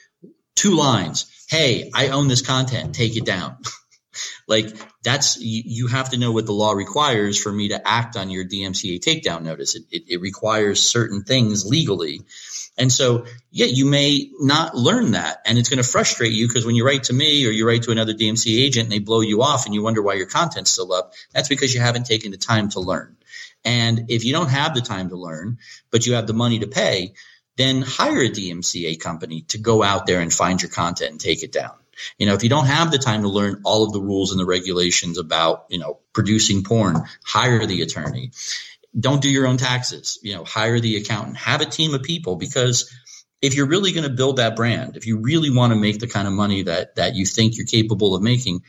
two 0.57 0.74
lines. 0.74 1.26
Hey, 1.49 1.90
I 1.95 2.09
own 2.09 2.28
this 2.28 2.43
content. 2.43 2.95
Take 2.95 3.16
it 3.16 3.24
down. 3.24 3.59
like 4.49 4.66
that's 5.03 5.40
you, 5.40 5.62
you, 5.64 5.86
have 5.86 6.11
to 6.11 6.18
know 6.18 6.32
what 6.32 6.47
the 6.47 6.53
law 6.53 6.72
requires 6.72 7.40
for 7.40 7.53
me 7.53 7.68
to 7.68 7.88
act 7.88 8.16
on 8.16 8.30
your 8.30 8.45
DMCA 8.45 9.01
takedown 9.01 9.43
notice. 9.43 9.74
It, 9.74 9.84
it, 9.90 10.03
it 10.09 10.20
requires 10.20 10.82
certain 10.82 11.22
things 11.22 11.64
legally. 11.64 12.22
And 12.76 12.90
so, 12.90 13.26
yeah, 13.51 13.66
you 13.66 13.84
may 13.84 14.30
not 14.40 14.74
learn 14.74 15.12
that 15.12 15.43
and 15.47 15.59
it's 15.59 15.68
going 15.68 15.82
to 15.82 15.88
frustrate 15.88 16.32
you 16.32 16.49
because 16.49 16.64
when 16.64 16.74
you 16.74 16.86
write 16.86 17.05
to 17.05 17.12
me 17.12 17.47
or 17.47 17.51
you 17.51 17.66
write 17.66 17.82
to 17.84 17.90
another 17.90 18.14
DMCA 18.14 18.59
agent 18.59 18.84
and 18.84 18.93
they 18.93 18.99
blow 18.99 19.20
you 19.20 19.43
off 19.43 19.66
and 19.66 19.74
you 19.74 19.82
wonder 19.82 20.03
why 20.03 20.14
your 20.14 20.26
content's 20.26 20.70
still 20.70 20.93
up, 20.93 21.12
that's 21.32 21.49
because 21.49 21.74
you 21.74 21.80
haven't 21.80 22.07
taken 22.07 22.30
the 22.30 22.38
time 22.38 22.70
to 22.70 22.80
learn. 22.80 23.16
And 23.64 24.06
if 24.08 24.24
you 24.24 24.32
don't 24.32 24.50
have 24.50 24.74
the 24.74 24.80
time 24.80 25.10
to 25.10 25.16
learn, 25.16 25.58
but 25.90 26.06
you 26.06 26.14
have 26.14 26.26
the 26.26 26.32
money 26.32 26.60
to 26.60 26.66
pay, 26.66 27.14
then 27.56 27.82
hire 27.82 28.22
a 28.22 28.30
DMCA 28.30 28.98
company 29.00 29.42
to 29.48 29.58
go 29.58 29.82
out 29.82 30.06
there 30.06 30.20
and 30.20 30.32
find 30.32 30.60
your 30.60 30.70
content 30.70 31.12
and 31.12 31.20
take 31.20 31.42
it 31.42 31.52
down. 31.52 31.72
You 32.18 32.26
know, 32.26 32.34
if 32.34 32.42
you 32.42 32.48
don't 32.48 32.66
have 32.66 32.90
the 32.90 32.98
time 32.98 33.22
to 33.22 33.28
learn 33.28 33.60
all 33.64 33.84
of 33.84 33.92
the 33.92 34.00
rules 34.00 34.32
and 34.32 34.40
the 34.40 34.46
regulations 34.46 35.18
about, 35.18 35.66
you 35.68 35.78
know, 35.78 36.00
producing 36.12 36.64
porn, 36.64 36.96
hire 37.24 37.66
the 37.66 37.82
attorney. 37.82 38.32
Don't 38.98 39.22
do 39.22 39.30
your 39.30 39.46
own 39.46 39.56
taxes. 39.56 40.18
You 40.22 40.34
know, 40.34 40.44
hire 40.44 40.80
the 40.80 40.96
accountant. 40.96 41.36
Have 41.36 41.60
a 41.60 41.66
team 41.66 41.94
of 41.94 42.02
people 42.02 42.36
because 42.36 42.92
if 43.40 43.54
you're 43.54 43.66
really 43.66 43.92
going 43.92 44.04
to 44.04 44.14
build 44.14 44.36
that 44.36 44.56
brand, 44.56 44.96
if 44.96 45.06
you 45.06 45.18
really 45.18 45.50
want 45.50 45.72
to 45.72 45.78
make 45.78 45.98
the 45.98 46.06
kind 46.06 46.28
of 46.28 46.34
money 46.34 46.62
that 46.62 46.96
that 46.96 47.14
you 47.14 47.26
think 47.26 47.56
you're 47.56 47.66
capable 47.66 48.14
of 48.14 48.22
making, 48.22 48.62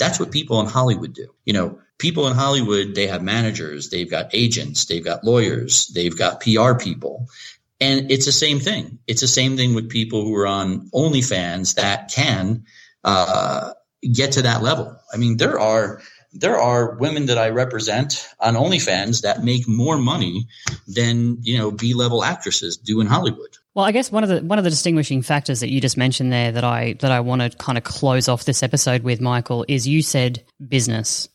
that's 0.00 0.18
what 0.18 0.32
people 0.32 0.58
in 0.60 0.66
Hollywood 0.66 1.12
do. 1.12 1.28
You 1.44 1.52
know, 1.52 1.78
people 1.98 2.26
in 2.26 2.34
Hollywood, 2.34 2.94
they 2.96 3.06
have 3.06 3.22
managers, 3.22 3.90
they've 3.90 4.10
got 4.10 4.30
agents, 4.32 4.86
they've 4.86 5.04
got 5.04 5.22
lawyers, 5.22 5.86
they've 5.94 6.16
got 6.16 6.40
PR 6.40 6.74
people. 6.74 7.28
And 7.80 8.10
it's 8.10 8.26
the 8.26 8.32
same 8.32 8.58
thing. 8.58 8.98
It's 9.06 9.20
the 9.20 9.28
same 9.28 9.56
thing 9.56 9.74
with 9.74 9.90
people 9.90 10.24
who 10.24 10.34
are 10.36 10.46
on 10.46 10.90
OnlyFans 10.90 11.76
that 11.76 12.10
can 12.10 12.64
uh, 13.04 13.74
get 14.00 14.32
to 14.32 14.42
that 14.42 14.62
level. 14.62 14.98
I 15.12 15.18
mean, 15.18 15.36
there 15.36 15.60
are 15.60 16.02
there 16.32 16.58
are 16.58 16.94
women 16.94 17.26
that 17.26 17.38
I 17.38 17.48
represent 17.50 18.28
on 18.38 18.54
OnlyFans 18.54 19.22
that 19.22 19.42
make 19.42 19.66
more 19.66 19.98
money 19.98 20.46
than 20.86 21.38
you 21.42 21.58
know 21.58 21.70
B 21.70 21.94
level 21.94 22.24
actresses 22.24 22.76
do 22.76 23.00
in 23.00 23.06
Hollywood. 23.06 23.56
Well, 23.74 23.84
I 23.84 23.92
guess 23.92 24.10
one 24.10 24.24
of 24.24 24.28
the 24.28 24.40
one 24.42 24.58
of 24.58 24.64
the 24.64 24.70
distinguishing 24.70 25.22
factors 25.22 25.60
that 25.60 25.70
you 25.70 25.80
just 25.80 25.96
mentioned 25.96 26.32
there 26.32 26.50
that 26.52 26.64
I 26.64 26.94
that 26.94 27.12
I 27.12 27.20
want 27.20 27.42
to 27.42 27.50
kind 27.56 27.78
of 27.78 27.84
close 27.84 28.28
off 28.28 28.44
this 28.44 28.62
episode 28.62 29.02
with, 29.02 29.20
Michael, 29.20 29.64
is 29.68 29.86
you 29.86 30.02
said 30.02 30.44
business. 30.66 31.28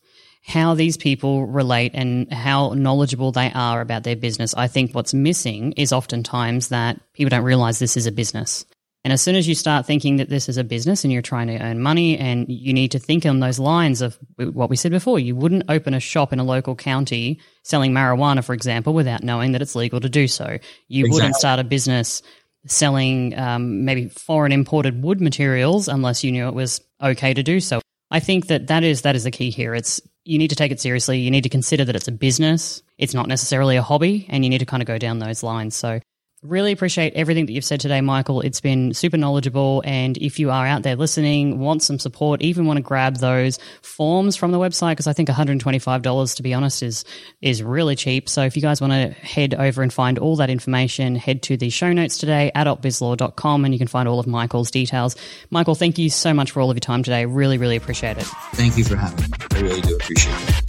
How 0.45 0.75
these 0.75 0.95
people 0.95 1.47
relate 1.47 1.93
and 1.95 2.31
how 2.31 2.73
knowledgeable 2.73 3.31
they 3.31 3.51
are 3.53 3.81
about 3.81 4.03
their 4.03 4.15
business. 4.15 4.53
I 4.53 4.67
think 4.67 4.93
what's 4.93 5.13
missing 5.13 5.71
is 5.71 5.91
oftentimes 5.91 6.67
that 6.69 6.99
people 7.13 7.29
don't 7.29 7.43
realize 7.43 7.79
this 7.79 7.97
is 7.97 8.05
a 8.05 8.11
business. 8.11 8.63
And 9.05 9.13
as 9.13 9.21
soon 9.21 9.35
as 9.35 9.47
you 9.47 9.53
start 9.53 9.85
thinking 9.85 10.15
that 10.15 10.29
this 10.29 10.49
is 10.49 10.57
a 10.57 10.63
business 10.63 11.03
and 11.03 11.13
you're 11.13 11.21
trying 11.21 11.45
to 11.45 11.59
earn 11.59 11.79
money 11.79 12.17
and 12.17 12.49
you 12.49 12.73
need 12.73 12.89
to 12.89 12.97
think 12.97 13.23
on 13.27 13.39
those 13.39 13.59
lines 13.59 14.01
of 14.01 14.17
what 14.35 14.67
we 14.67 14.75
said 14.75 14.91
before, 14.91 15.19
you 15.19 15.35
wouldn't 15.35 15.65
open 15.69 15.93
a 15.93 15.99
shop 15.99 16.33
in 16.33 16.39
a 16.39 16.43
local 16.43 16.75
county 16.75 17.39
selling 17.61 17.91
marijuana, 17.91 18.43
for 18.43 18.53
example, 18.53 18.95
without 18.95 19.21
knowing 19.21 19.51
that 19.51 19.61
it's 19.61 19.75
legal 19.75 19.99
to 19.99 20.09
do 20.09 20.27
so. 20.27 20.57
You 20.87 21.05
exactly. 21.05 21.09
wouldn't 21.11 21.35
start 21.35 21.59
a 21.59 21.63
business 21.63 22.23
selling 22.65 23.37
um, 23.37 23.85
maybe 23.85 24.07
foreign 24.07 24.51
imported 24.51 25.03
wood 25.03 25.21
materials 25.21 25.87
unless 25.87 26.23
you 26.23 26.31
knew 26.31 26.47
it 26.47 26.55
was 26.55 26.81
okay 26.99 27.31
to 27.31 27.43
do 27.43 27.59
so. 27.59 27.81
I 28.09 28.19
think 28.19 28.47
that 28.47 28.65
that 28.67 28.83
is 28.83 29.03
that 29.03 29.15
is 29.15 29.23
the 29.23 29.29
key 29.29 29.51
here. 29.51 29.75
It's 29.75 30.01
you 30.23 30.39
need 30.39 30.49
to 30.49 30.55
take 30.55 30.71
it 30.71 30.81
seriously. 30.81 31.19
You 31.19 31.29
need 31.29 31.43
to 31.43 31.49
consider 31.49 31.85
that 31.85 31.95
it's 31.95 32.07
a 32.07 32.11
business. 32.11 32.81
It's 32.97 33.13
not 33.13 33.27
necessarily 33.27 33.75
a 33.75 33.83
hobby, 33.83 34.25
and 34.29 34.43
you 34.43 34.49
need 34.49 34.59
to 34.59 34.65
kind 34.65 34.81
of 34.81 34.87
go 34.87 34.97
down 34.97 35.19
those 35.19 35.43
lines. 35.43 35.75
So 35.75 35.99
Really 36.45 36.71
appreciate 36.71 37.13
everything 37.15 37.47
that 37.47 37.53
you've 37.53 37.65
said 37.65 37.79
today, 37.79 38.01
Michael. 38.01 38.41
It's 38.41 38.61
been 38.61 38.93
super 38.93 39.17
knowledgeable. 39.17 39.81
And 39.83 40.15
if 40.17 40.37
you 40.37 40.51
are 40.51 40.67
out 40.67 40.83
there 40.83 40.95
listening, 40.95 41.57
want 41.57 41.81
some 41.81 41.97
support, 41.97 42.43
even 42.43 42.67
want 42.67 42.77
to 42.77 42.83
grab 42.83 43.17
those 43.17 43.57
forms 43.81 44.35
from 44.35 44.51
the 44.51 44.59
website, 44.59 44.91
because 44.91 45.07
I 45.07 45.13
think 45.13 45.27
$125, 45.27 46.35
to 46.35 46.43
be 46.43 46.53
honest, 46.53 46.83
is, 46.83 47.03
is 47.41 47.63
really 47.63 47.95
cheap. 47.95 48.29
So 48.29 48.43
if 48.43 48.55
you 48.55 48.61
guys 48.61 48.79
want 48.79 48.93
to 48.93 49.09
head 49.25 49.55
over 49.55 49.81
and 49.81 49.91
find 49.91 50.19
all 50.19 50.35
that 50.35 50.51
information, 50.51 51.15
head 51.15 51.41
to 51.43 51.57
the 51.57 51.71
show 51.71 51.91
notes 51.91 52.19
today, 52.19 52.51
adultbizlaw.com, 52.55 53.65
and 53.65 53.73
you 53.73 53.79
can 53.79 53.87
find 53.87 54.07
all 54.07 54.19
of 54.19 54.27
Michael's 54.27 54.69
details. 54.69 55.15
Michael, 55.49 55.73
thank 55.73 55.97
you 55.97 56.11
so 56.11 56.31
much 56.31 56.51
for 56.51 56.61
all 56.61 56.69
of 56.69 56.75
your 56.75 56.81
time 56.81 57.01
today. 57.01 57.25
Really, 57.25 57.57
really 57.57 57.75
appreciate 57.75 58.19
it. 58.19 58.25
Thank 58.53 58.77
you 58.77 58.83
for 58.83 58.97
having 58.97 59.31
me. 59.31 59.37
I 59.51 59.59
really 59.61 59.81
do 59.81 59.95
appreciate 59.95 60.49
it. 60.49 60.64